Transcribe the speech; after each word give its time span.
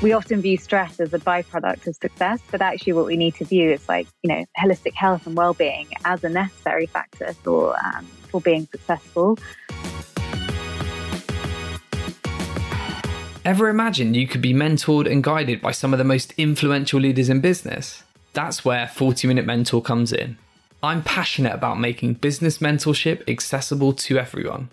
we 0.00 0.12
often 0.12 0.40
view 0.40 0.56
stress 0.56 1.00
as 1.00 1.12
a 1.12 1.18
byproduct 1.18 1.86
of 1.86 1.96
success, 1.96 2.40
but 2.50 2.62
actually, 2.62 2.92
what 2.92 3.06
we 3.06 3.16
need 3.16 3.34
to 3.36 3.44
view 3.44 3.70
is 3.70 3.88
like, 3.88 4.06
you 4.22 4.28
know, 4.28 4.44
holistic 4.56 4.94
health 4.94 5.26
and 5.26 5.36
well 5.36 5.54
being 5.54 5.88
as 6.04 6.22
a 6.22 6.28
necessary 6.28 6.86
factor 6.86 7.32
for, 7.42 7.74
um, 7.84 8.04
for 8.30 8.40
being 8.40 8.66
successful. 8.70 9.38
Ever 13.44 13.68
imagine 13.68 14.14
you 14.14 14.28
could 14.28 14.42
be 14.42 14.52
mentored 14.52 15.10
and 15.10 15.24
guided 15.24 15.60
by 15.60 15.72
some 15.72 15.92
of 15.92 15.98
the 15.98 16.04
most 16.04 16.32
influential 16.36 17.00
leaders 17.00 17.28
in 17.28 17.40
business? 17.40 18.04
That's 18.34 18.64
where 18.64 18.86
40 18.86 19.26
Minute 19.26 19.46
Mentor 19.46 19.82
comes 19.82 20.12
in. 20.12 20.36
I'm 20.82 21.02
passionate 21.02 21.54
about 21.54 21.80
making 21.80 22.14
business 22.14 22.58
mentorship 22.58 23.28
accessible 23.28 23.94
to 23.94 24.18
everyone. 24.18 24.68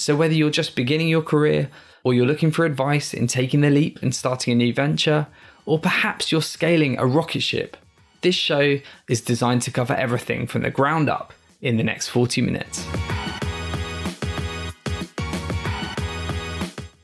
So, 0.00 0.14
whether 0.14 0.32
you're 0.32 0.50
just 0.50 0.76
beginning 0.76 1.08
your 1.08 1.22
career, 1.22 1.68
or 2.04 2.14
you're 2.14 2.24
looking 2.24 2.52
for 2.52 2.64
advice 2.64 3.12
in 3.12 3.26
taking 3.26 3.62
the 3.62 3.68
leap 3.68 3.98
and 4.00 4.14
starting 4.14 4.52
a 4.52 4.56
new 4.56 4.72
venture, 4.72 5.26
or 5.66 5.80
perhaps 5.80 6.30
you're 6.30 6.40
scaling 6.40 6.96
a 6.98 7.04
rocket 7.04 7.42
ship, 7.42 7.76
this 8.20 8.36
show 8.36 8.78
is 9.08 9.20
designed 9.20 9.62
to 9.62 9.72
cover 9.72 9.94
everything 9.94 10.46
from 10.46 10.62
the 10.62 10.70
ground 10.70 11.08
up 11.08 11.32
in 11.60 11.78
the 11.78 11.82
next 11.82 12.08
40 12.08 12.42
minutes. 12.42 12.86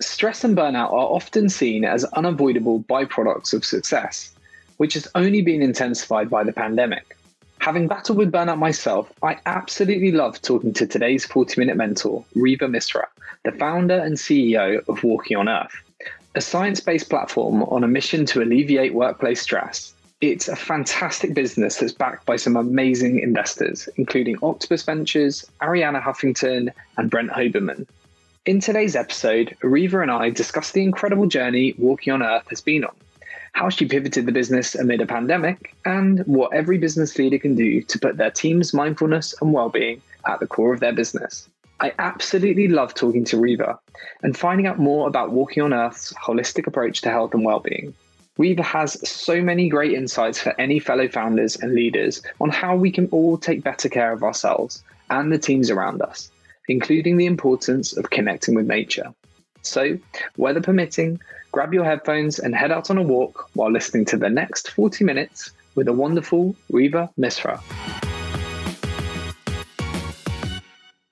Stress 0.00 0.44
and 0.44 0.56
burnout 0.56 0.92
are 0.92 1.10
often 1.10 1.48
seen 1.48 1.84
as 1.84 2.04
unavoidable 2.04 2.84
byproducts 2.84 3.52
of 3.52 3.64
success, 3.64 4.32
which 4.76 4.94
has 4.94 5.08
only 5.16 5.42
been 5.42 5.62
intensified 5.62 6.30
by 6.30 6.44
the 6.44 6.52
pandemic. 6.52 7.16
Having 7.64 7.88
battled 7.88 8.18
with 8.18 8.30
burnout 8.30 8.58
myself, 8.58 9.10
I 9.22 9.38
absolutely 9.46 10.12
love 10.12 10.38
talking 10.42 10.74
to 10.74 10.86
today's 10.86 11.24
40 11.24 11.58
minute 11.58 11.78
mentor, 11.78 12.22
Reeva 12.36 12.68
Misra, 12.68 13.06
the 13.42 13.52
founder 13.52 13.98
and 13.98 14.16
CEO 14.16 14.86
of 14.86 15.02
Walking 15.02 15.38
on 15.38 15.48
Earth, 15.48 15.74
a 16.34 16.42
science 16.42 16.80
based 16.80 17.08
platform 17.08 17.62
on 17.62 17.82
a 17.82 17.88
mission 17.88 18.26
to 18.26 18.42
alleviate 18.42 18.92
workplace 18.92 19.40
stress. 19.40 19.94
It's 20.20 20.46
a 20.46 20.56
fantastic 20.56 21.32
business 21.32 21.78
that's 21.78 21.94
backed 21.94 22.26
by 22.26 22.36
some 22.36 22.58
amazing 22.58 23.20
investors, 23.20 23.88
including 23.96 24.36
Octopus 24.42 24.82
Ventures, 24.82 25.42
Arianna 25.62 26.02
Huffington, 26.02 26.70
and 26.98 27.10
Brent 27.10 27.30
Hoberman. 27.30 27.86
In 28.44 28.60
today's 28.60 28.94
episode, 28.94 29.56
Reeva 29.62 30.02
and 30.02 30.10
I 30.10 30.28
discuss 30.28 30.72
the 30.72 30.82
incredible 30.82 31.28
journey 31.28 31.74
Walking 31.78 32.12
on 32.12 32.22
Earth 32.22 32.46
has 32.50 32.60
been 32.60 32.84
on 32.84 32.94
how 33.54 33.70
she 33.70 33.86
pivoted 33.86 34.26
the 34.26 34.32
business 34.32 34.74
amid 34.74 35.00
a 35.00 35.06
pandemic, 35.06 35.74
and 35.84 36.20
what 36.26 36.52
every 36.52 36.76
business 36.76 37.16
leader 37.18 37.38
can 37.38 37.54
do 37.54 37.80
to 37.82 37.98
put 37.98 38.16
their 38.16 38.30
team's 38.30 38.74
mindfulness 38.74 39.34
and 39.40 39.52
well-being 39.52 40.02
at 40.26 40.40
the 40.40 40.46
core 40.46 40.74
of 40.74 40.80
their 40.80 40.92
business. 40.92 41.48
I 41.80 41.92
absolutely 41.98 42.68
love 42.68 42.94
talking 42.94 43.24
to 43.26 43.36
Reeva 43.36 43.78
and 44.22 44.36
finding 44.36 44.66
out 44.66 44.78
more 44.78 45.06
about 45.06 45.30
Walking 45.30 45.62
on 45.62 45.72
Earth's 45.72 46.12
holistic 46.14 46.66
approach 46.66 47.00
to 47.02 47.10
health 47.10 47.32
and 47.32 47.44
well-being. 47.44 47.94
Reeva 48.38 48.62
has 48.62 49.08
so 49.08 49.40
many 49.40 49.68
great 49.68 49.92
insights 49.92 50.40
for 50.40 50.58
any 50.60 50.80
fellow 50.80 51.08
founders 51.08 51.56
and 51.56 51.74
leaders 51.74 52.22
on 52.40 52.50
how 52.50 52.74
we 52.74 52.90
can 52.90 53.06
all 53.12 53.38
take 53.38 53.62
better 53.62 53.88
care 53.88 54.12
of 54.12 54.24
ourselves 54.24 54.82
and 55.10 55.32
the 55.32 55.38
teams 55.38 55.70
around 55.70 56.02
us, 56.02 56.30
including 56.68 57.16
the 57.16 57.26
importance 57.26 57.96
of 57.96 58.10
connecting 58.10 58.56
with 58.56 58.66
nature. 58.66 59.14
So, 59.62 59.98
weather 60.36 60.60
permitting, 60.60 61.20
grab 61.54 61.72
your 61.72 61.84
headphones 61.84 62.40
and 62.40 62.52
head 62.52 62.72
out 62.72 62.90
on 62.90 62.98
a 62.98 63.02
walk 63.02 63.48
while 63.54 63.70
listening 63.70 64.04
to 64.04 64.16
the 64.16 64.28
next 64.28 64.72
40 64.72 65.04
minutes 65.04 65.52
with 65.76 65.86
the 65.86 65.92
wonderful 65.92 66.56
Reeva 66.72 67.08
Misra. 67.16 67.62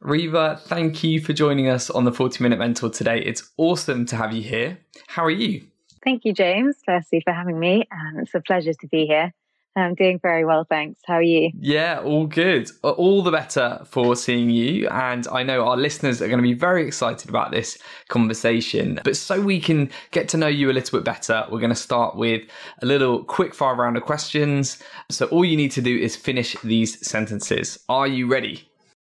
Reeva, 0.02 0.58
thank 0.62 1.04
you 1.04 1.20
for 1.20 1.32
joining 1.32 1.68
us 1.68 1.90
on 1.90 2.04
the 2.04 2.10
40 2.10 2.42
Minute 2.42 2.58
Mentor 2.58 2.90
today. 2.90 3.20
It's 3.20 3.52
awesome 3.56 4.04
to 4.06 4.16
have 4.16 4.32
you 4.32 4.42
here. 4.42 4.78
How 5.06 5.24
are 5.24 5.30
you? 5.30 5.62
Thank 6.02 6.24
you, 6.24 6.32
James, 6.32 6.74
firstly, 6.84 7.20
for 7.20 7.32
having 7.32 7.60
me. 7.60 7.84
Um, 7.92 8.18
it's 8.18 8.34
a 8.34 8.40
pleasure 8.40 8.74
to 8.74 8.88
be 8.88 9.06
here. 9.06 9.32
I'm 9.74 9.94
doing 9.94 10.18
very 10.20 10.44
well, 10.44 10.66
thanks. 10.68 11.00
How 11.06 11.14
are 11.14 11.22
you? 11.22 11.50
Yeah, 11.58 12.00
all 12.04 12.26
good. 12.26 12.70
All 12.82 13.22
the 13.22 13.30
better 13.30 13.80
for 13.86 14.14
seeing 14.16 14.50
you. 14.50 14.86
And 14.88 15.26
I 15.28 15.42
know 15.42 15.66
our 15.66 15.76
listeners 15.76 16.20
are 16.20 16.26
going 16.26 16.38
to 16.38 16.42
be 16.42 16.52
very 16.52 16.86
excited 16.86 17.30
about 17.30 17.52
this 17.52 17.78
conversation. 18.08 19.00
But 19.02 19.16
so 19.16 19.40
we 19.40 19.60
can 19.60 19.90
get 20.10 20.28
to 20.30 20.36
know 20.36 20.46
you 20.46 20.70
a 20.70 20.72
little 20.72 20.98
bit 20.98 21.04
better, 21.04 21.46
we're 21.50 21.60
going 21.60 21.70
to 21.70 21.76
start 21.76 22.16
with 22.16 22.42
a 22.82 22.86
little 22.86 23.24
quick 23.24 23.54
fire 23.54 23.74
round 23.74 23.96
of 23.96 24.02
questions. 24.02 24.82
So 25.10 25.26
all 25.26 25.44
you 25.44 25.56
need 25.56 25.70
to 25.72 25.82
do 25.82 25.96
is 25.96 26.16
finish 26.16 26.54
these 26.62 27.06
sentences. 27.06 27.78
Are 27.88 28.06
you 28.06 28.26
ready? 28.26 28.68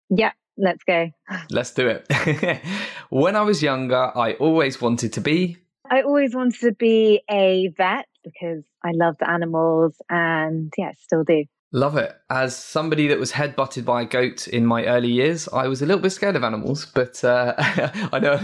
Yeah, 0.10 0.32
let's 0.58 0.84
go. 0.84 1.12
Let's 1.50 1.72
do 1.74 1.88
it. 1.88 2.62
when 3.10 3.36
I 3.36 3.42
was 3.42 3.62
younger, 3.62 4.12
I 4.18 4.34
always 4.34 4.80
wanted 4.80 5.12
to 5.14 5.22
be. 5.22 5.58
I 5.90 6.02
always 6.02 6.34
wanted 6.34 6.62
to 6.62 6.72
be 6.72 7.22
a 7.30 7.68
vet 7.78 8.08
because 8.26 8.64
I 8.84 8.92
loved 8.94 9.22
animals 9.24 9.96
and 10.10 10.74
yeah, 10.78 10.92
still 10.98 11.24
do. 11.24 11.46
Love 11.72 11.98
it. 11.98 12.16
As 12.30 12.56
somebody 12.56 13.08
that 13.08 13.20
was 13.20 13.34
headbutted 13.34 13.84
by 13.84 14.04
a 14.04 14.06
goat 14.06 14.48
in 14.48 14.66
my 14.66 14.86
early 14.86 15.10
years, 15.10 15.50
I 15.50 15.68
was 15.68 15.82
a 15.82 15.86
little 15.86 16.02
bit 16.02 16.12
scared 16.12 16.36
of 16.36 16.44
animals, 16.44 16.86
but 16.86 17.22
uh, 17.24 17.54
I 17.58 18.20
know 18.20 18.40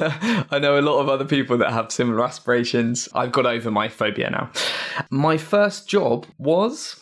I 0.52 0.60
know 0.60 0.78
a 0.78 0.82
lot 0.82 1.00
of 1.00 1.08
other 1.08 1.24
people 1.24 1.58
that 1.60 1.72
have 1.72 1.92
similar 1.92 2.24
aspirations. 2.26 3.08
I've 3.16 3.32
got 3.32 3.46
over 3.46 3.72
my 3.72 3.88
phobia 3.88 4.30
now. 4.30 4.52
My 5.10 5.38
first 5.38 5.88
job 5.88 6.26
was 6.38 7.00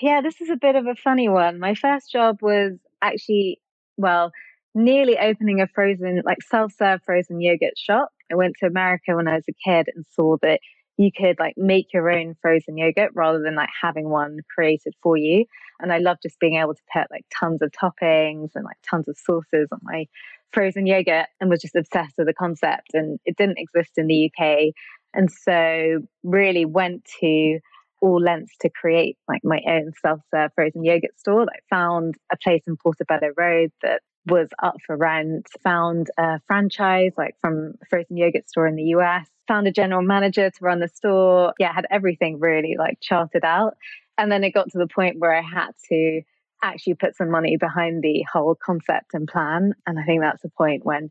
Yeah, 0.00 0.20
this 0.20 0.40
is 0.40 0.50
a 0.50 0.56
bit 0.56 0.76
of 0.76 0.86
a 0.86 0.94
funny 0.94 1.28
one. 1.28 1.58
My 1.58 1.74
first 1.74 2.12
job 2.12 2.38
was 2.42 2.78
actually 3.02 3.60
well, 3.96 4.30
nearly 4.74 5.18
opening 5.18 5.60
a 5.60 5.66
frozen 5.66 6.22
like 6.24 6.42
self-serve 6.42 7.00
frozen 7.04 7.40
yogurt 7.40 7.76
shop. 7.76 8.10
I 8.30 8.36
went 8.36 8.54
to 8.60 8.66
America 8.66 9.16
when 9.16 9.26
I 9.26 9.34
was 9.34 9.44
a 9.48 9.68
kid 9.68 9.88
and 9.94 10.04
saw 10.12 10.36
that 10.42 10.60
you 10.96 11.10
could 11.12 11.38
like 11.38 11.54
make 11.56 11.92
your 11.92 12.10
own 12.10 12.34
frozen 12.40 12.76
yogurt 12.76 13.10
rather 13.14 13.40
than 13.40 13.54
like 13.54 13.68
having 13.80 14.08
one 14.08 14.38
created 14.54 14.94
for 15.02 15.16
you. 15.16 15.44
And 15.80 15.92
I 15.92 15.98
love 15.98 16.18
just 16.22 16.40
being 16.40 16.56
able 16.56 16.74
to 16.74 16.82
put 16.92 17.10
like 17.10 17.26
tons 17.38 17.60
of 17.60 17.70
toppings 17.70 18.52
and 18.54 18.64
like 18.64 18.78
tons 18.88 19.08
of 19.08 19.16
sauces 19.18 19.68
on 19.72 19.80
my 19.82 20.06
frozen 20.52 20.86
yogurt 20.86 21.26
and 21.40 21.50
was 21.50 21.60
just 21.60 21.76
obsessed 21.76 22.14
with 22.16 22.26
the 22.26 22.34
concept. 22.34 22.94
And 22.94 23.18
it 23.26 23.36
didn't 23.36 23.58
exist 23.58 23.92
in 23.98 24.06
the 24.06 24.30
UK. 24.30 24.72
And 25.12 25.30
so 25.30 26.00
really 26.22 26.64
went 26.64 27.06
to 27.20 27.58
all 28.00 28.20
lengths 28.20 28.56
to 28.60 28.70
create 28.70 29.18
like 29.28 29.42
my 29.44 29.60
own 29.66 29.92
self-serve 30.00 30.50
frozen 30.54 30.84
yogurt 30.84 31.18
store. 31.18 31.42
I 31.42 31.58
found 31.68 32.14
a 32.32 32.36
place 32.36 32.62
in 32.66 32.76
Portobello 32.76 33.32
Road 33.36 33.70
that 33.82 34.00
was 34.26 34.48
up 34.62 34.76
for 34.86 34.96
rent, 34.96 35.46
found 35.62 36.10
a 36.18 36.40
franchise 36.46 37.12
like 37.16 37.36
from 37.40 37.74
frozen 37.88 38.16
yogurt 38.16 38.48
store 38.48 38.66
in 38.66 38.76
the 38.76 38.94
US, 38.96 39.26
found 39.46 39.66
a 39.66 39.72
general 39.72 40.02
manager 40.02 40.50
to 40.50 40.64
run 40.64 40.80
the 40.80 40.88
store. 40.88 41.54
Yeah, 41.58 41.72
had 41.72 41.86
everything 41.90 42.40
really 42.40 42.76
like 42.78 42.98
charted 43.00 43.44
out. 43.44 43.76
And 44.18 44.30
then 44.32 44.44
it 44.44 44.50
got 44.50 44.70
to 44.70 44.78
the 44.78 44.86
point 44.86 45.18
where 45.18 45.34
I 45.34 45.42
had 45.42 45.70
to 45.90 46.22
actually 46.62 46.94
put 46.94 47.16
some 47.16 47.30
money 47.30 47.56
behind 47.56 48.02
the 48.02 48.24
whole 48.32 48.54
concept 48.54 49.14
and 49.14 49.28
plan. 49.28 49.74
And 49.86 49.98
I 49.98 50.04
think 50.04 50.20
that's 50.20 50.42
the 50.42 50.50
point 50.50 50.84
when 50.84 51.10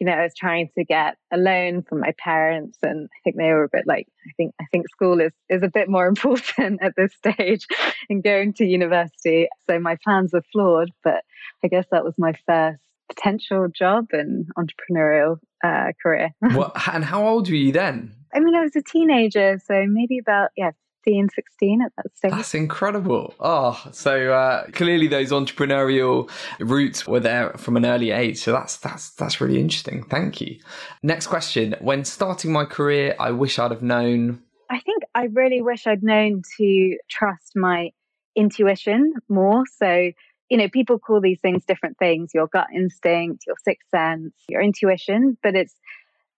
you 0.00 0.06
know, 0.06 0.12
I 0.12 0.22
was 0.22 0.34
trying 0.34 0.70
to 0.76 0.84
get 0.84 1.16
a 1.32 1.36
loan 1.36 1.82
from 1.82 2.00
my 2.00 2.12
parents 2.18 2.78
and 2.82 3.08
I 3.12 3.18
think 3.22 3.36
they 3.36 3.50
were 3.50 3.64
a 3.64 3.68
bit 3.72 3.84
like, 3.86 4.08
I 4.26 4.32
think, 4.36 4.54
I 4.60 4.64
think 4.72 4.88
school 4.88 5.20
is, 5.20 5.32
is 5.48 5.62
a 5.62 5.70
bit 5.70 5.88
more 5.88 6.06
important 6.14 6.82
at 6.82 6.94
this 6.96 7.14
stage 7.14 7.66
in 8.08 8.20
going 8.20 8.54
to 8.54 8.64
university. 8.64 9.48
So 9.68 9.78
my 9.78 9.96
plans 10.02 10.32
were 10.32 10.44
flawed, 10.52 10.90
but 11.02 11.22
I 11.64 11.68
guess 11.68 11.86
that 11.90 12.04
was 12.04 12.14
my 12.18 12.34
first 12.46 12.80
potential 13.08 13.68
job 13.68 14.06
and 14.12 14.46
entrepreneurial 14.58 15.38
uh, 15.62 15.92
career. 16.02 16.30
Well, 16.54 16.72
and 16.92 17.04
how 17.04 17.26
old 17.26 17.48
were 17.48 17.54
you 17.54 17.72
then? 17.72 18.14
I 18.34 18.40
mean, 18.40 18.54
I 18.54 18.60
was 18.60 18.74
a 18.76 18.82
teenager, 18.82 19.60
so 19.64 19.84
maybe 19.86 20.18
about, 20.18 20.50
yeah, 20.56 20.72
15, 21.04 21.28
16 21.34 21.82
at 21.82 21.92
that 21.96 22.16
stage. 22.16 22.30
That's 22.32 22.54
incredible. 22.54 23.34
Oh, 23.40 23.80
so 23.92 24.32
uh, 24.32 24.66
clearly 24.72 25.06
those 25.06 25.30
entrepreneurial 25.30 26.30
roots 26.58 27.06
were 27.06 27.20
there 27.20 27.50
from 27.52 27.76
an 27.76 27.84
early 27.84 28.10
age. 28.10 28.38
So 28.38 28.52
that's 28.52 28.76
that's 28.78 29.10
that's 29.10 29.40
really 29.40 29.60
interesting. 29.60 30.04
Thank 30.04 30.40
you. 30.40 30.58
Next 31.02 31.26
question. 31.26 31.76
When 31.80 32.04
starting 32.04 32.52
my 32.52 32.64
career, 32.64 33.14
I 33.18 33.30
wish 33.30 33.58
I'd 33.58 33.70
have 33.70 33.82
known. 33.82 34.42
I 34.70 34.80
think 34.80 35.02
I 35.14 35.24
really 35.32 35.62
wish 35.62 35.86
I'd 35.86 36.02
known 36.02 36.42
to 36.58 36.96
trust 37.10 37.52
my 37.54 37.90
intuition 38.34 39.12
more. 39.28 39.64
So, 39.78 40.10
you 40.48 40.56
know, 40.56 40.68
people 40.68 40.98
call 40.98 41.20
these 41.20 41.40
things 41.40 41.64
different 41.64 41.98
things 41.98 42.30
your 42.34 42.48
gut 42.48 42.68
instinct, 42.74 43.44
your 43.46 43.56
sixth 43.62 43.88
sense, 43.90 44.32
your 44.48 44.62
intuition. 44.62 45.36
But 45.42 45.54
it's, 45.54 45.74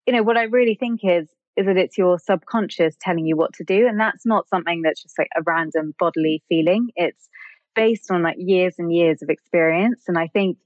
you 0.06 0.12
know, 0.12 0.22
what 0.22 0.36
I 0.36 0.44
really 0.44 0.74
think 0.74 1.00
is 1.02 1.28
is 1.56 1.66
that 1.66 1.76
it's 1.76 1.96
your 1.96 2.18
subconscious 2.18 2.96
telling 3.00 3.26
you 3.26 3.36
what 3.36 3.54
to 3.54 3.64
do. 3.64 3.86
And 3.86 3.98
that's 3.98 4.26
not 4.26 4.48
something 4.48 4.82
that's 4.82 5.02
just 5.02 5.18
like 5.18 5.28
a 5.36 5.42
random 5.42 5.94
bodily 5.98 6.42
feeling. 6.48 6.90
It's 6.96 7.28
based 7.74 8.10
on 8.10 8.22
like 8.22 8.36
years 8.38 8.74
and 8.78 8.92
years 8.92 9.22
of 9.22 9.30
experience. 9.30 10.04
And 10.08 10.18
I 10.18 10.26
think, 10.26 10.58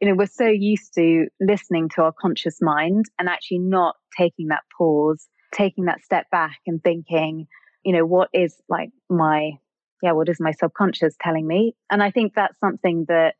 you 0.00 0.08
know, 0.08 0.14
we're 0.14 0.26
so 0.26 0.46
used 0.46 0.94
to 0.94 1.28
listening 1.40 1.88
to 1.94 2.02
our 2.02 2.12
conscious 2.12 2.60
mind 2.60 3.06
and 3.18 3.28
actually 3.28 3.60
not 3.60 3.96
taking 4.16 4.48
that 4.48 4.62
pause, 4.76 5.26
taking 5.52 5.86
that 5.86 6.02
step 6.02 6.28
back 6.30 6.58
and 6.66 6.82
thinking, 6.82 7.46
you 7.82 7.92
know, 7.92 8.04
what 8.04 8.28
is 8.34 8.56
like 8.68 8.90
my, 9.08 9.52
yeah, 10.02 10.12
what 10.12 10.28
is 10.28 10.38
my 10.38 10.52
subconscious 10.52 11.14
telling 11.20 11.46
me? 11.46 11.74
And 11.90 12.02
I 12.02 12.10
think 12.10 12.34
that's 12.34 12.58
something 12.60 13.06
that 13.08 13.36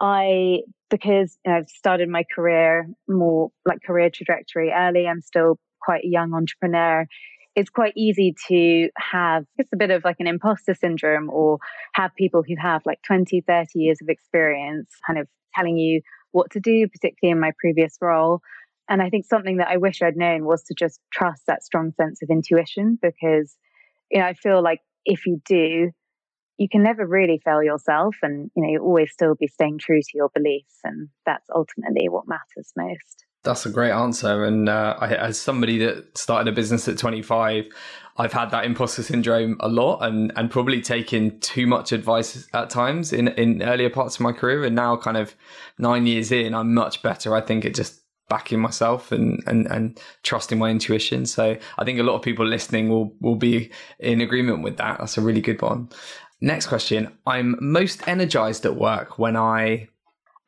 I, 0.00 0.60
because 0.88 1.38
you 1.44 1.52
know, 1.52 1.58
I've 1.58 1.68
started 1.68 2.08
my 2.08 2.24
career 2.34 2.88
more 3.08 3.50
like 3.66 3.82
career 3.82 4.10
trajectory 4.10 4.72
early, 4.72 5.06
I'm 5.06 5.20
still 5.20 5.58
quite 5.84 6.04
a 6.04 6.08
young 6.08 6.34
entrepreneur, 6.34 7.06
it's 7.54 7.70
quite 7.70 7.92
easy 7.96 8.34
to 8.48 8.88
have 8.96 9.44
just 9.56 9.72
a 9.72 9.76
bit 9.76 9.90
of 9.90 10.04
like 10.04 10.16
an 10.20 10.26
imposter 10.26 10.74
syndrome 10.74 11.28
or 11.30 11.58
have 11.92 12.14
people 12.16 12.42
who 12.46 12.54
have 12.58 12.82
like 12.86 13.00
20, 13.02 13.42
30 13.46 13.66
years 13.74 13.98
of 14.00 14.08
experience 14.08 14.90
kind 15.06 15.18
of 15.18 15.28
telling 15.54 15.76
you 15.76 16.00
what 16.30 16.50
to 16.52 16.60
do, 16.60 16.88
particularly 16.88 17.32
in 17.32 17.40
my 17.40 17.52
previous 17.58 17.98
role. 18.00 18.40
And 18.88 19.02
I 19.02 19.10
think 19.10 19.26
something 19.26 19.58
that 19.58 19.68
I 19.68 19.76
wish 19.76 20.02
I'd 20.02 20.16
known 20.16 20.44
was 20.44 20.62
to 20.64 20.74
just 20.74 20.98
trust 21.12 21.42
that 21.46 21.62
strong 21.62 21.92
sense 21.92 22.20
of 22.22 22.30
intuition 22.30 22.98
because, 23.00 23.54
you 24.10 24.18
know, 24.18 24.26
I 24.26 24.34
feel 24.34 24.62
like 24.62 24.80
if 25.04 25.26
you 25.26 25.40
do, 25.44 25.90
you 26.58 26.68
can 26.70 26.82
never 26.82 27.06
really 27.06 27.40
fail 27.44 27.62
yourself 27.62 28.16
and, 28.22 28.50
you 28.54 28.62
know, 28.62 28.70
you 28.70 28.80
always 28.80 29.12
still 29.12 29.34
be 29.34 29.46
staying 29.46 29.78
true 29.78 30.00
to 30.00 30.10
your 30.14 30.30
beliefs. 30.34 30.78
And 30.84 31.08
that's 31.26 31.48
ultimately 31.54 32.08
what 32.08 32.28
matters 32.28 32.72
most. 32.76 33.24
That's 33.44 33.66
a 33.66 33.70
great 33.70 33.90
answer. 33.90 34.44
And 34.44 34.68
uh, 34.68 34.96
I, 35.00 35.14
as 35.14 35.40
somebody 35.40 35.78
that 35.78 36.16
started 36.16 36.52
a 36.52 36.54
business 36.54 36.86
at 36.86 36.98
25, 36.98 37.66
I've 38.16 38.32
had 38.32 38.50
that 38.50 38.64
imposter 38.64 39.02
syndrome 39.02 39.56
a 39.60 39.68
lot 39.68 40.00
and, 40.02 40.32
and 40.36 40.50
probably 40.50 40.80
taken 40.80 41.40
too 41.40 41.66
much 41.66 41.92
advice 41.92 42.46
at 42.52 42.70
times 42.70 43.12
in, 43.12 43.28
in 43.28 43.62
earlier 43.62 43.90
parts 43.90 44.16
of 44.16 44.20
my 44.20 44.32
career. 44.32 44.64
And 44.64 44.76
now, 44.76 44.96
kind 44.96 45.16
of 45.16 45.34
nine 45.78 46.06
years 46.06 46.30
in, 46.30 46.54
I'm 46.54 46.74
much 46.74 47.02
better, 47.02 47.34
I 47.34 47.40
think, 47.40 47.64
at 47.64 47.74
just 47.74 48.00
backing 48.28 48.60
myself 48.60 49.12
and, 49.12 49.42
and, 49.46 49.66
and 49.66 50.00
trusting 50.22 50.58
my 50.58 50.70
intuition. 50.70 51.26
So 51.26 51.56
I 51.78 51.84
think 51.84 51.98
a 51.98 52.02
lot 52.02 52.14
of 52.14 52.22
people 52.22 52.46
listening 52.46 52.88
will, 52.88 53.14
will 53.20 53.36
be 53.36 53.70
in 53.98 54.20
agreement 54.20 54.62
with 54.62 54.76
that. 54.76 54.98
That's 54.98 55.18
a 55.18 55.20
really 55.20 55.40
good 55.40 55.60
one. 55.60 55.88
Next 56.40 56.66
question. 56.66 57.12
I'm 57.26 57.56
most 57.60 58.06
energized 58.06 58.66
at 58.66 58.76
work 58.76 59.18
when 59.18 59.36
I 59.36 59.88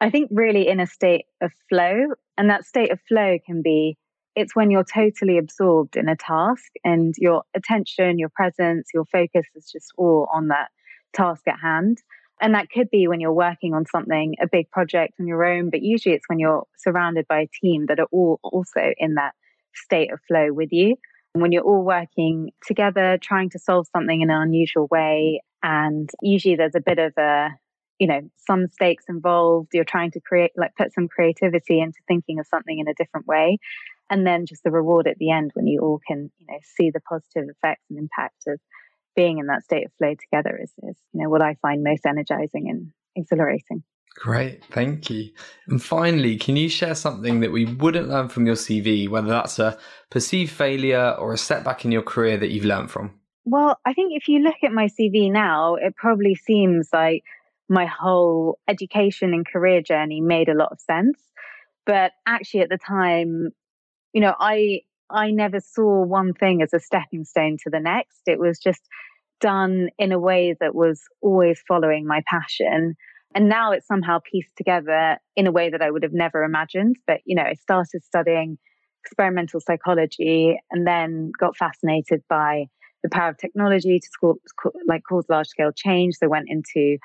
I 0.01 0.11
think 0.11 0.29
really 0.33 0.69
in 0.69 0.81
a 0.81 0.87
state 0.87 1.27
of 1.41 1.53
flow. 1.69 2.09
And 2.37 2.51
that 2.51 2.65
state 2.65 2.91
of 2.91 3.01
flow 3.09 3.39
can 3.45 3.63
be 3.63 3.97
it's 4.37 4.57
when 4.57 4.71
you're 4.71 4.85
totally 4.85 5.39
absorbed 5.39 5.97
in 5.97 6.09
a 6.09 6.17
task 6.17 6.73
and 6.83 7.15
your 7.19 7.43
attention, 7.55 8.19
your 8.19 8.31
presence, 8.31 8.89
your 8.93 9.05
focus 9.05 9.47
is 9.55 9.71
just 9.71 9.93
all 9.97 10.29
on 10.33 10.49
that 10.49 10.71
task 11.13 11.47
at 11.47 11.61
hand. 11.61 11.99
And 12.41 12.55
that 12.55 12.69
could 12.69 12.91
be 12.91 13.07
when 13.07 13.21
you're 13.21 13.33
working 13.33 13.75
on 13.75 13.87
something, 13.87 14.35
a 14.43 14.49
big 14.51 14.71
project 14.71 15.15
on 15.21 15.27
your 15.29 15.45
own, 15.45 15.71
but 15.71 15.83
usually 15.83 16.17
it's 16.17 16.29
when 16.29 16.41
you're 16.41 16.65
surrounded 16.77 17.27
by 17.29 17.41
a 17.41 17.49
team 17.63 17.87
that 17.87 18.01
are 18.01 18.09
all 18.11 18.41
also 18.43 18.93
in 18.99 19.15
that 19.15 19.35
state 19.73 20.13
of 20.13 20.19
flow 20.27 20.53
with 20.53 20.71
you. 20.73 20.97
And 21.35 21.43
when 21.43 21.53
you're 21.53 21.63
all 21.63 21.85
working 21.85 22.51
together, 22.67 23.19
trying 23.21 23.51
to 23.51 23.59
solve 23.59 23.87
something 23.93 24.21
in 24.21 24.31
an 24.31 24.43
unusual 24.43 24.89
way. 24.91 25.43
And 25.63 26.11
usually 26.23 26.57
there's 26.57 26.75
a 26.75 26.81
bit 26.81 26.99
of 26.99 27.13
a 27.17 27.51
you 27.99 28.07
know 28.07 28.21
some 28.37 28.67
stakes 28.69 29.05
involved 29.09 29.69
you're 29.73 29.85
trying 29.85 30.11
to 30.11 30.21
create 30.21 30.53
like 30.57 30.75
put 30.77 30.93
some 30.93 31.09
creativity 31.09 31.81
into 31.81 31.99
thinking 32.09 32.39
of 32.39 32.47
something 32.47 32.79
in 32.79 32.89
a 32.89 32.95
different 32.95 33.27
way 33.27 33.59
and 34.11 34.27
then 34.27 34.47
just 34.47 34.63
the 34.65 34.71
reward 34.71 35.07
at 35.07 35.19
the 35.19 35.31
end 35.31 35.51
when 35.55 35.67
you 35.67 35.81
all 35.81 36.01
can 36.07 36.31
you 36.39 36.47
know 36.47 36.59
see 36.77 36.91
the 36.91 37.01
positive 37.01 37.49
effects 37.49 37.85
and 37.91 37.99
impact 37.99 38.43
of 38.47 38.61
being 39.17 39.39
in 39.39 39.47
that 39.47 39.63
state 39.63 39.87
of 39.87 39.93
flow 39.99 40.15
together 40.15 40.59
is, 40.61 40.73
is 40.83 40.97
you 41.13 41.23
know 41.23 41.29
what 41.29 41.43
i 41.43 41.55
find 41.63 41.83
most 41.83 42.05
energizing 42.07 42.69
and 42.69 42.91
exhilarating 43.17 43.83
Great, 44.17 44.65
thank 44.67 45.11
you. 45.11 45.31
And 45.67 45.83
finally, 45.83 46.37
can 46.37 46.55
you 46.55 46.69
share 46.69 46.95
something 46.95 47.41
that 47.41 47.51
we 47.51 47.65
wouldn't 47.65 48.09
learn 48.09 48.29
from 48.29 48.47
your 48.47 48.55
CV, 48.55 49.09
whether 49.09 49.27
that's 49.29 49.59
a 49.59 49.77
perceived 50.09 50.53
failure 50.53 51.17
or 51.19 51.33
a 51.33 51.37
setback 51.37 51.85
in 51.85 51.91
your 51.91 52.03
career 52.03 52.37
that 52.37 52.51
you've 52.51 52.65
learned 52.65 52.93
from? 52.93 53.19
Well, 53.45 53.79
I 53.85 53.93
think 53.93 54.13
if 54.15 54.29
you 54.29 54.39
look 54.39 54.55
at 54.63 54.73
my 54.73 54.87
CV 54.87 55.31
now, 55.33 55.75
it 55.75 55.97
probably 55.97 56.37
seems 56.37 56.91
like 56.93 57.25
my 57.69 57.87
whole 57.87 58.59
education 58.69 59.33
and 59.33 59.47
career 59.47 59.81
journey 59.81 60.21
made 60.21 60.49
a 60.49 60.55
lot 60.55 60.73
of 60.73 60.81
sense. 60.81 61.19
But 61.87 62.13
actually, 62.27 62.61
at 62.61 62.69
the 62.71 62.79
time, 62.79 63.51
you 64.13 64.21
know, 64.21 64.35
I 64.39 64.81
I 65.11 65.31
never 65.31 65.61
saw 65.61 66.05
one 66.05 66.33
thing 66.33 66.63
as 66.63 66.73
a 66.73 66.81
stepping 66.81 67.25
stone 67.25 67.57
to 67.65 67.71
the 67.71 67.81
next. 67.81 68.23
It 68.27 68.39
was 68.39 68.59
just 68.59 68.83
done 69.41 69.89
in 69.99 70.13
a 70.13 70.19
way 70.19 70.57
that 70.61 70.75
was 70.75 71.03
always 71.21 71.63
following 71.69 72.07
my 72.07 72.23
passion. 72.29 72.95
And 73.35 73.49
now 73.49 73.73
it's 73.73 73.87
somehow 73.87 74.21
pieced 74.31 74.57
together 74.57 75.19
in 75.37 75.47
a 75.47 75.53
way 75.53 75.71
that 75.71 75.83
I 75.83 75.91
would 75.91 76.05
have 76.05 76.13
never 76.13 76.45
imagined. 76.45 76.97
But, 77.07 77.21
you 77.25 77.35
know, 77.35 77.43
I 77.43 77.55
started 77.55 78.03
studying 78.05 78.59
experimental 79.05 79.61
psychology 79.61 80.59
and 80.71 80.87
then 80.87 81.33
got 81.39 81.57
fascinated 81.57 82.23
by 82.29 82.67
the 83.03 83.11
power 83.11 83.31
of 83.31 83.37
technology 83.37 84.01
to 84.01 84.35
like 84.87 85.03
cause 85.07 85.27
large 85.29 85.49
scale 85.49 85.73
change. 85.75 86.15
So 86.15 86.29
went 86.29 86.47
into 86.49 86.97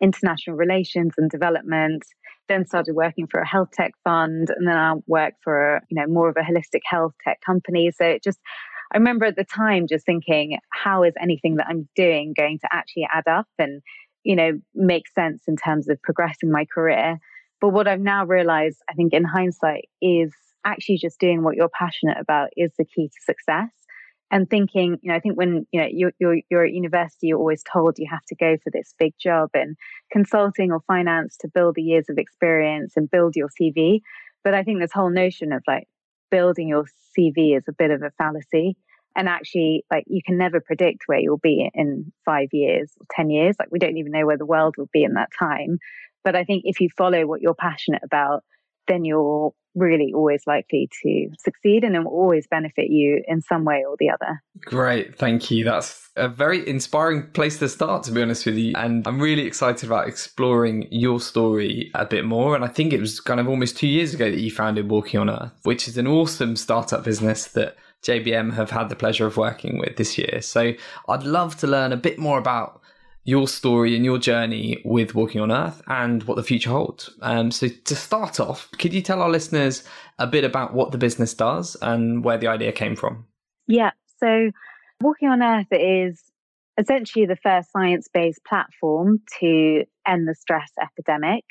international 0.00 0.56
relations 0.56 1.14
and 1.18 1.30
development, 1.30 2.04
then 2.48 2.66
started 2.66 2.94
working 2.94 3.26
for 3.26 3.40
a 3.40 3.46
health 3.46 3.70
tech 3.72 3.92
fund, 4.04 4.48
and 4.50 4.66
then 4.66 4.76
I 4.76 4.94
worked 5.06 5.38
for 5.42 5.80
you 5.90 6.00
know 6.00 6.06
more 6.06 6.28
of 6.28 6.36
a 6.36 6.40
holistic 6.40 6.80
health 6.84 7.12
tech 7.22 7.40
company. 7.44 7.90
So 7.90 8.04
it 8.04 8.22
just 8.22 8.38
I 8.92 8.98
remember 8.98 9.26
at 9.26 9.36
the 9.36 9.44
time 9.44 9.86
just 9.86 10.06
thinking, 10.06 10.58
how 10.72 11.02
is 11.02 11.12
anything 11.20 11.56
that 11.56 11.66
I'm 11.68 11.88
doing 11.94 12.32
going 12.36 12.58
to 12.60 12.68
actually 12.72 13.06
add 13.12 13.28
up 13.28 13.46
and 13.58 13.82
you 14.24 14.36
know 14.36 14.52
make 14.74 15.08
sense 15.08 15.42
in 15.46 15.56
terms 15.56 15.88
of 15.88 16.00
progressing 16.02 16.50
my 16.50 16.64
career? 16.72 17.18
But 17.60 17.70
what 17.70 17.88
I've 17.88 18.00
now 18.00 18.24
realized, 18.24 18.78
I 18.88 18.94
think 18.94 19.12
in 19.12 19.24
hindsight, 19.24 19.88
is 20.00 20.32
actually 20.64 20.98
just 20.98 21.18
doing 21.18 21.42
what 21.42 21.56
you're 21.56 21.70
passionate 21.76 22.18
about 22.20 22.50
is 22.56 22.70
the 22.78 22.84
key 22.84 23.08
to 23.08 23.24
success 23.24 23.70
and 24.30 24.48
thinking, 24.48 24.98
you 25.02 25.10
know, 25.10 25.14
I 25.14 25.20
think 25.20 25.36
when 25.36 25.66
you 25.72 25.80
know 25.80 25.88
you're, 25.90 26.12
you're, 26.18 26.36
you're 26.50 26.64
at 26.64 26.72
university, 26.72 27.28
you're 27.28 27.38
always 27.38 27.62
told 27.62 27.98
you 27.98 28.06
have 28.10 28.24
to 28.26 28.34
go 28.34 28.56
for 28.62 28.70
this 28.70 28.94
big 28.98 29.14
job 29.18 29.50
in 29.54 29.76
consulting 30.12 30.70
or 30.70 30.80
finance 30.86 31.36
to 31.38 31.48
build 31.48 31.76
the 31.76 31.82
years 31.82 32.06
of 32.08 32.18
experience 32.18 32.94
and 32.96 33.10
build 33.10 33.36
your 33.36 33.48
CV. 33.60 34.00
But 34.44 34.54
I 34.54 34.62
think 34.62 34.80
this 34.80 34.92
whole 34.92 35.10
notion 35.10 35.52
of 35.52 35.62
like 35.66 35.88
building 36.30 36.68
your 36.68 36.84
CV 37.18 37.56
is 37.56 37.64
a 37.68 37.72
bit 37.72 37.90
of 37.90 38.02
a 38.02 38.10
fallacy. 38.18 38.76
And 39.16 39.28
actually, 39.28 39.84
like 39.90 40.04
you 40.06 40.20
can 40.24 40.36
never 40.36 40.60
predict 40.60 41.04
where 41.06 41.18
you'll 41.18 41.38
be 41.38 41.68
in 41.74 42.12
five 42.24 42.48
years 42.52 42.92
or 43.00 43.06
10 43.10 43.30
years. 43.30 43.56
Like 43.58 43.68
we 43.72 43.78
don't 43.78 43.96
even 43.96 44.12
know 44.12 44.26
where 44.26 44.36
the 44.36 44.46
world 44.46 44.76
will 44.76 44.90
be 44.92 45.02
in 45.04 45.14
that 45.14 45.30
time. 45.36 45.78
But 46.22 46.36
I 46.36 46.44
think 46.44 46.62
if 46.66 46.80
you 46.80 46.88
follow 46.96 47.26
what 47.26 47.40
you're 47.40 47.54
passionate 47.54 48.02
about, 48.04 48.44
then 48.86 49.04
you're 49.04 49.52
really 49.78 50.12
always 50.14 50.42
likely 50.46 50.88
to 51.02 51.28
succeed 51.38 51.84
and 51.84 51.94
it 51.94 52.00
will 52.00 52.12
always 52.12 52.46
benefit 52.46 52.90
you 52.90 53.22
in 53.26 53.40
some 53.40 53.64
way 53.64 53.84
or 53.88 53.96
the 53.98 54.10
other. 54.10 54.42
Great, 54.62 55.16
thank 55.16 55.50
you. 55.50 55.64
That's 55.64 56.10
a 56.16 56.28
very 56.28 56.68
inspiring 56.68 57.30
place 57.30 57.58
to 57.58 57.68
start, 57.68 58.02
to 58.04 58.12
be 58.12 58.22
honest 58.22 58.46
with 58.46 58.56
you. 58.56 58.74
And 58.76 59.06
I'm 59.06 59.20
really 59.20 59.42
excited 59.42 59.86
about 59.86 60.08
exploring 60.08 60.88
your 60.90 61.20
story 61.20 61.90
a 61.94 62.04
bit 62.04 62.24
more. 62.24 62.54
And 62.54 62.64
I 62.64 62.68
think 62.68 62.92
it 62.92 63.00
was 63.00 63.20
kind 63.20 63.40
of 63.40 63.48
almost 63.48 63.76
two 63.76 63.88
years 63.88 64.14
ago 64.14 64.30
that 64.30 64.40
you 64.40 64.50
founded 64.50 64.90
Walking 64.90 65.20
on 65.20 65.30
Earth, 65.30 65.52
which 65.62 65.88
is 65.88 65.96
an 65.96 66.06
awesome 66.06 66.56
startup 66.56 67.04
business 67.04 67.46
that 67.48 67.76
JBM 68.02 68.54
have 68.54 68.70
had 68.70 68.88
the 68.88 68.96
pleasure 68.96 69.26
of 69.26 69.36
working 69.36 69.78
with 69.78 69.96
this 69.96 70.18
year. 70.18 70.40
So 70.40 70.72
I'd 71.08 71.24
love 71.24 71.56
to 71.58 71.66
learn 71.66 71.92
a 71.92 71.96
bit 71.96 72.18
more 72.18 72.38
about 72.38 72.80
your 73.24 73.48
story 73.48 73.94
and 73.94 74.04
your 74.04 74.18
journey 74.18 74.80
with 74.84 75.14
Walking 75.14 75.40
on 75.40 75.52
Earth 75.52 75.82
and 75.86 76.22
what 76.24 76.36
the 76.36 76.42
future 76.42 76.70
holds. 76.70 77.10
Um, 77.20 77.50
so, 77.50 77.68
to 77.68 77.94
start 77.94 78.40
off, 78.40 78.70
could 78.78 78.94
you 78.94 79.02
tell 79.02 79.20
our 79.22 79.30
listeners 79.30 79.84
a 80.18 80.26
bit 80.26 80.44
about 80.44 80.74
what 80.74 80.92
the 80.92 80.98
business 80.98 81.34
does 81.34 81.76
and 81.82 82.24
where 82.24 82.38
the 82.38 82.48
idea 82.48 82.72
came 82.72 82.96
from? 82.96 83.26
Yeah. 83.66 83.90
So, 84.18 84.50
Walking 85.00 85.28
on 85.28 85.42
Earth 85.42 85.66
is 85.70 86.22
essentially 86.78 87.26
the 87.26 87.36
first 87.36 87.70
science 87.70 88.08
based 88.12 88.44
platform 88.44 89.20
to 89.40 89.84
end 90.06 90.26
the 90.26 90.34
stress 90.34 90.70
epidemic. 90.80 91.44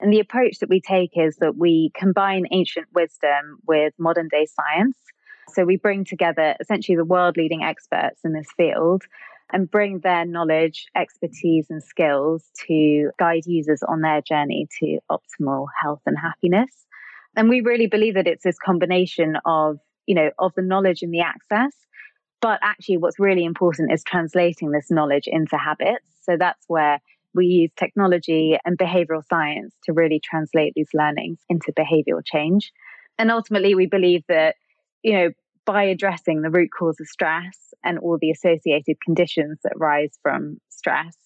And 0.00 0.12
the 0.12 0.20
approach 0.20 0.58
that 0.58 0.68
we 0.68 0.80
take 0.80 1.12
is 1.14 1.36
that 1.36 1.56
we 1.56 1.90
combine 1.96 2.44
ancient 2.52 2.86
wisdom 2.94 3.58
with 3.66 3.94
modern 3.98 4.28
day 4.28 4.46
science. 4.46 4.98
So 5.48 5.64
we 5.64 5.76
bring 5.76 6.04
together 6.04 6.54
essentially 6.60 6.96
the 6.96 7.04
world 7.04 7.36
leading 7.36 7.62
experts 7.62 8.20
in 8.24 8.32
this 8.32 8.48
field 8.56 9.04
and 9.52 9.70
bring 9.70 10.00
their 10.00 10.24
knowledge, 10.24 10.86
expertise, 10.96 11.66
and 11.70 11.82
skills 11.82 12.44
to 12.66 13.10
guide 13.18 13.46
users 13.46 13.82
on 13.86 14.00
their 14.00 14.20
journey 14.20 14.66
to 14.80 14.98
optimal 15.10 15.66
health 15.80 16.00
and 16.06 16.18
happiness. 16.18 16.86
And 17.36 17.48
we 17.48 17.60
really 17.60 17.86
believe 17.86 18.14
that 18.14 18.26
it's 18.26 18.44
this 18.44 18.58
combination 18.58 19.36
of, 19.44 19.78
you 20.06 20.14
know, 20.14 20.30
of 20.38 20.52
the 20.56 20.62
knowledge 20.62 21.02
and 21.02 21.12
the 21.12 21.20
access. 21.20 21.72
But 22.40 22.58
actually, 22.62 22.98
what's 22.98 23.18
really 23.18 23.44
important 23.44 23.92
is 23.92 24.02
translating 24.04 24.70
this 24.70 24.90
knowledge 24.90 25.26
into 25.26 25.56
habits. 25.56 26.06
So 26.22 26.36
that's 26.38 26.64
where 26.66 27.00
we 27.34 27.46
use 27.46 27.70
technology 27.76 28.58
and 28.64 28.78
behavioral 28.78 29.22
science 29.28 29.74
to 29.84 29.92
really 29.92 30.20
translate 30.24 30.72
these 30.74 30.88
learnings 30.94 31.38
into 31.48 31.72
behavioral 31.72 32.24
change. 32.24 32.72
And 33.18 33.30
ultimately, 33.30 33.74
we 33.74 33.86
believe 33.86 34.22
that, 34.28 34.56
you 35.02 35.12
know, 35.12 35.30
by 35.66 35.82
addressing 35.84 36.40
the 36.40 36.50
root 36.50 36.70
cause 36.76 36.98
of 37.00 37.06
stress 37.08 37.74
and 37.84 37.98
all 37.98 38.18
the 38.20 38.30
associated 38.30 39.00
conditions 39.04 39.58
that 39.64 39.72
rise 39.76 40.18
from 40.22 40.58
stress, 40.70 41.16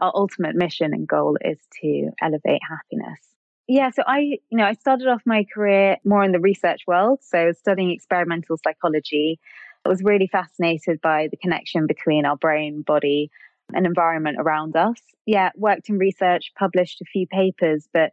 our 0.00 0.12
ultimate 0.14 0.56
mission 0.56 0.92
and 0.92 1.08
goal 1.08 1.38
is 1.42 1.58
to 1.80 2.10
elevate 2.20 2.60
happiness. 2.68 3.20
Yeah, 3.66 3.90
so 3.90 4.02
I, 4.06 4.18
you 4.18 4.58
know, 4.58 4.64
I 4.64 4.74
started 4.74 5.08
off 5.08 5.22
my 5.24 5.46
career 5.54 5.96
more 6.04 6.22
in 6.22 6.32
the 6.32 6.40
research 6.40 6.82
world, 6.86 7.20
so 7.22 7.52
studying 7.52 7.90
experimental 7.90 8.58
psychology. 8.62 9.40
I 9.86 9.88
was 9.88 10.02
really 10.02 10.26
fascinated 10.26 11.00
by 11.00 11.28
the 11.30 11.38
connection 11.38 11.86
between 11.86 12.26
our 12.26 12.36
brain, 12.36 12.82
body, 12.82 13.30
and 13.72 13.86
environment 13.86 14.36
around 14.38 14.76
us. 14.76 14.98
Yeah, 15.24 15.50
worked 15.56 15.88
in 15.88 15.96
research, 15.96 16.52
published 16.58 17.00
a 17.00 17.06
few 17.06 17.26
papers, 17.26 17.88
but 17.92 18.12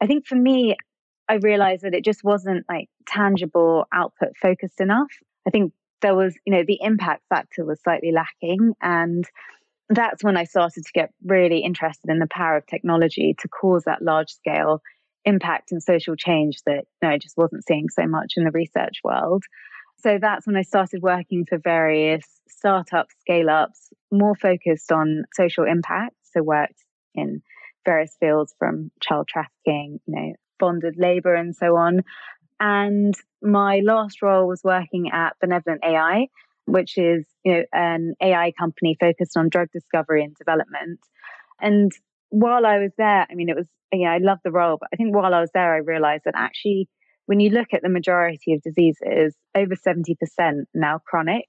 I 0.00 0.06
think 0.06 0.26
for 0.26 0.34
me, 0.34 0.74
I 1.32 1.36
realized 1.36 1.82
that 1.82 1.94
it 1.94 2.04
just 2.04 2.22
wasn't 2.22 2.66
like 2.68 2.90
tangible 3.06 3.86
output 3.90 4.36
focused 4.36 4.82
enough. 4.82 5.08
I 5.46 5.50
think 5.50 5.72
there 6.02 6.14
was, 6.14 6.36
you 6.44 6.52
know, 6.52 6.62
the 6.66 6.78
impact 6.82 7.22
factor 7.30 7.64
was 7.64 7.80
slightly 7.82 8.12
lacking. 8.12 8.74
And 8.82 9.24
that's 9.88 10.22
when 10.22 10.36
I 10.36 10.44
started 10.44 10.84
to 10.84 10.92
get 10.92 11.08
really 11.24 11.60
interested 11.60 12.10
in 12.10 12.18
the 12.18 12.26
power 12.26 12.58
of 12.58 12.66
technology 12.66 13.34
to 13.38 13.48
cause 13.48 13.84
that 13.84 14.02
large 14.02 14.28
scale 14.28 14.82
impact 15.24 15.72
and 15.72 15.82
social 15.82 16.16
change 16.16 16.58
that 16.66 16.84
you 17.00 17.08
know, 17.08 17.14
I 17.14 17.16
just 17.16 17.38
wasn't 17.38 17.66
seeing 17.66 17.88
so 17.88 18.06
much 18.06 18.34
in 18.36 18.44
the 18.44 18.50
research 18.50 18.98
world. 19.02 19.42
So 20.00 20.18
that's 20.20 20.46
when 20.46 20.56
I 20.56 20.62
started 20.62 21.00
working 21.00 21.46
for 21.48 21.56
various 21.56 22.26
startups, 22.50 23.14
scale 23.20 23.48
ups, 23.48 23.88
more 24.10 24.34
focused 24.34 24.92
on 24.92 25.24
social 25.32 25.64
impact. 25.64 26.14
So 26.34 26.42
worked 26.42 26.84
in 27.14 27.40
various 27.86 28.14
fields 28.20 28.54
from 28.58 28.90
child 29.00 29.28
trafficking, 29.28 29.98
you 30.06 30.14
know, 30.14 30.32
bonded 30.62 30.94
labor 30.96 31.34
and 31.34 31.56
so 31.56 31.76
on. 31.76 32.02
And 32.60 33.14
my 33.42 33.80
last 33.84 34.22
role 34.22 34.46
was 34.46 34.62
working 34.62 35.10
at 35.12 35.36
Benevolent 35.40 35.82
AI, 35.84 36.28
which 36.66 36.96
is 36.96 37.24
you 37.44 37.52
know 37.52 37.64
an 37.72 38.14
AI 38.22 38.52
company 38.56 38.96
focused 38.98 39.36
on 39.36 39.48
drug 39.48 39.68
discovery 39.72 40.22
and 40.22 40.36
development. 40.36 41.00
And 41.60 41.90
while 42.30 42.64
I 42.64 42.78
was 42.78 42.92
there, 42.96 43.26
I 43.28 43.34
mean, 43.34 43.48
it 43.48 43.56
was 43.56 43.66
yeah, 43.92 44.12
I 44.12 44.18
love 44.18 44.38
the 44.44 44.52
role, 44.52 44.78
but 44.80 44.88
I 44.92 44.96
think 44.96 45.14
while 45.14 45.34
I 45.34 45.40
was 45.40 45.50
there, 45.52 45.74
I 45.74 45.78
realized 45.78 46.22
that 46.24 46.34
actually, 46.36 46.88
when 47.26 47.40
you 47.40 47.50
look 47.50 47.74
at 47.74 47.82
the 47.82 47.88
majority 47.88 48.54
of 48.54 48.62
diseases, 48.62 49.34
over 49.56 49.74
seventy 49.74 50.14
percent 50.14 50.68
now 50.72 51.00
chronic, 51.04 51.46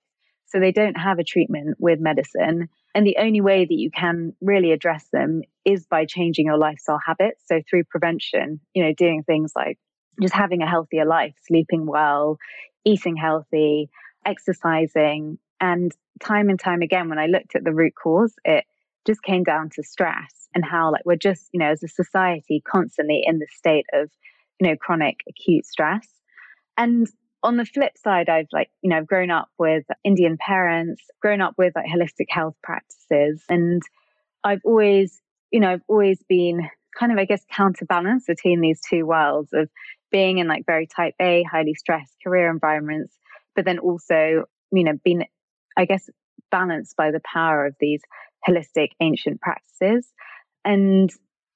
so 0.48 0.60
they 0.60 0.72
don't 0.72 0.98
have 0.98 1.20
a 1.20 1.24
treatment 1.24 1.78
with 1.80 2.00
medicine. 2.00 2.70
And 2.96 3.08
the 3.08 3.18
only 3.20 3.42
way 3.42 3.66
that 3.66 3.74
you 3.74 3.90
can 3.90 4.36
really 4.42 4.72
address 4.72 5.06
them 5.12 5.42
is 5.66 5.86
by 5.88 6.06
changing 6.06 6.46
your 6.46 6.58
lifestyle 6.58 7.00
habits. 7.04 7.42
So 7.48 7.62
through 7.68 7.86
prevention, 7.86 8.60
you 8.74 8.84
know, 8.84 8.94
doing 8.94 9.24
things 9.24 9.54
like 9.56 9.80
just 10.22 10.34
having 10.34 10.62
a 10.62 10.70
healthier 10.70 11.06
life, 11.06 11.34
sleeping 11.48 11.86
well, 11.88 12.38
eating 12.86 13.16
healthy, 13.16 13.90
exercising. 14.26 15.40
And 15.60 15.92
time 16.22 16.50
and 16.50 16.60
time 16.60 16.82
again, 16.82 17.10
when 17.10 17.20
I 17.20 17.26
looked 17.26 17.56
at 17.56 17.64
the 17.64 17.74
root 17.74 17.94
cause, 18.02 18.34
it 18.46 18.66
just 19.08 19.24
came 19.24 19.44
down 19.44 19.70
to 19.72 19.84
stress 19.84 20.48
and 20.54 20.64
how 20.64 20.92
like 20.92 21.06
we're 21.06 21.16
just, 21.16 21.50
you 21.52 21.60
know, 21.60 21.72
as 21.72 21.84
a 21.84 21.88
society 21.88 22.62
constantly 22.66 23.24
in 23.26 23.40
the 23.40 23.48
state 23.56 23.86
of, 23.94 24.10
you 24.60 24.68
know, 24.68 24.76
chronic 24.76 25.18
acute 25.28 25.66
stress. 25.66 26.08
And 26.78 27.08
on 27.44 27.58
the 27.58 27.66
flip 27.66 27.98
side, 27.98 28.30
I've 28.30 28.48
like, 28.54 28.70
you 28.82 28.90
know, 28.90 28.98
I've 28.98 29.08
grown 29.08 29.30
up 29.30 29.50
with 29.60 29.84
Indian 30.04 30.38
parents, 30.38 31.02
grown 31.22 31.42
up 31.42 31.56
with 31.58 31.74
like 31.76 31.86
holistic 31.86 32.28
health 32.30 32.56
practices. 32.64 33.44
And 33.50 33.82
I've 34.44 34.62
always, 34.64 35.22
you 35.52 35.60
know, 35.60 35.74
I've 35.74 35.84
always 35.88 36.24
been 36.28 36.70
kind 36.98 37.12
of, 37.12 37.18
I 37.18 37.26
guess, 37.26 37.44
counterbalance 37.52 38.26
between 38.26 38.62
these 38.62 38.80
two 38.90 39.06
worlds 39.06 39.50
of 39.54 39.70
being 40.12 40.38
in 40.38 40.48
like 40.48 40.66
very 40.66 40.88
type 40.88 41.16
A, 41.22 41.44
highly 41.44 41.74
stressed 41.74 42.14
career 42.24 42.50
environments, 42.50 43.14
but 43.56 43.66
then 43.66 43.80
also, 43.80 44.46
you 44.72 44.84
know, 44.84 44.94
being, 45.04 45.26
I 45.78 45.86
guess, 45.86 46.10
balanced 46.50 46.96
by 46.96 47.12
the 47.12 47.22
power 47.26 47.66
of 47.66 47.76
these 47.80 48.02
holistic 48.48 48.90
ancient 49.02 49.42
practices. 49.42 50.08
And 50.64 51.12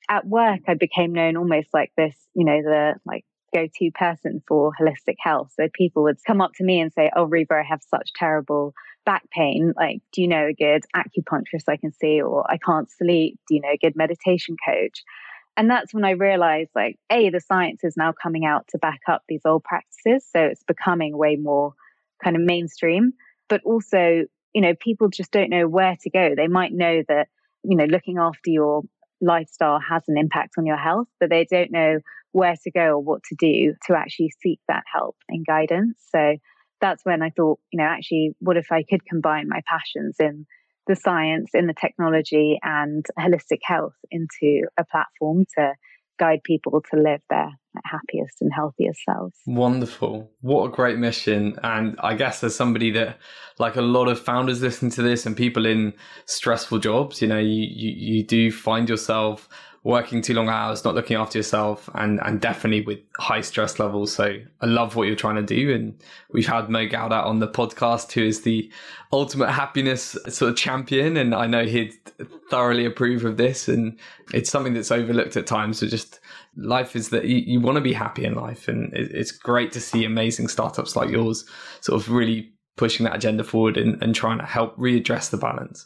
at 0.10 0.25
work, 0.25 0.62
I 0.67 0.74
became 0.74 1.13
known 1.13 1.38
almost 1.38 1.70
like 1.74 1.91
this, 1.96 2.15
you 2.34 2.46
know, 2.46 2.62
the 2.62 2.96
like 3.06 3.25
go 3.54 3.68
to 3.80 3.92
person 3.92 4.42
for 4.48 4.72
holistic 4.80 5.16
health. 5.20 5.54
So 5.56 5.68
people 5.74 6.04
would 6.04 6.18
come 6.25 6.42
up 6.42 6.51
to 6.56 6.63
me 6.63 6.80
and 6.80 6.92
say, 6.94 7.12
Oh, 7.16 7.27
Reeva, 7.27 7.60
I 7.60 7.63
have 7.63 7.82
such 7.89 8.12
terrible 8.16 8.74
back 9.06 9.24
pain. 9.32 9.74
Like, 9.75 10.01
do 10.12 10.22
you 10.22 10.27
know 10.27 10.48
a 10.48 10.54
good 10.54 10.84
acupuncturist 10.96 11.70
I 11.70 11.77
can 11.77 11.94
see? 11.94 12.22
Or 12.22 12.50
I 12.50 12.58
can't 12.58 12.89
sleep. 12.92 13.39
Do 13.48 13.56
you 13.56 13.62
know 13.62 13.72
a 13.74 13.77
good 13.77 13.96
meditation 13.96 14.56
coach? 14.66 15.04
And 15.56 15.72
that's 15.72 15.92
when 15.92 16.06
I 16.06 16.12
realized, 16.12 16.70
like, 16.75 17.00
A, 17.12 17.32
the 17.32 17.39
science 17.39 17.84
is 17.84 17.98
now 17.98 18.12
coming 18.12 18.46
out 18.46 18.68
to 18.70 18.77
back 18.77 19.00
up 19.10 19.24
these 19.27 19.42
old 19.44 19.63
practices. 19.63 20.24
So 20.32 20.39
it's 20.39 20.63
becoming 20.63 21.18
way 21.18 21.36
more 21.36 21.74
kind 22.24 22.36
of 22.36 22.44
mainstream. 22.44 23.13
But 23.50 23.63
also, 23.63 24.25
you 24.54 24.62
know, 24.62 24.74
people 24.80 25.10
just 25.10 25.32
don't 25.32 25.50
know 25.50 25.68
where 25.68 25.98
to 26.01 26.10
go. 26.12 26.36
They 26.36 26.48
might 26.48 26.74
know 26.74 27.01
that, 27.08 27.30
you 27.63 27.75
know, 27.75 27.86
looking 27.86 28.20
after 28.20 28.51
your 28.51 28.84
lifestyle 29.22 29.80
has 29.80 30.04
an 30.08 30.18
impact 30.18 30.54
on 30.58 30.66
your 30.66 30.78
health, 30.78 31.08
but 31.20 31.30
they 31.30 31.46
don't 31.50 31.72
know 31.72 32.00
where 32.32 32.56
to 32.64 32.72
go 32.72 32.94
or 32.94 33.00
what 33.00 33.22
to 33.24 33.36
do 33.40 33.74
to 33.88 33.96
actually 33.98 34.32
seek 34.42 34.60
that 34.68 34.84
help 34.92 35.16
and 35.30 35.46
guidance. 35.46 35.98
So 36.12 36.38
that's 36.82 37.04
when 37.04 37.22
I 37.22 37.32
thought, 37.36 37.60
you 37.72 37.78
know, 37.78 37.86
actually, 37.86 38.32
what 38.40 38.58
if 38.58 38.72
I 38.72 38.84
could 38.84 39.06
combine 39.06 39.48
my 39.48 39.62
passions 39.68 40.18
in 40.20 40.46
the 40.86 40.96
science, 40.96 41.52
in 41.54 41.68
the 41.68 41.74
technology, 41.74 42.60
and 42.64 43.06
holistic 43.20 43.60
health 43.64 43.96
into 44.12 44.68
a 44.78 44.86
platform 44.86 45.46
to 45.58 45.74
guide 46.18 46.42
people 46.44 46.82
to 46.92 47.00
live 47.00 47.22
their 47.30 47.52
happiest 47.86 48.42
and 48.42 48.52
healthiest 48.54 49.00
selves. 49.04 49.38
Wonderful. 49.46 50.32
What 50.42 50.66
a 50.66 50.70
great 50.70 50.98
mission. 50.98 51.58
And 51.64 51.96
I 52.00 52.16
guess 52.16 52.44
as 52.44 52.56
somebody 52.56 52.92
that, 52.92 53.18
like 53.60 53.76
a 53.76 53.82
lot 53.82 54.08
of 54.08 54.20
founders 54.20 54.62
listen 54.62 54.90
to 54.92 55.02
this 55.02 55.26
and 55.26 55.36
people 55.36 55.66
in 55.66 55.94
stressful 56.26 56.80
jobs, 56.80 57.22
you 57.22 57.28
know, 57.28 57.40
you, 57.40 57.68
you, 57.70 58.16
you 58.16 58.24
do 58.24 58.52
find 58.52 58.90
yourself 58.90 59.48
working 59.88 60.22
too 60.22 60.34
long 60.34 60.50
hours, 60.50 60.84
not 60.84 60.96
looking 60.96 61.15
after 61.15 61.39
yourself, 61.39 61.89
and 61.96 62.20
and 62.25 62.41
definitely 62.41 62.82
with 62.82 63.00
high 63.20 63.39
stress 63.39 63.79
levels. 63.79 64.12
So 64.12 64.38
I 64.60 64.65
love 64.65 64.98
what 64.98 65.08
you're 65.08 65.15
trying 65.15 65.38
to 65.38 65.41
do, 65.41 65.74
and 65.74 65.98
we've 66.34 66.46
had 66.46 66.70
Mo 66.70 66.88
Gawdat 66.88 67.25
on 67.25 67.39
the 67.39 67.48
podcast, 67.48 68.12
who 68.12 68.24
is 68.24 68.41
the 68.41 68.70
ultimate 69.13 69.50
happiness 69.50 70.17
sort 70.27 70.51
of 70.51 70.58
champion, 70.58 71.15
and 71.15 71.34
I 71.34 71.48
know 71.48 71.63
he'd 71.63 71.94
thoroughly 72.50 72.84
approve 72.84 73.24
of 73.24 73.38
this. 73.38 73.70
And 73.70 73.98
it's 74.34 74.50
something 74.50 74.74
that's 74.74 74.91
overlooked 74.91 75.38
at 75.38 75.48
times. 75.48 75.79
So 75.79 75.88
just 75.88 76.20
life 76.58 76.94
is 76.94 77.08
that 77.10 77.24
you, 77.24 77.38
you 77.38 77.62
want 77.62 77.77
to 77.77 77.82
be 77.82 77.94
happy 77.94 78.25
in 78.25 78.36
life, 78.36 78.67
and 78.67 78.94
it, 78.94 79.12
it's 79.12 79.32
great 79.32 79.72
to 79.72 79.79
see 79.79 80.03
amazing 80.03 80.50
startups 80.50 80.98
like 80.98 81.10
yours 81.10 81.46
sort 81.79 82.01
of 82.01 82.12
really 82.12 82.51
pushing 82.75 83.06
that 83.06 83.15
agenda 83.15 83.44
forward 83.44 83.77
and, 83.77 84.03
and 84.03 84.13
trying 84.13 84.38
to 84.38 84.46
help 84.46 84.77
readdress 84.77 85.32
the 85.32 85.38
balance 85.38 85.86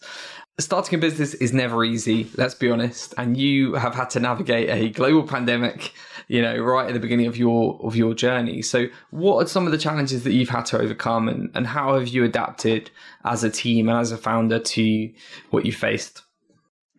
starting 0.61 0.97
a 0.97 1.01
business 1.01 1.33
is 1.35 1.53
never 1.53 1.83
easy 1.83 2.29
let's 2.37 2.55
be 2.55 2.69
honest 2.69 3.13
and 3.17 3.37
you 3.37 3.73
have 3.73 3.95
had 3.95 4.09
to 4.09 4.19
navigate 4.19 4.69
a 4.69 4.89
global 4.89 5.23
pandemic 5.23 5.93
you 6.31 6.41
know 6.41 6.57
right 6.57 6.87
at 6.87 6.93
the 6.93 6.99
beginning 6.99 7.27
of 7.27 7.35
your 7.35 7.77
of 7.83 7.93
your 7.95 8.13
journey. 8.13 8.61
So 8.61 8.87
what 9.09 9.43
are 9.43 9.47
some 9.47 9.65
of 9.65 9.73
the 9.73 9.77
challenges 9.77 10.23
that 10.23 10.31
you've 10.31 10.47
had 10.47 10.65
to 10.67 10.79
overcome 10.79 11.27
and, 11.27 11.51
and 11.53 11.67
how 11.67 11.99
have 11.99 12.07
you 12.07 12.23
adapted 12.23 12.89
as 13.25 13.43
a 13.43 13.49
team 13.49 13.89
and 13.89 13.97
as 13.97 14.13
a 14.13 14.17
founder 14.17 14.57
to 14.57 15.11
what 15.49 15.65
you 15.65 15.73
faced 15.73 16.21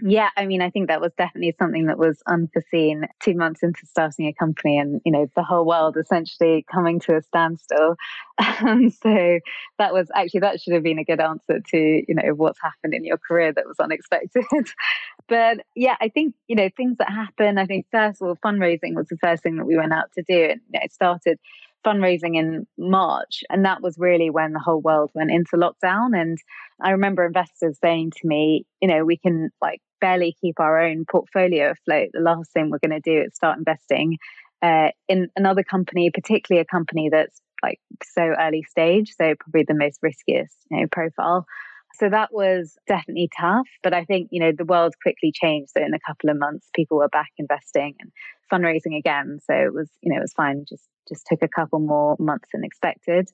yeah, 0.04 0.30
I 0.37 0.47
mean, 0.47 0.62
I 0.62 0.71
think 0.71 0.88
that 0.88 1.00
was 1.00 1.12
definitely 1.16 1.54
something 1.59 1.87
that 1.87 1.99
was 1.99 2.23
unforeseen 2.26 3.06
two 3.21 3.35
months 3.35 3.62
into 3.62 3.87
starting 3.87 4.26
a 4.26 4.32
company 4.32 4.76
and, 4.76 5.00
you 5.04 5.12
know, 5.12 5.28
the 5.37 5.44
whole 5.44 5.64
world 5.64 5.97
essentially 5.97 6.64
coming 6.73 6.99
to 7.00 7.16
a 7.16 7.23
standstill. 7.23 7.94
And 8.38 8.68
um, 8.68 8.90
so 8.90 9.38
that 9.78 9.92
was 9.92 10.09
actually, 10.14 10.40
that 10.40 10.61
should 10.61 10.75
have 10.75 10.82
been 10.82 10.99
a 10.99 11.04
good 11.04 11.21
answer 11.21 11.61
to, 11.61 11.78
you 11.78 12.14
know, 12.14 12.35
what's 12.35 12.61
happened 12.61 12.94
in 12.94 13.04
your 13.04 13.18
career 13.18 13.52
that 13.52 13.66
was 13.66 13.78
unexpected. 13.78 14.44
but 15.28 15.59
yeah, 15.76 15.97
I 16.00 16.09
think, 16.09 16.35
you 16.49 16.56
know, 16.56 16.68
things 16.76 16.99
that 16.99 17.11
happen, 17.11 17.56
I 17.56 17.66
think 17.66 17.87
first 17.92 18.21
of 18.21 18.28
all, 18.28 18.37
fundraising 18.44 18.97
was 18.97 19.06
the 19.09 19.18
first 19.23 19.44
thing 19.44 19.56
that 19.56 19.66
we 19.66 19.76
went 19.76 19.92
out 19.92 20.11
to 20.14 20.25
do. 20.26 20.50
And 20.50 20.61
you 20.66 20.73
know, 20.73 20.80
it 20.82 20.92
started 20.92 21.38
fundraising 21.85 22.37
in 22.37 22.66
March. 22.78 23.44
And 23.50 23.64
that 23.64 23.82
was 23.82 23.99
really 23.99 24.30
when 24.30 24.52
the 24.52 24.61
whole 24.61 24.80
world 24.80 25.11
went 25.14 25.30
into 25.30 25.56
lockdown. 25.56 26.21
And 26.21 26.38
I 26.80 26.90
remember 26.90 27.25
investors 27.25 27.78
saying 27.80 28.12
to 28.16 28.26
me, 28.26 28.66
you 28.80 28.88
know, 28.88 29.04
we 29.04 29.16
can 29.16 29.50
like 29.61 29.80
barely 30.02 30.37
keep 30.38 30.61
our 30.61 30.78
own 30.78 31.06
portfolio 31.11 31.71
afloat. 31.71 32.11
The 32.12 32.21
last 32.21 32.52
thing 32.52 32.68
we're 32.68 32.87
going 32.87 33.00
to 33.00 33.11
do 33.11 33.23
is 33.23 33.35
start 33.35 33.56
investing 33.56 34.18
uh, 34.61 34.88
in 35.09 35.28
another 35.37 35.62
company, 35.62 36.11
particularly 36.12 36.61
a 36.61 36.64
company 36.71 37.09
that's 37.11 37.40
like 37.62 37.80
so 38.04 38.23
early 38.38 38.64
stage. 38.68 39.12
So 39.16 39.35
probably 39.40 39.64
the 39.66 39.75
most 39.75 40.00
riskiest, 40.02 40.56
you 40.71 40.80
know, 40.80 40.87
profile. 40.90 41.47
So 41.94 42.09
that 42.09 42.30
was 42.32 42.76
definitely 42.88 43.30
tough. 43.38 43.68
But 43.82 43.94
I 43.94 44.04
think, 44.04 44.28
you 44.32 44.40
know, 44.40 44.52
the 44.56 44.64
world 44.64 44.94
quickly 45.02 45.32
changed. 45.32 45.71
So 45.76 45.82
in 45.82 45.94
a 45.94 46.00
couple 46.06 46.30
of 46.30 46.38
months, 46.38 46.68
people 46.75 46.99
were 46.99 47.09
back 47.09 47.30
investing 47.38 47.94
and 48.00 48.11
fundraising 48.52 48.99
again. 48.99 49.38
So 49.47 49.54
it 49.54 49.73
was, 49.73 49.88
you 50.02 50.12
know, 50.12 50.18
it 50.18 50.23
was 50.23 50.32
fine. 50.32 50.64
Just 50.68 50.85
just 51.09 51.26
took 51.26 51.42
a 51.42 51.49
couple 51.49 51.80
more 51.80 52.16
months 52.18 52.49
than 52.52 52.64
expected. 52.64 53.28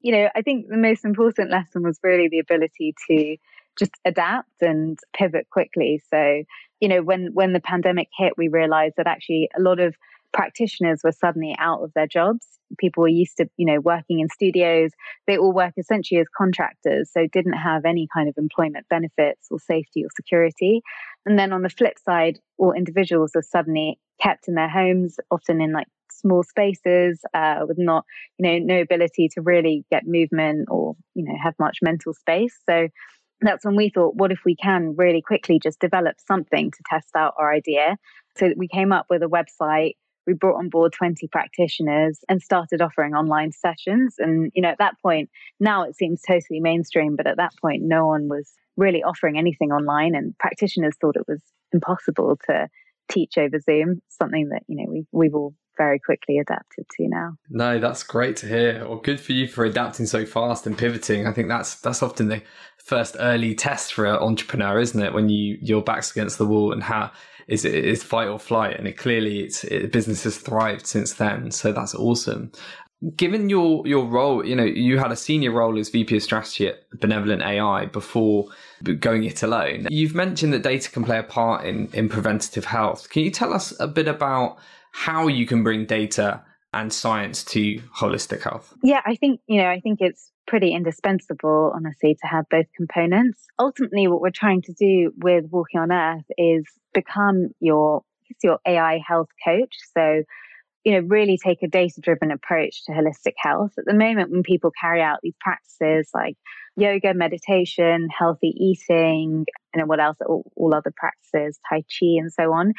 You 0.00 0.12
know, 0.12 0.28
I 0.34 0.42
think 0.42 0.68
the 0.68 0.76
most 0.76 1.04
important 1.04 1.50
lesson 1.50 1.82
was 1.82 1.98
really 2.02 2.28
the 2.28 2.38
ability 2.38 2.94
to 3.08 3.36
just 3.78 3.92
adapt 4.04 4.50
and 4.60 4.98
pivot 5.16 5.46
quickly. 5.50 6.02
So, 6.10 6.44
you 6.80 6.88
know, 6.88 7.02
when 7.02 7.30
when 7.32 7.52
the 7.52 7.60
pandemic 7.60 8.08
hit, 8.16 8.34
we 8.36 8.48
realized 8.48 8.94
that 8.96 9.06
actually 9.06 9.48
a 9.56 9.60
lot 9.60 9.80
of 9.80 9.94
practitioners 10.32 11.00
were 11.04 11.12
suddenly 11.12 11.54
out 11.58 11.82
of 11.82 11.92
their 11.94 12.06
jobs. 12.06 12.46
People 12.78 13.02
were 13.02 13.08
used 13.08 13.36
to, 13.36 13.46
you 13.56 13.66
know, 13.66 13.80
working 13.80 14.18
in 14.18 14.28
studios. 14.28 14.90
They 15.26 15.38
all 15.38 15.52
work 15.52 15.74
essentially 15.76 16.20
as 16.20 16.26
contractors, 16.36 17.10
so 17.12 17.26
didn't 17.32 17.52
have 17.52 17.84
any 17.84 18.08
kind 18.12 18.28
of 18.28 18.34
employment 18.36 18.86
benefits 18.90 19.46
or 19.50 19.60
safety 19.60 20.04
or 20.04 20.08
security. 20.14 20.82
And 21.24 21.38
then 21.38 21.52
on 21.52 21.62
the 21.62 21.68
flip 21.68 21.98
side, 22.04 22.40
all 22.58 22.72
individuals 22.72 23.32
are 23.36 23.42
suddenly 23.42 23.98
kept 24.20 24.48
in 24.48 24.54
their 24.54 24.68
homes, 24.68 25.16
often 25.30 25.60
in 25.60 25.72
like 25.72 25.86
small 26.10 26.42
spaces 26.42 27.20
uh, 27.34 27.60
with 27.66 27.78
not, 27.78 28.04
you 28.38 28.46
know, 28.46 28.74
no 28.74 28.80
ability 28.80 29.28
to 29.34 29.40
really 29.40 29.84
get 29.90 30.06
movement 30.06 30.68
or, 30.70 30.96
you 31.14 31.24
know, 31.24 31.34
have 31.42 31.54
much 31.58 31.78
mental 31.82 32.12
space. 32.12 32.58
So 32.68 32.88
that's 33.46 33.64
when 33.64 33.76
we 33.76 33.90
thought, 33.90 34.14
what 34.16 34.32
if 34.32 34.40
we 34.44 34.56
can 34.56 34.94
really 34.96 35.22
quickly 35.22 35.58
just 35.62 35.80
develop 35.80 36.16
something 36.26 36.70
to 36.70 36.78
test 36.88 37.14
out 37.16 37.34
our 37.38 37.52
idea? 37.52 37.96
So 38.36 38.52
we 38.56 38.68
came 38.68 38.92
up 38.92 39.06
with 39.10 39.22
a 39.22 39.26
website 39.26 39.94
we 40.26 40.34
brought 40.34 40.58
on 40.58 40.68
board 40.68 40.92
20 40.92 41.28
practitioners 41.28 42.20
and 42.28 42.40
started 42.40 42.80
offering 42.80 43.14
online 43.14 43.52
sessions. 43.52 44.16
And, 44.18 44.50
you 44.54 44.62
know, 44.62 44.68
at 44.68 44.78
that 44.78 44.94
point, 45.02 45.30
now 45.60 45.84
it 45.84 45.96
seems 45.96 46.22
totally 46.26 46.60
mainstream, 46.60 47.16
but 47.16 47.26
at 47.26 47.36
that 47.36 47.52
point, 47.60 47.82
no 47.82 48.06
one 48.06 48.28
was 48.28 48.52
really 48.76 49.02
offering 49.02 49.38
anything 49.38 49.70
online. 49.70 50.14
And 50.14 50.36
practitioners 50.38 50.94
thought 51.00 51.16
it 51.16 51.28
was 51.28 51.42
impossible 51.72 52.38
to 52.48 52.68
teach 53.10 53.36
over 53.36 53.58
Zoom, 53.60 54.00
something 54.08 54.48
that, 54.48 54.62
you 54.66 54.76
know, 54.76 54.90
we, 54.90 55.06
we've 55.12 55.34
all 55.34 55.54
very 55.76 55.98
quickly 55.98 56.38
adapted 56.38 56.86
to 56.96 57.08
now. 57.08 57.32
No, 57.50 57.78
that's 57.78 58.04
great 58.04 58.36
to 58.36 58.46
hear. 58.46 58.86
Well, 58.86 58.98
good 58.98 59.20
for 59.20 59.32
you 59.32 59.48
for 59.48 59.64
adapting 59.64 60.06
so 60.06 60.24
fast 60.24 60.66
and 60.66 60.78
pivoting. 60.78 61.26
I 61.26 61.32
think 61.32 61.48
that's 61.48 61.80
that's 61.80 62.00
often 62.00 62.28
the 62.28 62.42
first 62.84 63.16
early 63.18 63.54
test 63.54 63.92
for 63.92 64.04
an 64.04 64.16
entrepreneur, 64.16 64.78
isn't 64.78 65.02
it? 65.02 65.12
When 65.12 65.28
you 65.28 65.58
your 65.60 65.82
back's 65.82 66.12
against 66.12 66.38
the 66.38 66.46
wall 66.46 66.72
and 66.72 66.82
how 66.82 67.10
is 67.48 67.64
it 67.64 67.74
is 67.74 68.02
fight 68.02 68.28
or 68.28 68.38
flight, 68.38 68.78
and 68.78 68.86
it 68.86 68.96
clearly 68.96 69.40
it's 69.40 69.64
it, 69.64 69.90
business 69.90 70.24
has 70.24 70.38
thrived 70.38 70.86
since 70.86 71.14
then. 71.14 71.50
So 71.50 71.72
that's 71.72 71.94
awesome. 71.94 72.52
Given 73.16 73.50
your 73.50 73.86
your 73.86 74.06
role, 74.06 74.46
you 74.46 74.54
know 74.54 74.64
you 74.64 74.98
had 74.98 75.10
a 75.10 75.16
senior 75.16 75.50
role 75.50 75.78
as 75.78 75.88
VP 75.88 76.16
of 76.16 76.22
Strategy 76.22 76.68
at 76.68 76.88
Benevolent 77.00 77.42
AI 77.42 77.86
before 77.86 78.48
going 79.00 79.24
it 79.24 79.42
alone. 79.42 79.88
You've 79.90 80.14
mentioned 80.14 80.52
that 80.52 80.62
data 80.62 80.90
can 80.90 81.04
play 81.04 81.18
a 81.18 81.24
part 81.24 81.66
in 81.66 81.88
in 81.92 82.08
preventative 82.08 82.66
health. 82.66 83.10
Can 83.10 83.22
you 83.22 83.30
tell 83.30 83.52
us 83.52 83.74
a 83.80 83.88
bit 83.88 84.08
about 84.08 84.58
how 84.92 85.26
you 85.26 85.46
can 85.46 85.64
bring 85.64 85.86
data 85.86 86.42
and 86.74 86.92
science 86.92 87.42
to 87.44 87.80
holistic 87.96 88.42
health? 88.42 88.74
Yeah, 88.82 89.00
I 89.06 89.14
think, 89.14 89.40
you 89.46 89.58
know, 89.62 89.68
I 89.68 89.80
think 89.80 90.00
it's 90.00 90.30
pretty 90.46 90.72
indispensable, 90.72 91.72
honestly, 91.74 92.14
to 92.14 92.26
have 92.26 92.44
both 92.50 92.66
components. 92.76 93.46
Ultimately, 93.58 94.06
what 94.08 94.20
we're 94.20 94.30
trying 94.30 94.62
to 94.62 94.72
do 94.72 95.12
with 95.16 95.44
Walking 95.50 95.80
on 95.80 95.92
Earth 95.92 96.24
is 96.36 96.64
become 96.92 97.48
your, 97.60 98.02
your 98.42 98.58
AI 98.66 99.00
health 99.06 99.28
coach. 99.44 99.74
So, 99.96 100.22
you 100.84 100.92
know, 100.92 101.06
really 101.08 101.38
take 101.42 101.62
a 101.62 101.68
data 101.68 102.00
driven 102.00 102.30
approach 102.30 102.84
to 102.84 102.92
holistic 102.92 103.34
health. 103.38 103.72
At 103.78 103.86
the 103.86 103.94
moment, 103.94 104.30
when 104.30 104.42
people 104.42 104.70
carry 104.78 105.00
out 105.00 105.18
these 105.22 105.34
practices 105.40 106.10
like 106.14 106.36
yoga, 106.76 107.14
meditation, 107.14 108.08
healthy 108.16 108.54
eating, 108.58 109.46
and 109.72 109.88
what 109.88 110.00
else, 110.00 110.18
all, 110.26 110.50
all 110.56 110.74
other 110.74 110.92
practices, 110.96 111.58
Tai 111.68 111.80
Chi, 111.80 112.18
and 112.18 112.32
so 112.32 112.52
on, 112.52 112.72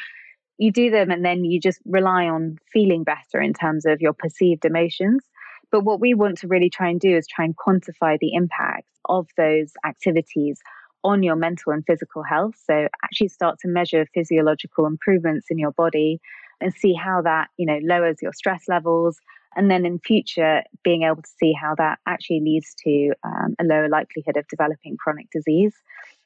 you 0.57 0.71
do 0.71 0.89
them 0.89 1.11
and 1.11 1.25
then 1.25 1.43
you 1.43 1.59
just 1.59 1.79
rely 1.85 2.25
on 2.25 2.57
feeling 2.71 3.03
better 3.03 3.41
in 3.41 3.53
terms 3.53 3.85
of 3.85 4.01
your 4.01 4.13
perceived 4.13 4.65
emotions. 4.65 5.23
But 5.75 5.83
what 5.83 5.99
we 5.99 6.13
want 6.13 6.37
to 6.37 6.47
really 6.47 6.69
try 6.69 6.87
and 6.87 7.01
do 7.01 7.17
is 7.17 7.27
try 7.27 7.43
and 7.43 7.53
quantify 7.53 8.17
the 8.17 8.33
impact 8.33 8.87
of 9.09 9.27
those 9.35 9.73
activities 9.85 10.57
on 11.03 11.21
your 11.21 11.35
mental 11.35 11.73
and 11.73 11.83
physical 11.85 12.23
health. 12.23 12.55
So 12.65 12.87
actually 13.03 13.27
start 13.27 13.59
to 13.59 13.67
measure 13.67 14.07
physiological 14.13 14.85
improvements 14.85 15.47
in 15.49 15.59
your 15.59 15.73
body 15.73 16.21
and 16.61 16.73
see 16.73 16.93
how 16.93 17.23
that, 17.23 17.49
you 17.57 17.65
know, 17.65 17.77
lowers 17.83 18.19
your 18.21 18.31
stress 18.31 18.69
levels. 18.69 19.19
And 19.57 19.69
then 19.69 19.85
in 19.85 19.99
future, 19.99 20.63
being 20.81 21.03
able 21.03 21.23
to 21.23 21.29
see 21.37 21.51
how 21.51 21.75
that 21.75 21.99
actually 22.07 22.39
leads 22.39 22.73
to 22.85 23.11
um, 23.25 23.55
a 23.59 23.65
lower 23.65 23.89
likelihood 23.89 24.37
of 24.37 24.47
developing 24.47 24.95
chronic 24.95 25.27
disease. 25.29 25.73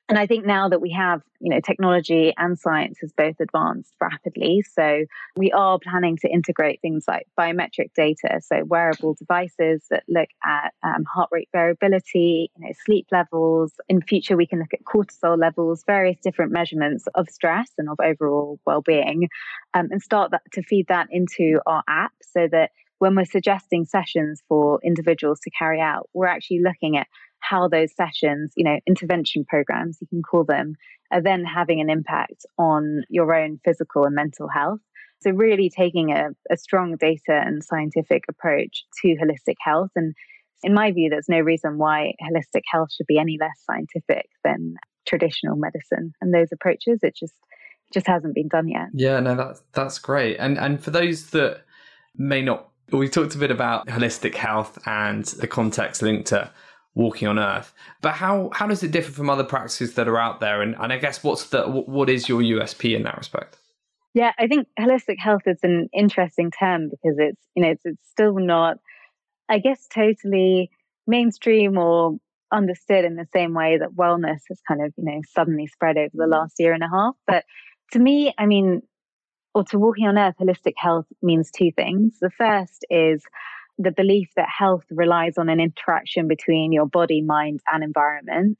And 0.09 0.17
I 0.17 0.25
think 0.25 0.43
now 0.43 0.67
that 0.69 0.81
we 0.81 0.91
have, 0.93 1.21
you 1.39 1.51
know, 1.51 1.59
technology 1.59 2.33
and 2.35 2.57
science 2.57 2.97
has 3.01 3.13
both 3.13 3.35
advanced 3.39 3.93
rapidly. 4.01 4.63
So 4.63 5.05
we 5.37 5.51
are 5.51 5.77
planning 5.77 6.17
to 6.17 6.27
integrate 6.27 6.81
things 6.81 7.05
like 7.07 7.27
biometric 7.37 7.93
data, 7.95 8.41
so 8.41 8.63
wearable 8.65 9.13
devices 9.13 9.85
that 9.91 10.03
look 10.09 10.29
at 10.43 10.73
um, 10.81 11.05
heart 11.05 11.29
rate 11.31 11.49
variability, 11.51 12.51
you 12.57 12.65
know, 12.65 12.73
sleep 12.85 13.05
levels. 13.11 13.73
In 13.87 14.01
future, 14.01 14.35
we 14.35 14.47
can 14.47 14.57
look 14.57 14.73
at 14.73 14.83
cortisol 14.83 15.39
levels, 15.39 15.83
various 15.85 16.17
different 16.23 16.51
measurements 16.51 17.05
of 17.13 17.29
stress 17.29 17.69
and 17.77 17.87
of 17.87 17.99
overall 18.03 18.59
well-being, 18.65 19.29
um, 19.75 19.89
and 19.91 20.01
start 20.01 20.31
that, 20.31 20.41
to 20.53 20.63
feed 20.63 20.87
that 20.87 21.05
into 21.11 21.59
our 21.67 21.83
app 21.87 22.13
so 22.23 22.47
that 22.51 22.71
when 22.97 23.15
we're 23.15 23.25
suggesting 23.25 23.85
sessions 23.85 24.41
for 24.49 24.79
individuals 24.83 25.39
to 25.41 25.51
carry 25.51 25.79
out, 25.79 26.09
we're 26.13 26.25
actually 26.25 26.61
looking 26.61 26.97
at 26.97 27.07
how 27.41 27.67
those 27.67 27.95
sessions, 27.95 28.53
you 28.55 28.63
know, 28.63 28.79
intervention 28.87 29.45
programs, 29.45 29.97
you 30.01 30.07
can 30.07 30.21
call 30.21 30.43
them, 30.43 30.75
are 31.11 31.21
then 31.21 31.43
having 31.43 31.81
an 31.81 31.89
impact 31.89 32.45
on 32.57 33.03
your 33.09 33.33
own 33.33 33.59
physical 33.63 34.05
and 34.05 34.15
mental 34.15 34.47
health. 34.47 34.79
So, 35.21 35.31
really 35.31 35.69
taking 35.69 36.11
a, 36.11 36.29
a 36.51 36.57
strong 36.57 36.95
data 36.95 37.41
and 37.45 37.63
scientific 37.63 38.23
approach 38.29 38.85
to 39.01 39.15
holistic 39.15 39.55
health. 39.59 39.91
And 39.95 40.13
in 40.63 40.73
my 40.73 40.91
view, 40.91 41.09
there's 41.09 41.29
no 41.29 41.39
reason 41.39 41.77
why 41.77 42.13
holistic 42.21 42.61
health 42.71 42.89
should 42.93 43.07
be 43.07 43.17
any 43.17 43.37
less 43.39 43.63
scientific 43.65 44.27
than 44.43 44.75
traditional 45.07 45.55
medicine 45.55 46.13
and 46.21 46.33
those 46.33 46.51
approaches. 46.53 46.99
It 47.01 47.15
just 47.15 47.33
just 47.93 48.07
hasn't 48.07 48.35
been 48.35 48.47
done 48.47 48.67
yet. 48.67 48.87
Yeah, 48.93 49.19
no, 49.19 49.35
that's 49.35 49.61
that's 49.73 49.99
great. 49.99 50.37
And 50.37 50.57
and 50.57 50.81
for 50.81 50.91
those 50.91 51.31
that 51.31 51.61
may 52.15 52.41
not, 52.41 52.69
we 52.91 53.09
talked 53.09 53.35
a 53.35 53.39
bit 53.39 53.51
about 53.51 53.87
holistic 53.87 54.35
health 54.35 54.77
and 54.85 55.25
the 55.25 55.47
context 55.47 56.01
linked 56.01 56.27
to 56.27 56.51
walking 56.99 57.29
on 57.29 57.39
earth. 57.39 57.73
But 58.01 58.13
how 58.13 58.49
how 58.53 58.67
does 58.67 58.83
it 58.83 58.91
differ 58.91 59.11
from 59.11 59.29
other 59.29 59.45
practices 59.45 59.93
that 59.93 60.07
are 60.07 60.19
out 60.19 60.41
there? 60.41 60.61
And, 60.61 60.75
and 60.77 60.91
i 60.91 60.97
guess 60.97 61.23
what's 61.23 61.45
the 61.47 61.63
what 61.63 62.09
is 62.09 62.27
your 62.27 62.41
usp 62.41 62.93
in 62.93 63.03
that 63.03 63.17
respect? 63.17 63.57
Yeah 64.13 64.33
i 64.37 64.47
think 64.47 64.67
holistic 64.77 65.17
health 65.17 65.43
is 65.45 65.59
an 65.63 65.87
interesting 65.93 66.51
term 66.51 66.89
because 66.89 67.17
it's 67.17 67.41
you 67.55 67.63
know 67.63 67.69
it's, 67.71 67.85
it's 67.85 68.09
still 68.11 68.35
not 68.35 68.77
i 69.47 69.59
guess 69.59 69.87
totally 69.87 70.69
mainstream 71.07 71.77
or 71.77 72.17
understood 72.51 73.05
in 73.05 73.15
the 73.15 73.27
same 73.31 73.53
way 73.53 73.77
that 73.77 73.95
wellness 73.95 74.41
has 74.49 74.59
kind 74.67 74.83
of 74.83 74.93
you 74.97 75.05
know 75.05 75.21
suddenly 75.33 75.67
spread 75.67 75.97
over 75.97 76.11
the 76.13 76.27
last 76.27 76.55
year 76.59 76.73
and 76.73 76.83
a 76.83 76.89
half. 76.89 77.15
But 77.25 77.45
to 77.93 77.99
me 77.99 78.33
i 78.37 78.45
mean 78.45 78.81
or 79.55 79.63
to 79.63 79.79
walking 79.79 80.05
on 80.05 80.17
earth 80.17 80.35
holistic 80.39 80.73
health 80.75 81.07
means 81.23 81.49
two 81.49 81.71
things. 81.75 82.17
The 82.19 82.29
first 82.29 82.85
is 82.89 83.23
the 83.79 83.91
belief 83.91 84.29
that 84.35 84.47
health 84.49 84.83
relies 84.91 85.37
on 85.37 85.47
an 85.47 85.61
interaction 85.61 86.27
between 86.27 86.73
your 86.73 86.85
body, 86.85 87.21
mind, 87.21 87.61
and 87.71 87.81
environment. 87.81 88.57